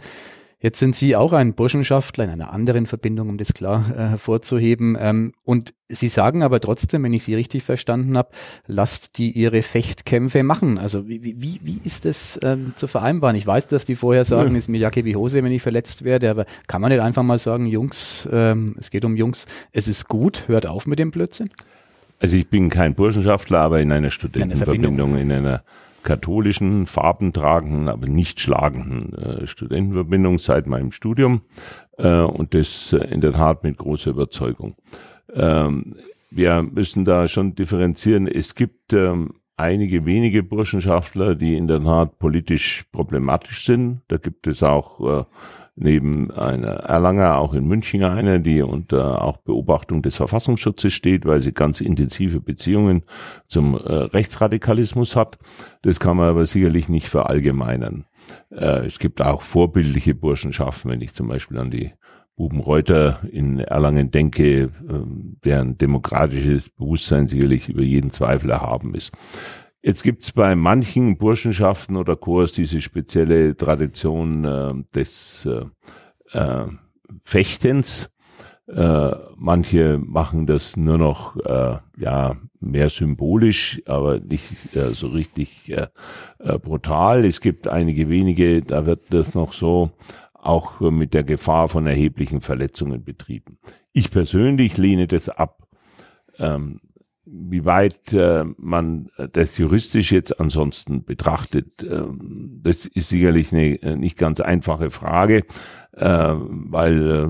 Jetzt 0.63 0.79
sind 0.79 0.95
Sie 0.95 1.17
auch 1.17 1.33
ein 1.33 1.55
Burschenschaftler 1.55 2.23
in 2.23 2.29
einer 2.29 2.53
anderen 2.53 2.85
Verbindung, 2.85 3.27
um 3.27 3.37
das 3.37 3.53
klar 3.53 3.85
äh, 3.93 4.07
hervorzuheben. 4.07 4.95
Ähm, 4.97 5.33
und 5.43 5.73
Sie 5.89 6.07
sagen 6.07 6.41
aber 6.41 6.61
trotzdem, 6.61 7.03
wenn 7.03 7.11
ich 7.11 7.25
Sie 7.25 7.35
richtig 7.35 7.63
verstanden 7.63 8.17
habe, 8.17 8.29
lasst 8.65 9.17
die 9.17 9.31
ihre 9.31 9.61
Fechtkämpfe 9.61 10.41
machen. 10.41 10.77
Also 10.77 11.05
wie, 11.09 11.21
wie, 11.21 11.59
wie 11.61 11.81
ist 11.83 12.05
das 12.05 12.39
ähm, 12.41 12.71
zu 12.77 12.87
vereinbaren? 12.87 13.35
Ich 13.35 13.45
weiß, 13.45 13.67
dass 13.67 13.83
die 13.83 13.95
vorher 13.95 14.23
sagen, 14.23 14.51
ja. 14.51 14.57
ist 14.57 14.69
mir 14.69 14.77
Jacke 14.77 15.03
wie 15.03 15.17
Hose, 15.17 15.43
wenn 15.43 15.51
ich 15.51 15.61
verletzt 15.61 16.05
werde, 16.05 16.29
aber 16.29 16.45
kann 16.67 16.81
man 16.81 16.93
nicht 16.93 17.01
einfach 17.01 17.23
mal 17.23 17.39
sagen, 17.39 17.65
Jungs, 17.67 18.29
ähm, 18.31 18.73
es 18.79 18.89
geht 18.89 19.03
um 19.03 19.17
Jungs, 19.17 19.47
es 19.73 19.89
ist 19.89 20.07
gut, 20.07 20.47
hört 20.47 20.65
auf 20.65 20.87
mit 20.87 20.97
dem 20.97 21.11
Blödsinn? 21.11 21.49
Also 22.19 22.37
ich 22.37 22.47
bin 22.47 22.69
kein 22.69 22.95
Burschenschaftler, 22.95 23.59
aber 23.59 23.81
in 23.81 23.91
einer 23.91 24.11
Studentenverbindung, 24.11 25.17
in 25.17 25.29
einer 25.29 25.61
katholischen, 26.03 26.85
farbentragenden, 26.85 27.89
aber 27.89 28.07
nicht 28.07 28.39
schlagenden 28.39 29.13
äh, 29.13 29.47
Studentenverbindung 29.47 30.39
seit 30.39 30.67
meinem 30.67 30.91
Studium 30.91 31.41
äh, 31.97 32.19
und 32.21 32.53
das 32.53 32.93
äh, 32.93 32.97
in 33.07 33.21
der 33.21 33.33
Tat 33.33 33.63
mit 33.63 33.77
großer 33.77 34.11
Überzeugung. 34.11 34.75
Ähm, 35.33 35.95
wir 36.29 36.63
müssen 36.63 37.05
da 37.05 37.27
schon 37.27 37.55
differenzieren. 37.55 38.27
Es 38.27 38.55
gibt 38.55 38.93
ähm, 38.93 39.35
einige 39.57 40.05
wenige 40.05 40.43
Burschenschaftler, 40.43 41.35
die 41.35 41.55
in 41.55 41.67
der 41.67 41.81
Tat 41.81 42.17
politisch 42.19 42.85
problematisch 42.91 43.65
sind. 43.65 44.01
Da 44.07 44.17
gibt 44.17 44.47
es 44.47 44.63
auch 44.63 45.21
äh, 45.21 45.25
neben 45.75 46.29
einer 46.31 46.67
Erlanger 46.67 47.37
auch 47.37 47.53
in 47.53 47.65
München 47.65 48.03
eine, 48.03 48.39
die 48.39 48.61
unter 48.61 49.21
auch 49.23 49.37
Beobachtung 49.37 50.01
des 50.01 50.15
Verfassungsschutzes 50.15 50.93
steht, 50.93 51.25
weil 51.25 51.41
sie 51.41 51.53
ganz 51.53 51.81
intensive 51.81 52.39
Beziehungen 52.39 53.03
zum 53.47 53.75
äh, 53.75 53.79
Rechtsradikalismus 53.79 55.15
hat. 55.15 55.37
Das 55.81 55.99
kann 55.99 56.17
man 56.17 56.29
aber 56.29 56.45
sicherlich 56.45 56.89
nicht 56.89 57.09
verallgemeinern. 57.09 58.05
Äh, 58.51 58.85
es 58.85 58.99
gibt 58.99 59.21
auch 59.21 59.41
vorbildliche 59.41 60.13
Burschenschaften, 60.13 60.91
wenn 60.91 61.01
ich 61.01 61.13
zum 61.13 61.27
Beispiel 61.27 61.57
an 61.57 61.71
die 61.71 61.93
Bubenreuter 62.35 63.21
in 63.31 63.59
Erlangen 63.59 64.11
denke, 64.11 64.63
äh, 64.63 64.69
deren 65.43 65.77
demokratisches 65.77 66.69
Bewusstsein 66.69 67.27
sicherlich 67.27 67.69
über 67.69 67.83
jeden 67.83 68.09
Zweifel 68.11 68.49
erhaben 68.49 68.95
ist. 68.95 69.11
Jetzt 69.85 70.03
gibt's 70.03 70.31
bei 70.31 70.55
manchen 70.55 71.17
Burschenschaften 71.17 71.97
oder 71.97 72.15
Chors 72.15 72.53
diese 72.53 72.79
spezielle 72.79 73.57
Tradition 73.57 74.45
äh, 74.45 74.73
des 74.95 75.45
äh, 75.45 76.37
äh, 76.37 76.67
Fechtens. 77.25 78.09
Äh, 78.65 79.11
manche 79.35 79.97
machen 79.97 80.47
das 80.47 80.77
nur 80.77 80.97
noch 80.97 81.35
äh, 81.35 81.79
ja 81.97 82.37
mehr 82.61 82.89
symbolisch, 82.89 83.81
aber 83.85 84.21
nicht 84.21 84.73
äh, 84.73 84.91
so 84.93 85.07
richtig 85.07 85.69
äh, 85.69 85.87
äh, 86.39 86.57
brutal. 86.59 87.25
Es 87.25 87.41
gibt 87.41 87.67
einige 87.67 88.07
wenige, 88.07 88.61
da 88.61 88.85
wird 88.85 89.13
das 89.13 89.35
noch 89.35 89.51
so 89.51 89.91
auch 90.33 90.79
mit 90.79 91.13
der 91.13 91.25
Gefahr 91.25 91.67
von 91.67 91.87
erheblichen 91.87 92.39
Verletzungen 92.39 93.03
betrieben. 93.03 93.57
Ich 93.91 94.11
persönlich 94.11 94.77
lehne 94.77 95.07
das 95.07 95.27
ab. 95.27 95.67
Ähm, 96.39 96.79
wie 97.25 97.63
weit 97.65 98.11
äh, 98.13 98.43
man 98.57 99.09
das 99.31 99.57
juristisch 99.57 100.11
jetzt 100.11 100.39
ansonsten 100.39 101.03
betrachtet, 101.05 101.81
äh, 101.81 102.03
das 102.61 102.85
ist 102.85 103.09
sicherlich 103.09 103.53
eine 103.53 103.81
äh, 103.81 103.95
nicht 103.95 104.17
ganz 104.17 104.41
einfache 104.41 104.91
Frage 104.91 105.43
äh, 105.95 106.33
weil 106.35 107.11
äh, 107.11 107.27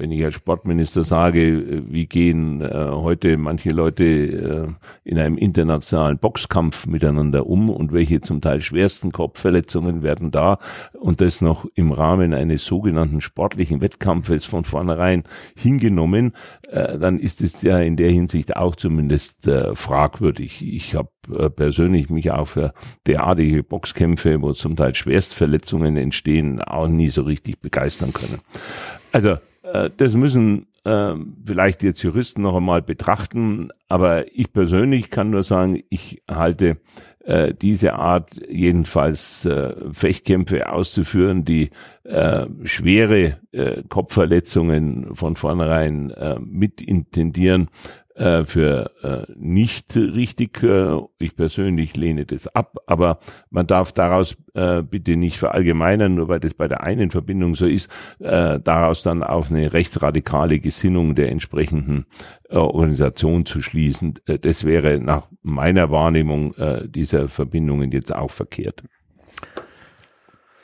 wenn 0.00 0.10
ich 0.10 0.24
als 0.24 0.34
Sportminister 0.34 1.04
sage, 1.04 1.42
äh, 1.42 1.82
wie 1.86 2.06
gehen 2.06 2.62
äh, 2.62 2.88
heute 2.90 3.36
manche 3.36 3.70
Leute 3.70 4.04
äh, 4.04 4.68
in 5.04 5.18
einem 5.18 5.36
internationalen 5.36 6.18
Boxkampf 6.18 6.86
miteinander 6.86 7.46
um 7.46 7.68
und 7.68 7.92
welche 7.92 8.22
zum 8.22 8.40
Teil 8.40 8.62
schwersten 8.62 9.12
Kopfverletzungen 9.12 10.02
werden 10.02 10.30
da 10.30 10.58
und 10.98 11.20
das 11.20 11.42
noch 11.42 11.66
im 11.74 11.92
Rahmen 11.92 12.32
eines 12.32 12.64
sogenannten 12.64 13.20
sportlichen 13.20 13.82
Wettkampfes 13.82 14.46
von 14.46 14.64
vornherein 14.64 15.24
hingenommen, 15.54 16.32
äh, 16.70 16.98
dann 16.98 17.18
ist 17.18 17.42
es 17.42 17.60
ja 17.60 17.80
in 17.80 17.96
der 17.96 18.10
Hinsicht 18.10 18.56
auch 18.56 18.76
zumindest 18.76 19.46
äh, 19.46 19.74
fragwürdig. 19.74 20.62
Ich 20.66 20.94
habe 20.94 21.10
äh, 21.36 21.50
persönlich 21.50 22.08
mich 22.10 22.30
auch 22.30 22.46
für 22.46 22.72
derartige 23.06 23.62
Boxkämpfe, 23.62 24.40
wo 24.40 24.52
zum 24.52 24.76
Teil 24.76 24.94
Schwerstverletzungen 24.94 25.96
entstehen, 25.96 26.62
auch 26.62 26.88
nie 26.88 27.08
so 27.08 27.22
richtig 27.22 27.60
begeistern 27.90 28.12
können. 28.12 28.40
Also 29.12 29.38
äh, 29.62 29.90
das 29.96 30.14
müssen 30.14 30.66
äh, 30.84 31.14
vielleicht 31.44 31.82
jetzt 31.82 32.02
Juristen 32.02 32.42
noch 32.42 32.56
einmal 32.56 32.82
betrachten, 32.82 33.68
aber 33.88 34.24
ich 34.34 34.52
persönlich 34.52 35.10
kann 35.10 35.30
nur 35.30 35.42
sagen, 35.42 35.82
ich 35.90 36.22
halte 36.30 36.78
äh, 37.24 37.52
diese 37.52 37.94
Art 37.94 38.30
jedenfalls 38.48 39.44
äh, 39.44 39.74
Fechtkämpfe 39.92 40.72
auszuführen, 40.72 41.44
die 41.44 41.70
äh, 42.04 42.46
schwere 42.64 43.38
äh, 43.52 43.82
Kopfverletzungen 43.88 45.14
von 45.14 45.36
vornherein 45.36 46.10
äh, 46.10 46.38
mit 46.40 46.80
intendieren, 46.80 47.68
äh, 48.20 48.44
für 48.44 48.90
äh, 49.02 49.32
nicht 49.34 49.96
richtig. 49.96 50.62
Äh, 50.62 50.98
ich 51.18 51.34
persönlich 51.34 51.96
lehne 51.96 52.26
das 52.26 52.46
ab, 52.48 52.76
aber 52.86 53.18
man 53.50 53.66
darf 53.66 53.92
daraus 53.92 54.36
äh, 54.54 54.82
bitte 54.82 55.16
nicht 55.16 55.38
verallgemeinern, 55.38 56.14
nur 56.14 56.28
weil 56.28 56.40
das 56.40 56.54
bei 56.54 56.68
der 56.68 56.82
einen 56.82 57.10
Verbindung 57.10 57.54
so 57.54 57.66
ist, 57.66 57.90
äh, 58.18 58.60
daraus 58.60 59.02
dann 59.02 59.22
auf 59.22 59.50
eine 59.50 59.72
rechtsradikale 59.72 60.60
Gesinnung 60.60 61.14
der 61.14 61.30
entsprechenden 61.30 62.04
äh, 62.50 62.56
Organisation 62.56 63.46
zu 63.46 63.62
schließen. 63.62 64.14
Äh, 64.26 64.38
das 64.38 64.64
wäre 64.64 64.98
nach 65.00 65.26
meiner 65.42 65.90
Wahrnehmung 65.90 66.54
äh, 66.54 66.86
dieser 66.86 67.28
Verbindungen 67.28 67.90
jetzt 67.90 68.14
auch 68.14 68.30
verkehrt. 68.30 68.82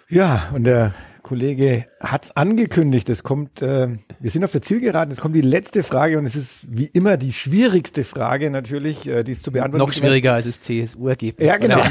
Ja, 0.08 0.50
und 0.54 0.64
der 0.64 0.92
Kollege 1.26 1.86
hat's 1.98 2.36
angekündigt. 2.36 3.10
Es 3.10 3.24
kommt, 3.24 3.60
äh, 3.60 3.88
wir 4.20 4.30
sind 4.30 4.44
auf 4.44 4.52
der 4.52 4.62
Zielgeraden. 4.62 5.12
Es 5.12 5.20
kommt 5.20 5.34
die 5.34 5.40
letzte 5.40 5.82
Frage 5.82 6.18
und 6.18 6.24
es 6.24 6.36
ist 6.36 6.66
wie 6.68 6.86
immer 6.86 7.16
die 7.16 7.32
schwierigste 7.32 8.04
Frage 8.04 8.48
natürlich, 8.48 9.08
äh, 9.08 9.24
die 9.24 9.32
es 9.32 9.42
zu 9.42 9.50
beantworten. 9.50 9.84
Noch 9.84 9.92
schwieriger 9.92 10.34
als 10.34 10.46
das 10.46 10.60
CSU-Ergebnis. 10.60 11.44
Ja, 11.44 11.56
genau. 11.56 11.82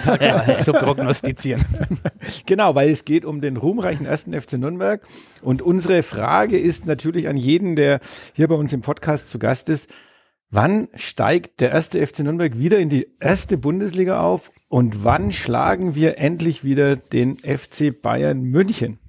zu 0.63 0.71
prognostizieren. 0.71 1.65
genau, 2.45 2.75
weil 2.75 2.89
es 2.89 3.03
geht 3.03 3.25
um 3.25 3.41
den 3.41 3.57
ruhmreichen 3.57 4.05
ersten 4.05 4.31
FC 4.31 4.53
Nürnberg. 4.53 5.01
Und 5.41 5.61
unsere 5.61 6.01
Frage 6.01 6.57
ist 6.57 6.85
natürlich 6.85 7.27
an 7.27 7.35
jeden, 7.35 7.75
der 7.75 7.99
hier 8.35 8.47
bei 8.47 8.55
uns 8.55 8.71
im 8.71 8.79
Podcast 8.79 9.27
zu 9.27 9.37
Gast 9.37 9.67
ist. 9.67 9.89
Wann 10.49 10.87
steigt 10.95 11.59
der 11.59 11.71
erste 11.71 12.07
FC 12.07 12.19
Nürnberg 12.19 12.57
wieder 12.57 12.79
in 12.79 12.87
die 12.87 13.07
erste 13.19 13.57
Bundesliga 13.57 14.21
auf 14.21 14.53
und 14.69 15.03
wann 15.03 15.33
schlagen 15.33 15.93
wir 15.93 16.19
endlich 16.19 16.63
wieder 16.63 16.95
den 16.95 17.37
FC 17.37 18.01
Bayern 18.01 18.43
München? 18.43 18.99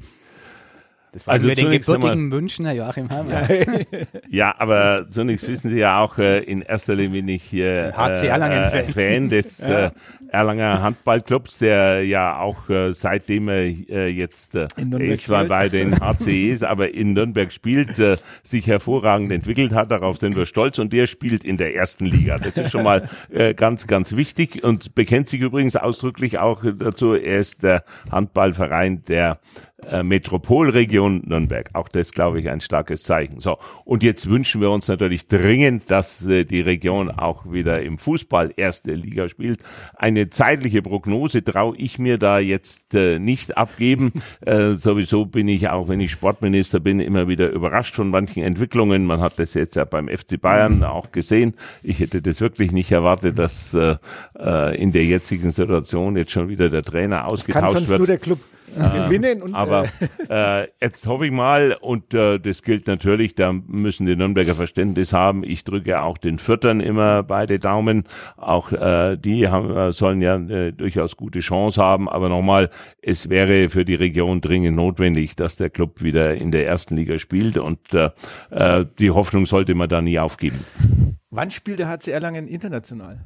Das 1.16 1.26
war 1.26 1.32
also 1.32 1.48
den 1.48 1.70
gebürtigen 1.70 2.28
Münchner 2.28 2.72
Joachim 2.72 3.08
Hammer. 3.08 3.48
ja, 4.28 4.54
aber 4.58 5.06
zunächst 5.10 5.48
wissen 5.48 5.70
Sie 5.70 5.78
ja 5.78 5.98
auch, 5.98 6.18
äh, 6.18 6.40
in 6.40 6.60
erster 6.60 6.94
Linie 6.94 7.22
bin 7.22 7.28
ich 7.28 7.42
hier 7.42 7.94
HC 7.96 8.26
Erlangen 8.26 8.64
äh, 8.64 8.82
Fan 8.92 9.30
des 9.30 9.58
ja. 9.66 9.86
äh, 9.86 9.90
Erlanger 10.28 10.82
Handballclubs, 10.82 11.56
der 11.56 12.04
ja 12.04 12.38
auch 12.38 12.68
äh, 12.68 12.92
seitdem 12.92 13.48
er 13.48 13.62
äh, 13.62 14.08
jetzt 14.08 14.56
äh, 14.56 14.68
ist 14.98 15.24
zwar 15.24 15.46
bei 15.46 15.70
den 15.70 15.98
HCEs, 16.00 16.62
aber 16.62 16.92
in 16.92 17.14
Nürnberg 17.14 17.50
spielt, 17.50 17.98
äh, 17.98 18.18
sich 18.42 18.66
hervorragend 18.66 19.32
entwickelt 19.32 19.72
hat. 19.72 19.90
Darauf 19.90 20.18
sind 20.18 20.36
wir 20.36 20.44
stolz 20.44 20.78
und 20.78 20.92
der 20.92 21.06
spielt 21.06 21.44
in 21.44 21.56
der 21.56 21.74
ersten 21.74 22.04
Liga. 22.04 22.36
Das 22.36 22.58
ist 22.58 22.72
schon 22.72 22.82
mal 22.82 23.08
äh, 23.30 23.54
ganz, 23.54 23.86
ganz 23.86 24.16
wichtig 24.16 24.62
und 24.62 24.94
bekennt 24.94 25.28
sich 25.28 25.40
übrigens 25.40 25.76
ausdrücklich 25.76 26.38
auch 26.40 26.62
dazu. 26.78 27.14
Er 27.14 27.38
ist 27.38 27.62
der 27.62 27.84
Handballverein 28.10 29.02
der 29.08 29.38
äh, 29.84 30.02
Metropolregion 30.02 31.22
Nürnberg. 31.26 31.68
Auch 31.74 31.88
das, 31.88 32.12
glaube 32.12 32.40
ich, 32.40 32.48
ein 32.48 32.62
starkes 32.62 33.02
Zeichen. 33.02 33.40
So, 33.40 33.58
und 33.84 34.02
jetzt 34.02 34.28
wünschen 34.28 34.62
wir 34.62 34.70
uns 34.70 34.88
natürlich 34.88 35.28
dringend, 35.28 35.90
dass 35.90 36.24
äh, 36.24 36.44
die 36.44 36.62
Region 36.62 37.10
auch 37.10 37.52
wieder 37.52 37.82
im 37.82 37.98
Fußball 37.98 38.54
erste 38.56 38.94
Liga 38.94 39.28
spielt. 39.28 39.60
Eine 39.94 40.30
zeitliche 40.30 40.80
Prognose 40.80 41.44
traue 41.44 41.76
ich 41.76 41.98
mir 41.98 42.16
da 42.16 42.38
jetzt 42.38 42.94
äh, 42.94 43.18
nicht 43.18 43.58
abgeben. 43.58 44.12
äh, 44.40 44.72
sowieso 44.72 45.26
bin 45.26 45.46
ich 45.46 45.68
auch, 45.68 45.88
wenn 45.90 46.00
ich 46.00 46.10
Sportminister 46.10 46.80
bin, 46.80 46.98
immer 46.98 47.28
wieder 47.28 47.50
überrascht 47.50 47.94
von 47.94 48.08
manchen 48.08 48.42
Entwicklungen. 48.42 49.04
Man 49.04 49.20
hat 49.20 49.38
das 49.38 49.52
jetzt 49.52 49.76
ja 49.76 49.84
beim 49.84 50.08
FC 50.08 50.40
Bayern 50.40 50.84
auch 50.84 51.12
gesehen. 51.12 51.52
Ich 51.82 52.00
hätte 52.00 52.22
das 52.22 52.40
wirklich 52.40 52.72
nicht 52.72 52.92
erwartet, 52.92 53.38
dass 53.38 53.74
äh, 53.74 53.96
äh 54.38 54.74
in 54.76 54.92
der 54.92 55.04
jetzigen 55.04 55.50
Situation 55.50 56.16
jetzt 56.16 56.32
schon 56.32 56.48
wieder 56.48 56.70
der 56.70 56.82
Trainer 56.82 57.26
ausgetauscht 57.26 57.54
das 57.54 57.62
kann 57.62 57.72
sonst 57.72 57.88
wird. 57.90 57.98
Nur 57.98 58.06
der 58.06 58.18
Club 58.18 58.38
gewinnen. 58.76 59.42
Und, 59.42 59.54
aber 59.54 59.86
äh, 60.28 60.62
äh, 60.62 60.68
jetzt 60.80 61.06
hoffe 61.06 61.26
ich 61.26 61.32
mal, 61.32 61.76
und 61.80 62.14
äh, 62.14 62.38
das 62.38 62.62
gilt 62.62 62.86
natürlich, 62.86 63.34
da 63.34 63.52
müssen 63.52 64.06
die 64.06 64.16
Nürnberger 64.16 64.54
Verständnis 64.54 65.12
haben. 65.12 65.44
Ich 65.44 65.64
drücke 65.64 66.02
auch 66.02 66.18
den 66.18 66.38
Viertern 66.38 66.80
immer 66.80 67.22
beide 67.22 67.58
Daumen. 67.58 68.04
Auch 68.36 68.72
äh, 68.72 69.16
die 69.16 69.48
haben, 69.48 69.76
äh, 69.76 69.92
sollen 69.92 70.20
ja 70.20 70.36
äh, 70.36 70.72
durchaus 70.72 71.16
gute 71.16 71.40
Chance 71.40 71.82
haben. 71.82 72.08
Aber 72.08 72.28
nochmal, 72.28 72.70
es 73.02 73.28
wäre 73.28 73.68
für 73.68 73.84
die 73.84 73.94
Region 73.94 74.40
dringend 74.40 74.76
notwendig, 74.76 75.36
dass 75.36 75.56
der 75.56 75.70
Club 75.70 76.02
wieder 76.02 76.34
in 76.34 76.52
der 76.52 76.66
ersten 76.66 76.96
Liga 76.96 77.18
spielt. 77.18 77.58
Und 77.58 77.94
äh, 77.94 78.10
äh 78.50 78.84
die 78.98 79.10
Hoffnung 79.10 79.46
sollte 79.46 79.74
man 79.74 79.88
da 79.88 80.00
nie 80.00 80.18
aufgeben. 80.18 80.58
Wann 81.30 81.50
spielt 81.50 81.78
der 81.78 81.88
HC 81.88 82.12
Erlangen 82.12 82.46
international? 82.46 83.24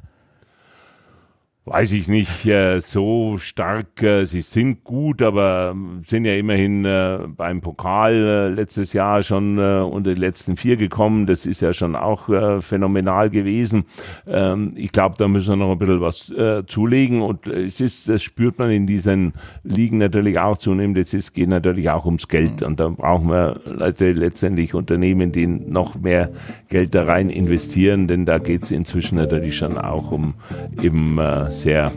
Weiß 1.65 1.91
ich 1.91 2.07
nicht, 2.07 2.47
äh, 2.47 2.79
so 2.79 3.37
stark. 3.37 4.01
Äh, 4.01 4.25
sie 4.25 4.41
sind 4.41 4.83
gut, 4.83 5.21
aber 5.21 5.75
sind 6.07 6.25
ja 6.25 6.35
immerhin 6.35 6.85
äh, 6.85 7.19
beim 7.27 7.61
Pokal 7.61 8.13
äh, 8.15 8.47
letztes 8.49 8.93
Jahr 8.93 9.21
schon 9.21 9.59
äh, 9.59 9.81
unter 9.81 10.15
die 10.15 10.19
letzten 10.19 10.57
vier 10.57 10.75
gekommen. 10.75 11.27
Das 11.27 11.45
ist 11.45 11.61
ja 11.61 11.71
schon 11.73 11.95
auch 11.95 12.29
äh, 12.29 12.61
phänomenal 12.61 13.29
gewesen. 13.29 13.85
Ähm, 14.27 14.73
ich 14.75 14.91
glaube, 14.91 15.15
da 15.19 15.27
müssen 15.27 15.49
wir 15.49 15.55
noch 15.57 15.71
ein 15.71 15.77
bisschen 15.77 16.01
was 16.01 16.31
äh, 16.31 16.65
zulegen 16.65 17.21
und 17.21 17.45
es 17.45 17.79
ist, 17.79 18.09
das 18.09 18.23
spürt 18.23 18.57
man 18.57 18.71
in 18.71 18.87
diesen 18.87 19.33
Ligen 19.63 19.99
natürlich 19.99 20.39
auch 20.39 20.57
zunehmend. 20.57 20.97
Es 20.97 21.13
ist, 21.13 21.33
geht 21.33 21.49
natürlich 21.49 21.91
auch 21.91 22.05
ums 22.05 22.27
Geld 22.27 22.63
und 22.63 22.79
da 22.79 22.89
brauchen 22.89 23.29
wir 23.29 23.61
Leute 23.65 24.13
letztendlich 24.13 24.73
Unternehmen, 24.73 25.31
die 25.31 25.45
noch 25.45 25.93
mehr 25.93 26.31
Geld 26.69 26.95
da 26.95 27.03
rein 27.03 27.29
investieren, 27.29 28.07
denn 28.07 28.25
da 28.25 28.39
geht 28.39 28.63
es 28.63 28.71
inzwischen 28.71 29.17
natürlich 29.17 29.57
schon 29.57 29.77
auch 29.77 30.11
um 30.11 30.33
eben 30.81 31.19
äh, 31.19 31.50
sehr 31.51 31.91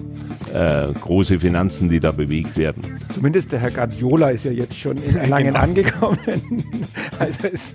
äh, 0.52 0.92
große 0.92 1.40
Finanzen, 1.40 1.88
die 1.88 2.00
da 2.00 2.12
bewegt 2.12 2.56
werden. 2.56 2.98
Zumindest 3.10 3.52
der 3.52 3.60
Herr 3.60 3.70
Guardiola 3.70 4.30
ist 4.30 4.44
ja 4.44 4.52
jetzt 4.52 4.78
schon 4.78 4.98
in 5.02 5.16
Erlangen 5.16 5.48
genau. 5.48 5.60
angekommen. 5.60 6.18
also 7.18 7.46
ist, 7.48 7.74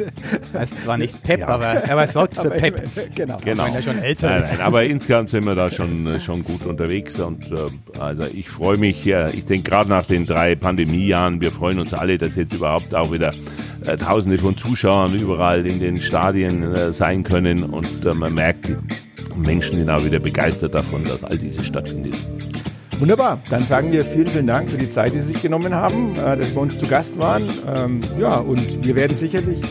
heißt 0.54 0.82
zwar 0.82 0.98
nicht 0.98 1.22
Pep, 1.24 1.42
ja. 1.42 1.48
aber, 1.48 1.66
er 1.66 2.08
sorgt 2.08 2.38
für 2.38 2.50
Pep. 2.50 2.82
Genau. 3.16 3.38
genau. 3.44 3.68
Ja 3.68 3.82
schon 3.82 3.98
älter 4.00 4.30
nein, 4.30 4.44
nein, 4.48 4.62
aber 4.62 4.84
insgesamt 4.84 5.30
sind 5.30 5.46
wir 5.46 5.56
da 5.56 5.70
schon, 5.70 6.08
äh, 6.08 6.20
schon 6.22 6.44
gut 6.44 6.66
unterwegs 6.66 7.20
und 7.20 7.52
äh, 7.52 8.00
also 8.00 8.24
ich 8.26 8.50
freue 8.50 8.78
mich, 8.78 9.04
ja, 9.06 9.30
ich 9.30 9.46
denke 9.46 9.70
gerade 9.70 9.90
nach 9.90 10.06
den 10.06 10.26
drei 10.26 10.56
Pandemiejahren, 10.56 11.42
wir 11.42 11.52
freuen 11.52 11.80
uns 11.80 11.94
alle, 11.94 12.18
dass 12.18 12.36
jetzt 12.36 12.54
überhaupt 12.54 12.96
auch 12.96 13.12
wieder 13.12 13.34
äh, 13.86 13.98
Tausende 13.98 14.38
von 14.38 14.58
Zuschauern 14.58 15.14
überall 15.16 15.66
in 15.66 15.80
den 15.80 15.98
Stadien 15.98 16.64
äh, 16.64 16.94
sein 16.94 17.24
können 17.24 17.64
und 17.64 18.06
äh, 18.06 18.14
man 18.14 18.34
merkt, 18.34 18.70
Menschen 19.36 19.78
sind 19.78 19.90
auch 19.90 20.04
wieder 20.04 20.20
begeistert 20.20 20.74
davon, 20.74 21.06
dass 21.06 21.24
all 21.24 21.38
diese 21.38 21.64
stattfindet. 21.64 22.16
Wunderbar. 23.00 23.40
Dann 23.50 23.66
sagen 23.66 23.92
wir 23.92 24.04
vielen, 24.04 24.28
vielen 24.28 24.48
Dank 24.48 24.70
für 24.70 24.78
die 24.78 24.90
Zeit, 24.90 25.14
die 25.14 25.20
Sie 25.20 25.34
sich 25.34 25.42
genommen 25.42 25.74
haben, 25.74 26.16
äh, 26.18 26.36
dass 26.36 26.48
Sie 26.48 26.54
bei 26.54 26.62
uns 26.62 26.78
zu 26.78 26.88
Gast 26.88 27.18
waren. 27.18 27.44
Ähm, 27.76 28.02
ja, 28.20 28.38
und 28.38 28.86
wir 28.86 28.96
werden 28.96 29.16
sicherlich 29.16 29.62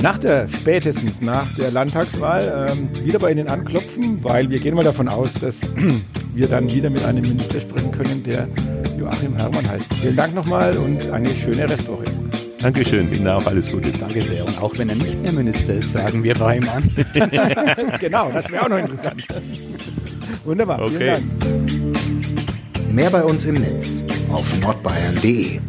nach 0.00 0.18
der, 0.18 0.48
spätestens 0.48 1.20
nach 1.20 1.54
der 1.54 1.70
Landtagswahl 1.70 2.70
ähm, 2.72 2.88
wieder 3.04 3.20
bei 3.20 3.30
Ihnen 3.30 3.46
anklopfen, 3.46 4.18
weil 4.24 4.50
wir 4.50 4.58
gehen 4.58 4.74
mal 4.74 4.82
davon 4.82 5.08
aus, 5.08 5.34
dass 5.34 5.60
wir 6.34 6.48
dann 6.48 6.72
wieder 6.72 6.90
mit 6.90 7.04
einem 7.04 7.22
Minister 7.22 7.60
sprechen 7.60 7.92
können, 7.92 8.24
der 8.24 8.48
Joachim 8.98 9.36
Herrmann 9.36 9.68
heißt. 9.68 9.94
Vielen 9.94 10.16
Dank 10.16 10.34
nochmal 10.34 10.76
und 10.76 11.08
eine 11.10 11.32
schöne 11.34 11.68
Restwoche. 11.70 12.04
Dankeschön, 12.62 13.12
Ihnen 13.12 13.26
auch 13.26 13.44
alles 13.46 13.72
Gute. 13.72 13.90
Danke 13.90 14.22
sehr. 14.22 14.46
Und 14.46 14.62
auch 14.62 14.76
wenn 14.78 14.88
er 14.88 14.94
nicht 14.94 15.20
mehr 15.22 15.32
Minister 15.32 15.74
ist, 15.74 15.92
sagen 15.92 16.22
wir 16.22 16.34
bei 16.34 16.58
ihm 16.58 16.68
an. 16.68 16.88
genau, 18.00 18.30
das 18.30 18.48
wäre 18.50 18.64
auch 18.64 18.68
noch 18.68 18.78
interessant. 18.78 19.26
Wunderbar, 20.44 20.82
okay. 20.82 21.14
Mehr 22.90 23.10
bei 23.10 23.24
uns 23.24 23.44
im 23.46 23.54
Netz 23.54 24.04
auf 24.30 24.56
nordbayern.de. 24.60 25.60